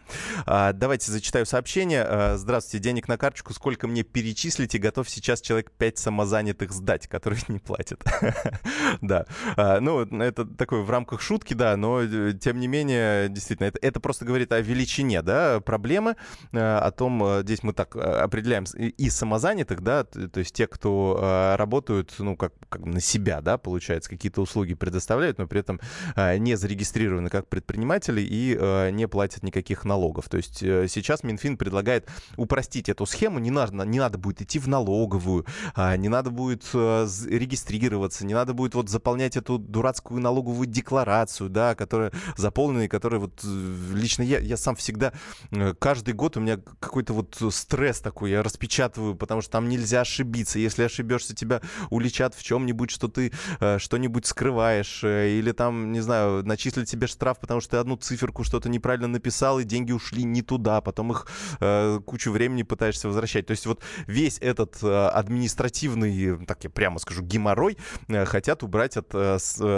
Давайте 0.73 1.11
зачитаю 1.11 1.47
сообщение. 1.47 2.37
Здравствуйте, 2.37 2.83
денег 2.85 3.09
на 3.09 3.19
карточку. 3.19 3.53
Сколько 3.55 3.89
мне 3.89 4.03
перечислите? 4.03 4.79
Готов 4.79 5.11
сейчас 5.11 5.41
человек 5.41 5.71
5 5.73 5.99
самозанятых 5.99 6.73
сдать, 6.73 7.07
которые 7.09 7.43
не 7.49 7.59
платят. 7.59 8.05
Да. 9.01 9.27
Ну, 9.81 10.05
это 10.29 10.45
такое 10.45 10.83
в 10.83 10.91
рамках 10.91 11.21
шутки, 11.21 11.55
да, 11.55 11.77
но 11.77 12.01
э, 12.03 12.33
тем 12.41 12.61
не 12.61 12.69
менее, 12.69 13.29
действительно, 13.29 13.67
это, 13.67 13.79
это 13.83 14.01
просто 14.01 14.25
говорит 14.25 14.53
о 14.53 14.61
величине, 14.61 15.23
да, 15.23 15.61
проблемы, 15.61 16.17
э, 16.53 16.59
о 16.59 16.91
том, 16.91 17.23
э, 17.25 17.43
здесь 17.43 17.63
мы 17.63 17.73
так 17.73 17.97
определяем 17.97 18.65
и 18.75 19.11
самозанятых, 19.11 19.81
да, 19.83 20.05
то 20.05 20.39
есть 20.39 20.55
те, 20.55 20.67
кто 20.67 21.57
работают, 21.59 22.15
ну, 22.19 22.37
как, 22.37 22.53
как 22.69 22.85
на 22.85 23.01
себя, 23.01 23.41
да, 23.41 23.59
получается, 23.59 24.11
какие-то 24.11 24.43
услуги 24.43 24.75
предоставляют, 24.75 25.39
но 25.39 25.47
при 25.47 25.61
этом 25.61 25.81
не 26.17 26.57
зарегистрированы 26.57 27.31
как 27.31 27.49
предприниматели 27.49 28.21
и 28.21 28.91
не 28.93 29.09
платят 29.09 29.43
никаких 29.43 29.85
налогов. 29.85 30.29
То 30.29 30.37
есть 30.37 30.59
сейчас 30.59 31.23
Минфин 31.23 31.57
предлагает 31.57 32.09
упростить 32.37 32.89
эту 32.89 33.07
схему, 33.07 33.39
не 33.39 33.51
надо, 33.51 33.85
не 33.85 33.99
надо 33.99 34.19
будет 34.19 34.43
идти 34.43 34.59
в 34.59 34.69
налоговую, 34.69 35.47
не 35.77 36.09
надо 36.09 36.31
будет 36.31 36.65
регистрироваться, 36.75 38.27
не 38.27 38.35
надо 38.35 38.53
будет 38.55 38.75
вот 38.75 38.89
заполнять 38.89 39.37
эту 39.37 39.59
дурацкую 39.59 40.18
такую 40.19 40.23
налоговую 40.23 40.67
декларацию, 40.67 41.49
да, 41.49 41.75
которая 41.75 42.13
заполненная, 42.37 42.89
которая 42.89 43.21
вот 43.21 43.41
э, 43.45 43.95
лично 43.95 44.23
я, 44.23 44.39
я 44.39 44.57
сам 44.57 44.75
всегда, 44.75 45.13
э, 45.51 45.75
каждый 45.79 46.15
год 46.15 46.37
у 46.37 46.41
меня 46.41 46.59
какой-то 46.81 47.13
вот 47.13 47.39
стресс 47.51 48.01
такой, 48.01 48.31
я 48.31 48.43
распечатываю, 48.43 49.15
потому 49.15 49.43
что 49.43 49.53
там 49.53 49.69
нельзя 49.69 50.01
ошибиться. 50.03 50.59
Если 50.59 50.83
ошибешься, 50.85 51.35
тебя 51.35 51.61
уличат 51.91 52.35
в 52.35 52.43
чем-нибудь, 52.43 52.91
что 52.91 53.09
ты 53.09 53.33
э, 53.61 53.79
что-нибудь 53.79 54.27
скрываешь, 54.27 55.05
или 55.05 55.53
там, 55.53 55.93
не 55.93 56.01
знаю, 56.01 56.45
начислят 56.45 56.89
тебе 56.89 57.07
штраф, 57.07 57.39
потому 57.41 57.61
что 57.61 57.71
ты 57.73 57.77
одну 57.79 57.97
циферку 57.97 58.45
что-то 58.45 58.69
неправильно 58.69 59.09
написал, 59.09 59.61
и 59.61 59.65
деньги 59.65 59.93
ушли 59.93 60.25
не 60.25 60.43
туда, 60.43 60.81
потом 60.81 61.13
их 61.13 61.27
кучу 62.05 62.31
времени 62.33 62.63
пытаешься 62.63 63.09
возвращать. 63.09 63.47
То 63.47 63.53
есть 63.53 63.67
вот 63.67 63.83
весь 64.07 64.39
этот 64.41 64.83
административный, 64.83 66.45
так 66.47 66.65
я 66.65 66.71
прямо 66.71 66.99
скажу, 66.99 67.23
геморрой 67.23 67.77
хотят 68.27 68.63
убрать 68.63 68.97
от 68.97 69.09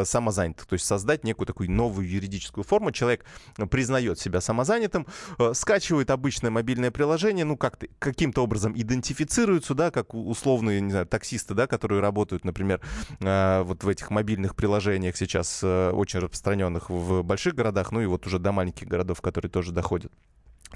само 0.06 0.29
самозанятых. 0.30 0.66
То 0.66 0.74
есть 0.74 0.86
создать 0.86 1.24
некую 1.24 1.46
такую 1.46 1.70
новую 1.70 2.08
юридическую 2.08 2.64
форму. 2.64 2.92
Человек 2.92 3.24
признает 3.70 4.18
себя 4.18 4.40
самозанятым, 4.40 5.06
э, 5.38 5.52
скачивает 5.54 6.10
обычное 6.10 6.50
мобильное 6.50 6.90
приложение, 6.90 7.44
ну, 7.44 7.56
как 7.56 7.78
каким-то 7.98 8.42
образом 8.42 8.72
идентифицируется, 8.76 9.74
да, 9.74 9.90
как 9.90 10.14
условные, 10.14 10.80
не 10.80 10.90
знаю, 10.90 11.06
таксисты, 11.06 11.54
да, 11.54 11.66
которые 11.66 12.00
работают, 12.00 12.44
например, 12.44 12.80
э, 13.20 13.62
вот 13.62 13.84
в 13.84 13.88
этих 13.88 14.10
мобильных 14.10 14.54
приложениях 14.54 15.16
сейчас 15.16 15.60
э, 15.62 15.90
очень 15.90 16.20
распространенных 16.20 16.90
в 16.90 17.22
больших 17.22 17.54
городах, 17.54 17.92
ну 17.92 18.00
и 18.00 18.06
вот 18.06 18.26
уже 18.26 18.38
до 18.38 18.52
маленьких 18.52 18.86
городов, 18.86 19.20
которые 19.20 19.50
тоже 19.50 19.72
доходят. 19.72 20.12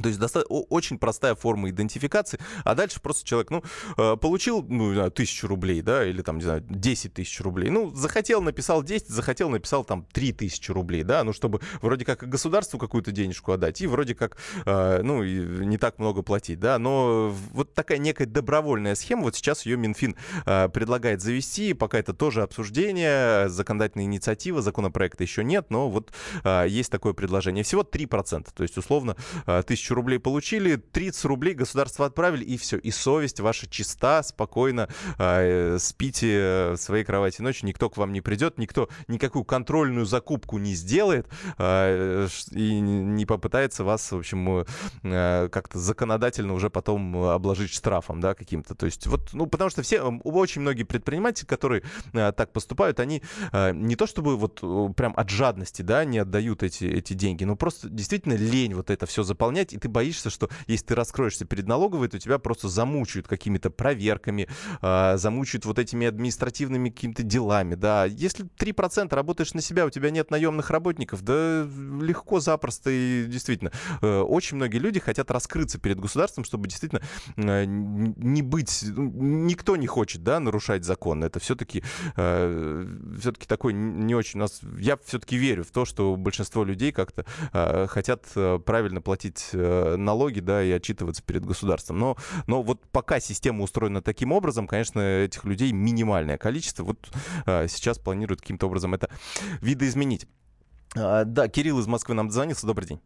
То 0.03 0.09
есть 0.09 0.19
доста- 0.19 0.45
очень 0.49 0.99
простая 0.99 1.35
форма 1.35 1.71
идентификации, 1.71 2.41
а 2.65 2.75
дальше 2.75 3.01
просто 3.01 3.25
человек, 3.25 3.51
ну, 3.51 3.63
э, 3.97 4.17
получил, 4.17 4.65
ну, 4.69 5.11
тысячу 5.11 5.47
рублей, 5.47 5.83
да, 5.83 6.05
или 6.05 6.21
там, 6.23 6.39
не 6.39 6.45
знаю, 6.45 6.65
10 6.69 7.15
тысяч 7.15 7.41
рублей. 7.41 7.71
Ну, 7.71 7.95
захотел, 7.95 8.43
написал 8.43 8.83
10, 8.83 9.09
захотел, 9.09 9.49
написал 9.51 9.85
там 9.85 10.07
3 10.13 10.33
тысячи 10.33 10.73
рублей, 10.73 11.05
да, 11.05 11.23
ну, 11.23 11.33
чтобы 11.33 11.61
вроде 11.81 12.05
как 12.05 12.29
государству 12.29 12.79
какую-то 12.79 13.13
денежку 13.13 13.53
отдать 13.53 13.81
и 13.81 13.87
вроде 13.87 14.15
как, 14.15 14.37
э, 14.67 15.01
ну, 15.03 15.23
не 15.23 15.79
так 15.79 15.99
много 15.99 16.23
платить, 16.23 16.59
да, 16.59 16.79
но 16.79 17.33
вот 17.53 17.73
такая 17.75 17.99
некая 17.99 18.27
добровольная 18.27 18.97
схема, 18.97 19.23
вот 19.23 19.37
сейчас 19.37 19.65
ее 19.65 19.77
Минфин 19.77 20.17
э, 20.45 20.69
предлагает 20.71 21.21
завести, 21.21 21.73
пока 21.73 21.99
это 21.99 22.15
тоже 22.15 22.43
обсуждение, 22.43 23.49
законодательная 23.49 24.07
инициатива, 24.07 24.61
законопроекта 24.61 25.23
еще 25.23 25.45
нет, 25.45 25.67
но 25.71 25.89
вот 25.89 26.13
есть 26.67 26.91
такое 26.91 27.13
предложение. 27.13 27.65
Всего 27.65 27.83
3%, 27.83 28.49
то 28.55 28.63
есть, 28.63 28.77
условно, 28.77 29.17
тысяча 29.67 29.84
тысячу 29.85 29.95
рублей 29.95 30.19
получили, 30.19 30.77
30 30.77 31.25
рублей 31.27 31.55
государство 31.55 32.07
отправили, 32.07 32.43
и 32.43 32.57
все. 32.57 32.79
И 32.79 32.91
совесть 32.91 33.41
ваша 33.41 33.69
чиста, 33.69 34.23
спокойно 34.23 34.89
э, 35.19 35.77
спите 35.79 36.71
в 36.73 36.77
своей 36.77 37.05
кровати 37.05 37.43
ночью, 37.43 37.69
никто 37.69 37.91
к 37.91 37.99
вам 37.99 38.13
не 38.13 38.23
придет, 38.23 38.59
никто 38.59 38.89
никакую 39.09 39.45
контрольную 39.45 40.07
закупку 40.07 40.57
не 40.57 40.75
сделает 40.75 41.29
э, 41.59 42.29
и 42.53 42.81
не 42.81 43.27
попытается 43.27 43.85
вас, 43.85 44.11
в 44.11 44.17
общем, 44.17 44.65
э, 45.03 45.49
как-то 45.51 45.79
законодательно 45.79 46.55
уже 46.55 46.71
потом 46.71 47.17
обложить 47.17 47.71
штрафом, 47.71 48.21
да, 48.21 48.35
каким-то. 48.35 48.75
То 48.75 48.87
есть 48.87 49.07
вот, 49.07 49.35
ну, 49.35 49.47
потому 49.47 49.69
что 49.69 49.83
все, 49.83 50.01
очень 50.01 50.63
многие 50.63 50.85
предприниматели, 50.85 51.45
которые 51.47 51.83
э, 52.15 52.33
так 52.33 52.53
поступают, 52.53 53.01
они 53.01 53.23
э, 53.53 53.73
не 53.75 53.97
то 53.97 54.07
чтобы 54.07 54.37
вот 54.39 54.63
прям 54.97 55.13
от 55.15 55.29
жадности, 55.29 55.83
да, 55.83 56.07
не 56.07 56.19
отдают 56.19 56.63
эти, 56.63 56.85
эти 56.85 57.13
деньги, 57.13 57.45
но 57.45 57.55
просто 57.55 57.91
действительно 57.91 58.35
лень 58.35 58.75
вот 58.75 58.89
это 58.89 59.05
все 59.05 59.23
заполнять 59.23 59.74
и 59.75 59.79
ты 59.79 59.89
боишься, 59.89 60.31
что 60.31 60.49
если 60.67 60.87
ты 60.87 60.95
раскроешься 60.95 61.45
перед 61.45 61.67
налоговой, 61.67 62.09
то 62.09 62.19
тебя 62.19 62.39
просто 62.39 62.69
замучают 62.69 63.27
какими-то 63.27 63.71
проверками, 63.71 64.49
э, 64.81 65.17
замучают 65.17 65.65
вот 65.65 65.79
этими 65.79 66.07
административными 66.07 66.91
какими-то 66.91 67.23
делами, 67.23 67.75
да. 67.75 68.05
Если 68.05 68.47
3% 68.57 69.15
работаешь 69.15 69.55
на 69.55 69.61
себя, 69.61 69.87
у 69.87 69.91
тебя 69.91 70.11
нет 70.11 70.31
наемных 70.31 70.71
работников, 70.71 71.23
да 71.23 71.67
легко, 72.01 72.41
запросто 72.41 72.91
и 72.91 73.25
действительно. 73.27 73.73
Э, 74.01 74.21
очень 74.21 74.57
многие 74.57 74.79
люди 74.79 75.01
хотят 75.01 75.31
раскрыться 75.31 75.79
перед 75.79 75.99
государством, 75.99 76.45
чтобы 76.45 76.69
действительно 76.69 77.03
э, 77.37 77.65
не 77.67 78.43
быть, 78.43 78.85
ну, 78.87 79.11
никто 79.47 79.77
не 79.77 79.87
хочет, 79.87 80.23
да, 80.23 80.41
нарушать 80.41 80.85
закон. 80.85 81.25
Это 81.25 81.41
все-таки 81.41 81.83
э, 82.17 82.87
все-таки 83.19 83.47
такой 83.47 83.73
не 83.73 84.15
очень 84.15 84.39
у 84.39 84.43
нас, 84.43 84.61
я 84.79 84.97
все-таки 85.05 85.37
верю 85.37 85.65
в 85.65 85.71
то, 85.71 85.85
что 85.85 86.17
большинство 86.17 86.65
людей 86.65 86.93
как-то 86.93 87.25
э, 87.53 87.87
хотят 87.89 88.25
правильно 88.65 89.01
платить 89.01 89.51
налоги, 89.97 90.41
да, 90.41 90.63
и 90.63 90.71
отчитываться 90.71 91.23
перед 91.23 91.45
государством. 91.45 91.99
Но, 91.99 92.17
но 92.47 92.63
вот 92.63 92.81
пока 92.93 93.21
система 93.21 93.63
устроена 93.63 94.03
таким 94.03 94.33
образом, 94.33 94.67
конечно, 94.67 95.01
этих 95.01 95.45
людей 95.45 95.73
минимальное 95.73 96.39
количество. 96.39 96.85
Вот 96.85 96.99
э, 97.47 97.67
сейчас 97.69 97.99
планируют 97.99 98.41
каким-то 98.41 98.67
образом 98.67 98.95
это 98.95 99.09
видоизменить. 99.61 100.27
А, 100.97 101.25
да, 101.25 101.49
Кирилл 101.49 101.79
из 101.81 101.87
Москвы 101.87 102.15
нам 102.15 102.29
дозвонился. 102.29 102.67
Добрый 102.67 102.89
день. 102.89 103.01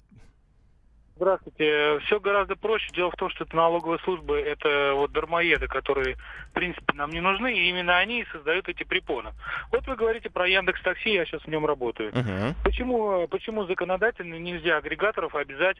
Здравствуйте. 1.19 1.99
Все 2.07 2.21
гораздо 2.21 2.55
проще. 2.55 2.89
Дело 2.95 3.11
в 3.11 3.17
том, 3.17 3.29
что 3.31 3.43
это 3.43 3.57
налоговые 3.57 3.99
службы, 4.01 4.39
это 4.39 4.93
вот 4.95 5.11
дармоеды, 5.11 5.67
которые, 5.67 6.17
в 6.51 6.53
принципе, 6.53 6.95
нам 6.95 7.11
не 7.11 7.21
нужны, 7.21 7.53
и 7.53 7.69
именно 7.69 7.99
они 7.99 8.25
создают 8.31 8.69
эти 8.69 8.85
препоны. 8.85 9.33
Вот 9.73 9.85
вы 9.89 9.97
говорите 9.97 10.31
про 10.31 10.47
Яндекс 10.47 10.81
Такси, 10.81 11.15
я 11.15 11.25
сейчас 11.25 11.43
в 11.43 11.49
нем 11.49 11.67
работаю. 11.67 12.13
Uh-huh. 12.13 12.55
Почему, 12.63 13.27
почему 13.27 13.67
законодательно 13.67 14.39
нельзя 14.39 14.77
агрегаторов 14.77 15.35
обязать 15.35 15.79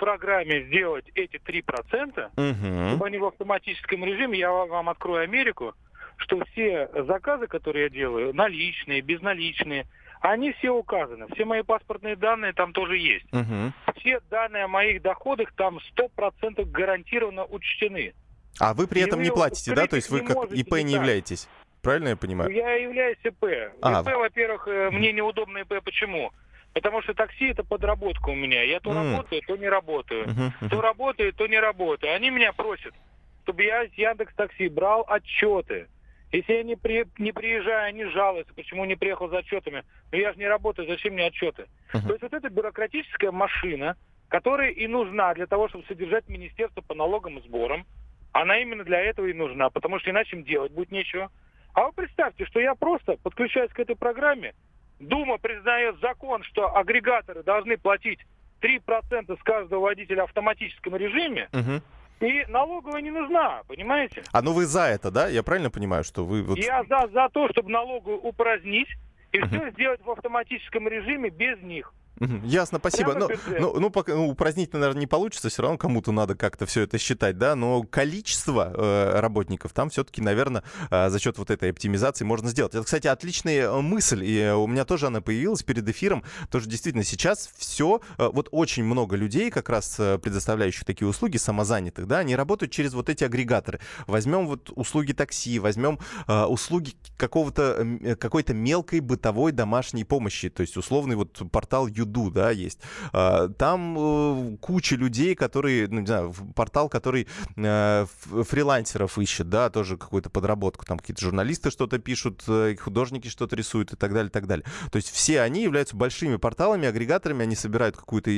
программе 0.00 0.64
сделать 0.64 1.04
эти 1.14 1.36
3%, 1.36 2.30
угу. 2.36 2.88
чтобы 2.88 3.06
они 3.06 3.18
в 3.18 3.26
автоматическом 3.26 4.04
режиме, 4.04 4.38
я 4.38 4.50
вам 4.50 4.88
открою 4.88 5.22
Америку, 5.22 5.74
что 6.16 6.42
все 6.46 6.88
заказы, 7.06 7.46
которые 7.46 7.84
я 7.84 7.90
делаю, 7.90 8.34
наличные, 8.34 9.02
безналичные, 9.02 9.86
они 10.20 10.52
все 10.52 10.70
указаны. 10.70 11.26
Все 11.34 11.44
мои 11.44 11.62
паспортные 11.62 12.16
данные 12.16 12.52
там 12.52 12.72
тоже 12.72 12.96
есть. 12.96 13.26
Угу. 13.32 13.72
Все 14.00 14.20
данные 14.30 14.64
о 14.64 14.68
моих 14.68 15.02
доходах 15.02 15.52
там 15.52 15.78
100% 15.96 16.64
гарантированно 16.64 17.44
учтены. 17.44 18.14
А 18.58 18.74
вы 18.74 18.86
при 18.86 19.02
этом 19.02 19.22
не 19.22 19.30
платите, 19.30 19.74
да? 19.74 19.86
То 19.86 19.96
есть 19.96 20.10
вы 20.10 20.20
как 20.20 20.52
ИП 20.52 20.72
не 20.82 20.94
являетесь? 20.94 21.48
правильно 21.82 22.08
я 22.08 22.16
понимаю? 22.16 22.50
Я 22.50 22.74
являюсь 22.74 23.18
ИП. 23.24 23.44
А, 23.80 24.02
ИП, 24.02 24.14
во-первых, 24.16 24.68
э, 24.68 24.90
мне 24.90 25.12
неудобно 25.12 25.58
ИП. 25.58 25.82
Почему? 25.82 26.30
Потому 26.72 27.02
что 27.02 27.14
такси 27.14 27.48
это 27.48 27.64
подработка 27.64 28.28
у 28.28 28.34
меня. 28.34 28.62
Я 28.62 28.80
то 28.80 28.90
mm. 28.90 28.94
работаю, 28.94 29.42
то 29.46 29.56
не 29.56 29.68
работаю. 29.68 30.26
Uh-huh, 30.26 30.68
То 30.68 30.80
работаю, 30.80 31.32
то 31.32 31.46
не 31.46 31.58
работаю. 31.58 32.14
Они 32.14 32.30
меня 32.30 32.52
просят, 32.52 32.94
чтобы 33.42 33.64
я 33.64 33.86
с 33.86 33.92
Яндекс 33.94 34.34
Такси 34.34 34.68
брал 34.68 35.04
отчеты. 35.08 35.88
Если 36.30 36.52
я 36.52 36.62
не, 36.62 36.76
при, 36.76 37.06
не 37.18 37.32
приезжаю, 37.32 37.88
они 37.88 38.04
жалуются, 38.04 38.54
почему 38.54 38.84
не 38.84 38.94
приехал 38.94 39.28
за 39.28 39.38
отчетами. 39.38 39.82
Но 40.12 40.18
я 40.18 40.32
же 40.32 40.38
не 40.38 40.46
работаю, 40.46 40.86
зачем 40.86 41.14
мне 41.14 41.26
отчеты? 41.26 41.66
Uh-huh. 41.92 42.06
То 42.06 42.10
есть 42.10 42.22
вот 42.22 42.32
эта 42.32 42.48
бюрократическая 42.48 43.32
машина, 43.32 43.96
которая 44.28 44.70
и 44.70 44.86
нужна 44.86 45.34
для 45.34 45.46
того, 45.46 45.68
чтобы 45.68 45.84
содержать 45.88 46.28
министерство 46.28 46.82
по 46.82 46.94
налогам 46.94 47.38
и 47.38 47.42
сборам, 47.42 47.84
она 48.32 48.58
именно 48.60 48.84
для 48.84 49.00
этого 49.00 49.26
и 49.26 49.32
нужна, 49.32 49.70
потому 49.70 49.98
что 49.98 50.10
иначе 50.10 50.36
им 50.36 50.44
делать 50.44 50.70
будет 50.70 50.92
нечего. 50.92 51.30
А 51.74 51.86
вы 51.86 51.92
представьте, 51.92 52.46
что 52.46 52.60
я 52.60 52.76
просто 52.76 53.16
подключаюсь 53.22 53.72
к 53.72 53.80
этой 53.80 53.96
программе, 53.96 54.54
Дума 55.00 55.38
признает 55.38 55.98
закон, 56.00 56.42
что 56.44 56.76
агрегаторы 56.76 57.42
должны 57.42 57.78
платить 57.78 58.20
3% 58.60 59.38
с 59.38 59.42
каждого 59.42 59.80
водителя 59.80 60.22
в 60.22 60.24
автоматическом 60.28 60.94
режиме, 60.94 61.48
угу. 61.52 61.80
и 62.20 62.44
налоговая 62.48 63.00
не 63.00 63.10
нужна, 63.10 63.62
понимаете? 63.66 64.22
А 64.32 64.42
ну 64.42 64.52
вы 64.52 64.66
за 64.66 64.82
это, 64.82 65.10
да? 65.10 65.28
Я 65.28 65.42
правильно 65.42 65.70
понимаю, 65.70 66.04
что 66.04 66.24
вы... 66.26 66.42
Вот... 66.42 66.58
Я 66.58 66.84
за, 66.84 67.08
за 67.12 67.28
то, 67.30 67.48
чтобы 67.48 67.70
налоговую 67.70 68.20
упразднить 68.20 68.88
и 69.32 69.40
угу. 69.40 69.48
все 69.48 69.70
сделать 69.70 70.04
в 70.04 70.10
автоматическом 70.10 70.86
режиме 70.86 71.30
без 71.30 71.60
них. 71.62 71.94
Ясно, 72.20 72.78
спасибо. 72.78 73.14
Но, 73.14 73.30
ну, 73.58 73.80
ну, 73.80 73.90
пока, 73.90 74.14
ну, 74.14 74.28
упразднить, 74.28 74.72
наверное, 74.74 75.00
не 75.00 75.06
получится, 75.06 75.48
все 75.48 75.62
равно 75.62 75.78
кому-то 75.78 76.12
надо 76.12 76.34
как-то 76.34 76.66
все 76.66 76.82
это 76.82 76.98
считать, 76.98 77.38
да, 77.38 77.54
но 77.54 77.82
количество 77.82 78.72
э, 78.74 79.20
работников 79.20 79.72
там 79.72 79.88
все-таки, 79.88 80.20
наверное, 80.20 80.62
э, 80.90 81.08
за 81.08 81.18
счет 81.18 81.38
вот 81.38 81.50
этой 81.50 81.70
оптимизации 81.70 82.24
можно 82.24 82.50
сделать. 82.50 82.74
Это, 82.74 82.84
кстати, 82.84 83.06
отличная 83.06 83.68
э, 83.70 83.80
мысль, 83.80 84.22
и 84.22 84.50
у 84.50 84.66
меня 84.66 84.84
тоже 84.84 85.06
она 85.06 85.22
появилась 85.22 85.62
перед 85.62 85.88
эфиром, 85.88 86.22
тоже 86.50 86.68
действительно 86.68 87.04
сейчас 87.04 87.50
все, 87.56 88.00
э, 88.18 88.28
вот 88.30 88.48
очень 88.50 88.84
много 88.84 89.16
людей, 89.16 89.50
как 89.50 89.70
раз 89.70 89.96
э, 89.98 90.18
предоставляющих 90.18 90.84
такие 90.84 91.08
услуги, 91.08 91.38
самозанятых, 91.38 92.06
да, 92.06 92.18
они 92.18 92.36
работают 92.36 92.70
через 92.70 92.92
вот 92.92 93.08
эти 93.08 93.24
агрегаторы. 93.24 93.80
Возьмем 94.06 94.46
вот 94.46 94.70
услуги 94.74 95.12
такси, 95.12 95.58
возьмем 95.58 95.98
э, 96.26 96.44
услуги 96.44 96.92
какого-то, 97.16 97.78
э, 98.02 98.16
какой-то 98.16 98.52
мелкой 98.52 99.00
бытовой 99.00 99.52
домашней 99.52 100.04
помощи, 100.04 100.50
то 100.50 100.60
есть 100.60 100.76
условный 100.76 101.16
вот 101.16 101.40
портал 101.50 101.86
Юд 101.86 102.09
Юду, 102.10 102.30
да, 102.30 102.50
есть. 102.50 102.80
А, 103.12 103.48
там 103.48 103.96
э, 103.98 104.56
куча 104.60 104.96
людей, 104.96 105.34
которые, 105.34 105.88
ну, 105.88 106.00
не 106.00 106.06
знаю, 106.06 106.34
портал, 106.54 106.88
который 106.88 107.26
э, 107.56 108.06
фрилансеров 108.20 109.18
ищет, 109.18 109.48
да, 109.48 109.70
тоже 109.70 109.96
какую-то 109.96 110.30
подработку. 110.30 110.84
Там 110.84 110.98
какие-то 110.98 111.22
журналисты 111.22 111.70
что-то 111.70 111.98
пишут, 111.98 112.42
э, 112.48 112.74
художники 112.80 113.28
что-то 113.28 113.56
рисуют 113.56 113.92
и 113.92 113.96
так 113.96 114.12
далее, 114.12 114.28
и 114.28 114.32
так 114.32 114.46
далее. 114.46 114.64
То 114.90 114.96
есть 114.96 115.10
все 115.10 115.40
они 115.40 115.62
являются 115.62 115.96
большими 115.96 116.36
порталами, 116.36 116.88
агрегаторами, 116.88 117.44
они 117.44 117.54
собирают 117.54 117.96
какую-то 117.96 118.30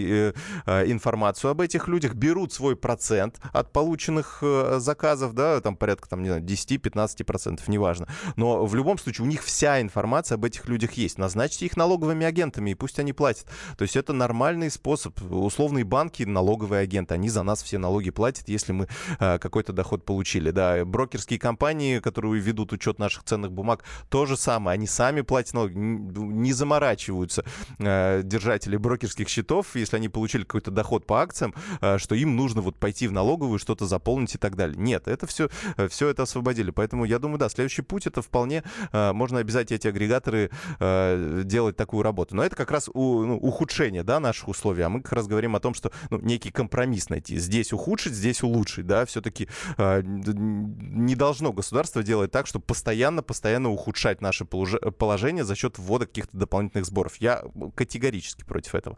информацию 0.67 1.51
об 1.51 1.61
этих 1.61 1.89
людях, 1.89 2.15
берут 2.15 2.53
свой 2.53 2.77
процент 2.77 3.41
от 3.53 3.73
полученных 3.73 4.43
заказов, 4.79 5.35
да, 5.35 5.61
там 5.61 5.77
порядка, 5.77 6.09
там, 6.09 6.23
не 6.23 6.29
знаю, 6.29 6.43
10-15%, 6.43 7.61
неважно. 7.69 8.09
Но 8.37 8.65
в 8.67 8.75
любом 8.75 8.99
случае 8.99 9.27
у 9.27 9.29
них 9.29 9.43
вся 9.43 9.81
информация 9.81 10.37
об 10.37 10.45
этих 10.45 10.69
людях 10.69 10.93
есть. 10.93 11.19
Назначьте 11.19 11.67
их 11.67 11.77
налоговыми 11.77 12.27
агентами, 12.27 12.71
и 12.71 12.75
пусть 12.75 12.99
они 12.99 13.13
платят. 13.13 13.47
То 13.77 13.83
есть 13.83 13.97
это 13.97 14.13
нормальный 14.13 14.71
способ. 14.71 15.21
Условные 15.23 15.85
банки, 15.85 16.23
налоговые 16.23 16.81
агенты, 16.81 17.15
они 17.15 17.29
за 17.29 17.43
нас 17.43 17.63
все 17.63 17.79
налоги 17.79 18.11
платят, 18.11 18.49
если 18.49 18.73
мы 18.73 18.89
э, 19.19 19.39
какой-то 19.39 19.73
доход 19.73 20.05
получили. 20.05 20.51
Да, 20.51 20.85
брокерские 20.85 21.39
компании, 21.39 21.99
которые 21.99 22.41
ведут 22.41 22.73
учет 22.73 22.99
наших 22.99 23.25
ценных 23.25 23.53
бумаг, 23.53 23.85
то 24.09 24.27
же 24.27 24.37
самое. 24.37 24.75
Они 24.75 24.87
сами 24.87 25.23
платят 25.23 25.55
налоги, 25.55 25.75
не 25.77 26.53
заморачиваются 26.53 27.45
э, 27.79 28.23
держатели 28.25 28.77
брокерских 28.77 29.29
счетов, 29.29 29.75
если 29.75 29.97
они 29.97 30.09
получили 30.09 30.45
какой-то 30.45 30.71
доход 30.71 31.07
по 31.07 31.21
акциям, 31.21 31.55
э, 31.81 31.99
что 31.99 32.15
им 32.15 32.37
нужно 32.37 32.61
вот 32.61 32.77
пойти 32.77 33.09
в 33.09 33.13
налоговую, 33.13 33.59
что-то 33.59 33.87
заполнить 33.87 34.35
и 34.35 34.39
так 34.39 34.57
далее. 34.57 34.77
Нет, 34.79 35.09
это 35.09 35.27
все, 35.27 35.49
все 35.89 36.09
это 36.09 36.23
освободили. 36.23 36.71
Поэтому 36.71 37.05
я 37.05 37.19
думаю, 37.19 37.39
да, 37.39 37.49
следующий 37.49 37.83
путь 37.83 38.07
это 38.07 38.23
вполне 38.23 38.63
можно 38.93 39.39
обязать 39.39 39.73
эти 39.73 39.89
агрегаторы 39.89 40.51
делать 40.79 41.77
такую 41.77 42.03
работу. 42.03 42.35
Но 42.37 42.45
это 42.45 42.57
как 42.57 42.71
раз 42.71 42.89
у, 42.93 43.25
ну, 43.25 43.39
ухудшение, 43.53 44.03
да, 44.03 44.19
наших 44.19 44.49
условий, 44.49 44.83
а 44.83 44.89
мы 44.89 45.03
как 45.03 45.13
раз 45.13 45.27
говорим 45.27 45.55
о 45.55 45.61
том, 45.61 45.75
что 45.75 45.93
ну, 46.11 46.19
некий 46.19 46.51
компромисс 46.51 47.11
найти. 47.11 47.39
Здесь 47.39 47.73
ухудшить, 47.73 48.15
здесь 48.15 48.43
улучшить, 48.43 48.87
да, 48.87 49.05
все-таки 49.05 49.49
э, 49.77 50.03
не 50.05 51.15
должно 51.15 51.53
государство 51.53 52.03
делать 52.03 52.31
так, 52.31 52.47
чтобы 52.47 52.65
постоянно-постоянно 52.65 53.71
ухудшать 53.71 54.21
наше 54.23 54.45
положение 54.45 55.45
за 55.45 55.55
счет 55.55 55.79
ввода 55.79 56.07
каких-то 56.07 56.37
дополнительных 56.37 56.87
сборов. 56.87 57.17
Я 57.17 57.45
категорически 57.75 58.45
против 58.45 58.75
этого. 58.75 58.97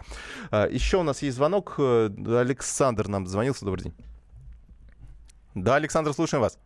Э, 0.50 0.68
еще 0.70 0.98
у 0.98 1.02
нас 1.02 1.22
есть 1.22 1.36
звонок. 1.36 1.74
Э, 1.78 2.10
Александр 2.40 3.08
нам 3.08 3.26
звонился. 3.26 3.64
Добрый 3.64 3.84
день. 3.84 3.94
Да, 5.54 5.76
Александр, 5.76 6.12
слушаем 6.12 6.42
вас. 6.42 6.58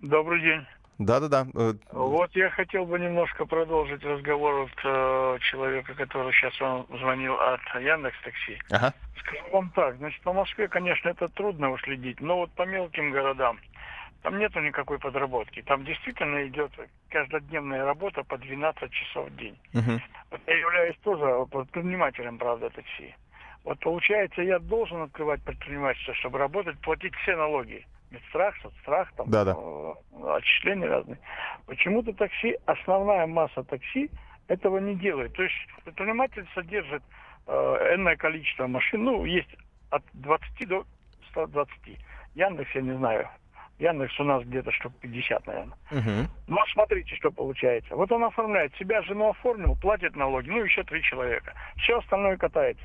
Добрый 0.00 0.40
день. 0.40 0.66
Да-да-да. 0.98 1.46
Э, 1.54 1.74
вот 1.92 2.34
я 2.36 2.50
хотел 2.50 2.86
бы 2.86 2.98
немножко 2.98 3.46
продолжить 3.46 4.04
разговор 4.04 4.66
от 4.66 4.84
э, 4.84 5.38
человека, 5.50 5.94
который 5.94 6.32
сейчас 6.32 6.58
вам 6.60 6.86
звонил 6.98 7.34
от 7.34 7.60
Яндекс 7.80 8.16
Такси. 8.22 8.58
Ага. 8.70 8.94
Скажу 9.18 9.44
вам 9.52 9.70
так, 9.70 9.96
значит, 9.96 10.22
по 10.22 10.32
Москве, 10.32 10.68
конечно, 10.68 11.08
это 11.08 11.28
трудно 11.28 11.72
уследить, 11.72 12.20
но 12.20 12.38
вот 12.38 12.52
по 12.52 12.62
мелким 12.62 13.10
городам 13.10 13.58
там 14.22 14.38
нету 14.38 14.60
никакой 14.60 14.98
подработки. 14.98 15.62
Там 15.62 15.84
действительно 15.84 16.46
идет 16.46 16.72
каждодневная 17.10 17.84
работа 17.84 18.24
по 18.24 18.38
12 18.38 18.90
часов 18.90 19.28
в 19.28 19.36
день. 19.36 19.58
Угу. 19.74 20.00
Вот 20.30 20.40
я 20.46 20.58
являюсь 20.58 20.96
тоже 21.02 21.46
предпринимателем, 21.50 22.38
правда, 22.38 22.70
такси. 22.70 23.14
Вот 23.64 23.78
получается, 23.80 24.42
я 24.42 24.58
должен 24.58 25.02
открывать 25.02 25.42
предпринимательство, 25.42 26.14
чтобы 26.14 26.38
работать, 26.38 26.78
платить 26.80 27.14
все 27.16 27.36
налоги 27.36 27.86
медстрах, 28.14 28.56
соцстрах, 28.62 29.12
там, 29.16 29.30
да 29.30 29.42
-да. 29.42 29.96
Э, 30.12 30.36
отчисления 30.36 30.88
разные. 30.88 31.18
Почему-то 31.66 32.12
такси, 32.12 32.56
основная 32.66 33.26
масса 33.26 33.62
такси 33.64 34.10
этого 34.48 34.78
не 34.78 34.94
делает. 34.94 35.32
То 35.34 35.42
есть 35.42 35.54
предприниматель 35.84 36.46
содержит 36.54 37.02
э, 37.46 37.94
энное 37.94 38.16
количество 38.16 38.66
машин, 38.66 39.04
ну, 39.04 39.24
есть 39.24 39.54
от 39.90 40.02
20 40.12 40.68
до 40.68 40.84
120. 41.30 41.70
Яндекс, 42.34 42.70
я 42.74 42.80
не 42.82 42.96
знаю, 42.96 43.28
Яндекс 43.78 44.18
у 44.20 44.24
нас 44.24 44.44
где-то 44.44 44.70
штук 44.72 44.92
50, 45.00 45.46
наверное. 45.46 45.76
Угу. 45.90 46.30
Ну, 46.48 46.58
смотрите, 46.72 47.14
что 47.16 47.30
получается. 47.30 47.96
Вот 47.96 48.10
он 48.12 48.24
оформляет 48.24 48.74
себя, 48.76 49.02
жену 49.02 49.30
оформил, 49.30 49.76
платит 49.76 50.14
налоги, 50.16 50.48
ну, 50.48 50.62
еще 50.62 50.84
три 50.84 51.02
человека. 51.02 51.54
Все 51.76 51.98
остальное 51.98 52.36
катается. 52.36 52.84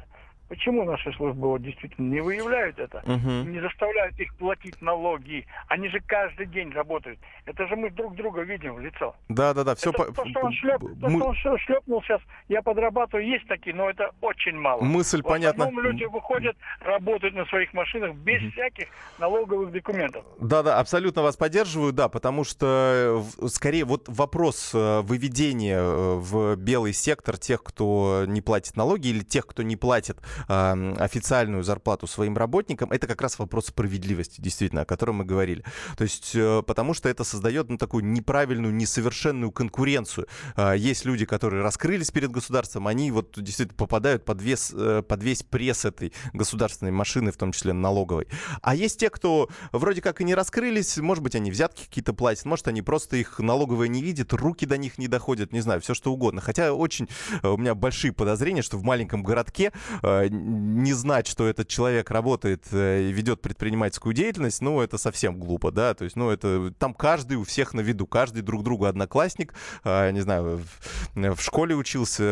Почему 0.49 0.83
наши 0.83 1.13
службы 1.13 1.47
вот 1.47 1.61
действительно 1.61 2.11
не 2.11 2.21
выявляют 2.21 2.79
это, 2.79 3.03
угу. 3.05 3.47
не 3.47 3.61
заставляют 3.61 4.19
их 4.19 4.35
платить 4.35 4.81
налоги? 4.81 5.45
Они 5.67 5.87
же 5.89 5.99
каждый 6.07 6.47
день 6.47 6.71
работают. 6.71 7.19
Это 7.45 7.67
же 7.67 7.75
мы 7.75 7.91
друг 7.91 8.15
друга 8.15 8.41
видим 8.41 8.73
в 8.73 8.79
лицо. 8.79 9.15
Да, 9.29 9.53
да, 9.53 9.63
да. 9.63 9.75
Все 9.75 9.91
это, 9.91 10.05
по... 10.05 10.11
то, 10.11 10.25
что 10.27 10.39
он, 10.39 10.53
шлеп... 10.53 10.81
мы... 10.81 11.19
то, 11.19 11.33
что 11.35 11.51
он 11.51 11.59
шлепнул 11.59 12.01
сейчас, 12.01 12.19
я 12.47 12.63
подрабатываю, 12.63 13.27
есть 13.27 13.47
такие, 13.47 13.75
но 13.75 13.91
это 13.91 14.09
очень 14.21 14.57
мало. 14.57 14.81
Мысль 14.81 15.21
в 15.21 15.25
понятна. 15.25 15.69
Люди 15.69 16.05
выходят, 16.05 16.57
работают 16.81 17.35
на 17.35 17.45
своих 17.45 17.71
машинах 17.73 18.15
без 18.15 18.41
угу. 18.41 18.51
всяких 18.51 18.87
налоговых 19.19 19.71
документов. 19.71 20.25
Да, 20.39 20.63
да, 20.63 20.79
абсолютно 20.79 21.21
вас 21.21 21.37
поддерживаю, 21.37 21.93
да, 21.93 22.09
потому 22.09 22.43
что 22.43 23.23
скорее 23.49 23.85
вот 23.85 24.05
вопрос 24.07 24.71
э, 24.73 25.01
выведения 25.01 25.79
э, 25.79 26.15
в 26.15 26.55
белый 26.55 26.93
сектор 26.93 27.37
тех, 27.37 27.61
кто 27.63 28.25
не 28.25 28.41
платит 28.41 28.75
налоги 28.75 29.09
или 29.09 29.19
тех, 29.19 29.45
кто 29.45 29.61
не 29.61 29.75
платит 29.75 30.17
официальную 30.47 31.63
зарплату 31.63 32.07
своим 32.07 32.37
работникам, 32.37 32.91
это 32.91 33.07
как 33.07 33.21
раз 33.21 33.39
вопрос 33.39 33.67
справедливости, 33.67 34.41
действительно, 34.41 34.81
о 34.81 34.85
котором 34.85 35.17
мы 35.17 35.25
говорили. 35.25 35.63
То 35.97 36.03
есть, 36.03 36.31
э, 36.35 36.63
потому 36.65 36.93
что 36.93 37.09
это 37.09 37.23
создает 37.23 37.69
ну, 37.69 37.77
такую 37.77 38.05
неправильную, 38.05 38.73
несовершенную 38.73 39.51
конкуренцию. 39.51 40.27
Э, 40.55 40.75
есть 40.77 41.05
люди, 41.05 41.25
которые 41.25 41.63
раскрылись 41.63 42.11
перед 42.11 42.31
государством, 42.31 42.87
они 42.87 43.11
вот 43.11 43.33
действительно 43.41 43.77
попадают 43.77 44.25
под, 44.25 44.41
вес, 44.41 44.71
э, 44.75 45.03
под 45.07 45.23
весь 45.23 45.43
пресс 45.43 45.85
этой 45.85 46.13
государственной 46.33 46.91
машины, 46.91 47.31
в 47.31 47.37
том 47.37 47.51
числе 47.51 47.73
налоговой. 47.73 48.27
А 48.61 48.75
есть 48.75 48.99
те, 48.99 49.09
кто 49.09 49.49
вроде 49.71 50.01
как 50.01 50.21
и 50.21 50.23
не 50.23 50.35
раскрылись, 50.35 50.97
может 50.97 51.23
быть, 51.23 51.35
они 51.35 51.51
взятки 51.51 51.85
какие-то 51.85 52.13
платят, 52.13 52.45
может, 52.45 52.67
они 52.67 52.81
просто 52.81 53.17
их 53.17 53.39
налоговые 53.39 53.89
не 53.89 54.01
видят, 54.01 54.33
руки 54.33 54.65
до 54.65 54.77
них 54.77 54.97
не 54.97 55.07
доходят, 55.07 55.53
не 55.53 55.61
знаю, 55.61 55.81
все 55.81 55.93
что 55.93 56.11
угодно. 56.11 56.41
Хотя 56.41 56.73
очень 56.73 57.07
э, 57.43 57.47
у 57.47 57.57
меня 57.57 57.75
большие 57.75 58.13
подозрения, 58.13 58.61
что 58.61 58.77
в 58.77 58.83
маленьком 58.83 59.23
городке 59.23 59.71
не 60.29 60.93
знать, 60.93 61.27
что 61.27 61.47
этот 61.47 61.67
человек 61.67 62.11
работает 62.11 62.65
и 62.71 63.11
ведет 63.11 63.41
предпринимательскую 63.41 64.13
деятельность, 64.13 64.61
ну, 64.61 64.81
это 64.81 64.97
совсем 64.97 65.39
глупо, 65.39 65.71
да, 65.71 65.93
то 65.93 66.03
есть, 66.03 66.15
ну, 66.15 66.29
это 66.29 66.73
там 66.77 66.93
каждый 66.93 67.37
у 67.37 67.43
всех 67.43 67.73
на 67.73 67.81
виду, 67.81 68.07
каждый 68.07 68.41
друг 68.41 68.63
другу 68.63 68.85
одноклассник, 68.85 69.53
не 69.83 70.21
знаю, 70.21 70.63
в, 71.15 71.35
в 71.35 71.41
школе 71.41 71.75
учился, 71.75 72.23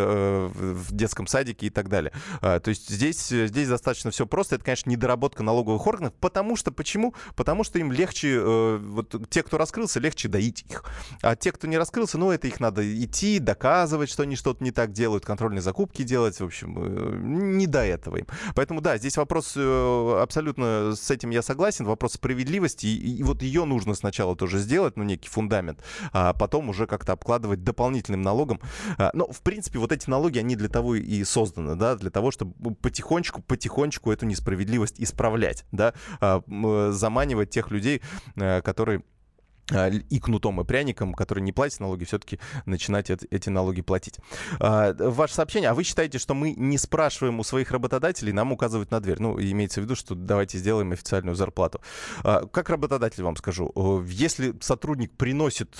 в 0.54 0.94
детском 0.94 1.28
садике 1.28 1.68
и 1.68 1.70
так 1.70 1.90
далее. 1.90 2.12
То 2.42 2.64
есть 2.66 2.90
здесь, 2.90 3.28
здесь 3.28 3.68
достаточно 3.68 4.12
все 4.12 4.26
просто. 4.26 4.56
Это, 4.56 4.66
конечно, 4.66 4.90
недоработка 4.90 5.44
налоговых 5.44 5.86
органов, 5.88 6.14
потому 6.20 6.56
что, 6.56 6.72
почему? 6.72 7.14
Потому 7.36 7.64
что 7.64 7.80
им 7.80 7.92
легче, 7.92 8.40
вот 8.78 9.16
те, 9.30 9.44
кто 9.44 9.58
раскрылся, 9.58 10.00
легче 10.00 10.28
доить 10.28 10.66
их. 10.70 10.84
А 11.22 11.36
те, 11.36 11.52
кто 11.52 11.68
не 11.68 11.78
раскрылся, 11.78 12.18
ну, 12.18 12.32
это 12.32 12.48
их 12.48 12.60
надо 12.60 12.84
идти, 13.04 13.40
доказывать, 13.40 14.10
что 14.10 14.24
они 14.24 14.36
что-то 14.36 14.64
не 14.64 14.72
так 14.72 14.92
делают, 14.92 15.26
контрольные 15.26 15.62
закупки 15.62 16.04
делать, 16.04 16.40
в 16.40 16.44
общем, 16.44 16.76
э, 16.78 17.18
не 17.22 17.68
до 17.68 17.84
этого 17.88 18.18
им. 18.18 18.28
Поэтому, 18.56 18.82
да, 18.82 18.98
здесь 18.98 19.18
вопрос 19.18 19.54
э, 19.56 20.20
абсолютно 20.22 20.94
с 20.96 21.10
этим 21.12 21.30
я 21.30 21.42
согласен, 21.42 21.86
вопрос 21.86 22.14
справедливости, 22.14 22.86
и, 22.86 23.18
и 23.18 23.24
вот 23.24 23.42
ее 23.42 23.66
нужно 23.66 23.94
сначала 23.94 24.36
тоже 24.36 24.60
сделать, 24.60 24.98
ну, 24.98 25.04
некий 25.04 25.30
фундамент, 25.30 25.84
а 26.12 26.34
потом 26.34 26.70
уже 26.70 26.88
как-то 26.88 27.14
обкладывать 27.14 27.64
дополнительным 27.64 28.22
налогом. 28.22 28.60
А, 28.98 29.12
но, 29.14 29.28
в 29.28 29.42
принципе, 29.42 29.80
вот 29.80 29.92
эти 29.92 30.10
налоги, 30.10 30.40
они 30.40 30.56
для 30.56 30.70
того 30.70 30.96
и 30.96 31.24
созданы, 31.24 31.76
да, 31.76 31.96
для 31.96 32.10
того, 32.10 32.32
чтобы 32.32 32.76
потихонечку, 32.76 33.42
потихонечку 33.42 34.12
эту 34.12 34.26
несправедливость 34.26 35.00
исправлять, 35.00 35.66
да, 35.72 35.94
а, 36.20 36.42
заманивать 36.92 37.50
тех 37.50 37.72
людей, 37.72 38.02
э, 38.36 38.62
которые 38.62 39.04
и 39.72 40.20
кнутом, 40.20 40.62
и 40.62 40.64
пряником, 40.64 41.14
которые 41.14 41.44
не 41.44 41.52
платят 41.52 41.80
налоги, 41.80 42.06
все-таки 42.06 42.40
начинать 42.66 43.10
эти 43.10 43.50
налоги 43.50 43.82
платить. 43.82 44.16
А, 44.60 44.94
ваше 44.98 45.34
сообщение. 45.34 45.70
А 45.70 45.74
вы 45.74 45.84
считаете, 45.84 46.20
что 46.20 46.34
мы 46.34 46.54
не 46.54 46.78
спрашиваем 46.78 47.40
у 47.40 47.44
своих 47.44 47.72
работодателей, 47.72 48.32
нам 48.32 48.52
указывают 48.52 48.92
на 48.92 49.00
дверь? 49.00 49.18
Ну, 49.20 49.40
имеется 49.40 49.82
в 49.82 49.84
виду, 49.84 49.96
что 49.96 50.16
давайте 50.16 50.58
сделаем 50.58 50.92
официальную 50.92 51.36
зарплату. 51.36 51.82
А, 52.24 52.46
как 52.46 52.70
работодатель 52.70 53.24
вам 53.24 53.36
скажу, 53.36 53.74
если 54.08 54.54
сотрудник 54.62 55.12
приносит 55.12 55.76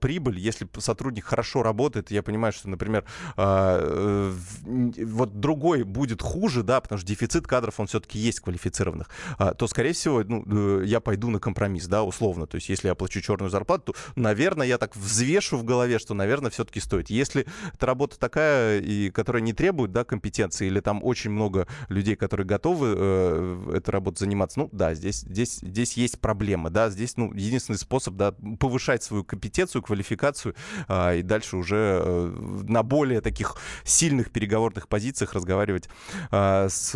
прибыль, 0.00 0.38
если 0.38 0.68
сотрудник 0.78 1.24
хорошо 1.24 1.62
работает, 1.62 2.10
я 2.10 2.22
понимаю, 2.22 2.52
что, 2.52 2.68
например, 2.68 3.04
э, 3.36 4.32
вот 4.64 5.40
другой 5.40 5.82
будет 5.82 6.22
хуже, 6.22 6.62
да, 6.62 6.80
потому 6.80 6.98
что 6.98 7.06
дефицит 7.06 7.46
кадров, 7.46 7.78
он 7.78 7.86
все-таки 7.86 8.18
есть 8.18 8.40
квалифицированных, 8.40 9.10
то, 9.58 9.66
скорее 9.66 9.92
всего, 9.92 10.22
ну, 10.24 10.44
э, 10.46 10.84
я 10.86 11.00
пойду 11.00 11.28
на 11.30 11.38
компромисс, 11.38 11.86
да, 11.86 12.02
условно. 12.02 12.46
То 12.46 12.56
есть, 12.56 12.68
если 12.68 12.88
я 12.88 12.94
плачу 12.94 13.17
черную 13.22 13.50
зарплату, 13.50 13.94
наверное, 14.16 14.66
я 14.66 14.78
так 14.78 14.96
взвешу 14.96 15.56
в 15.56 15.64
голове, 15.64 15.98
что, 15.98 16.14
наверное, 16.14 16.50
все-таки 16.50 16.80
стоит. 16.80 17.10
Если 17.10 17.46
эта 17.72 17.86
работа 17.86 18.18
такая, 18.18 18.80
и 18.80 19.10
которая 19.10 19.42
не 19.42 19.52
требует 19.52 19.92
да, 19.92 20.04
компетенции, 20.04 20.66
или 20.66 20.80
там 20.80 21.02
очень 21.02 21.30
много 21.30 21.66
людей, 21.88 22.16
которые 22.16 22.46
готовы 22.46 22.94
э, 22.96 23.72
этой 23.76 23.90
работой 23.90 24.20
заниматься, 24.20 24.60
ну 24.60 24.68
да, 24.72 24.94
здесь, 24.94 25.20
здесь, 25.20 25.58
здесь 25.60 25.94
есть 25.94 26.20
проблема, 26.20 26.70
да, 26.70 26.90
здесь 26.90 27.16
ну, 27.16 27.32
единственный 27.32 27.78
способ 27.78 28.14
да, 28.14 28.32
повышать 28.58 29.02
свою 29.02 29.24
компетенцию, 29.24 29.82
квалификацию, 29.82 30.54
э, 30.88 31.18
и 31.18 31.22
дальше 31.22 31.56
уже 31.56 32.02
э, 32.04 32.62
на 32.68 32.82
более 32.82 33.20
таких 33.20 33.56
сильных 33.84 34.30
переговорных 34.30 34.88
позициях 34.88 35.34
разговаривать 35.34 35.88
э, 36.30 36.68
с 36.68 36.94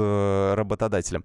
работодателем. 0.57 1.25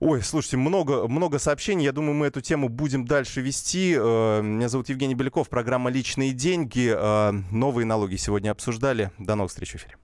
Ой, 0.00 0.22
слушайте, 0.22 0.56
много, 0.56 1.08
много 1.08 1.40
сообщений. 1.40 1.84
Я 1.84 1.92
думаю, 1.92 2.14
мы 2.14 2.26
эту 2.26 2.40
тему 2.40 2.68
будем 2.68 3.04
дальше 3.04 3.40
вести. 3.40 3.96
Э, 3.98 4.42
меня 4.42 4.68
зовут 4.68 4.88
Евгений 4.88 5.16
Беляков, 5.16 5.48
программа 5.48 5.90
«Личные 5.90 6.32
деньги». 6.32 6.94
Э, 6.96 7.32
новые 7.50 7.84
налоги 7.84 8.14
сегодня 8.14 8.52
обсуждали. 8.52 9.10
До 9.18 9.34
новых 9.34 9.50
встреч 9.50 9.72
в 9.72 9.76
эфире. 9.76 9.96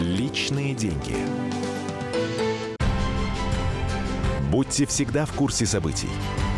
«Личные 0.00 0.74
деньги». 0.74 1.14
Будьте 4.50 4.84
всегда 4.86 5.24
в 5.24 5.32
курсе 5.32 5.66
событий. 5.66 6.08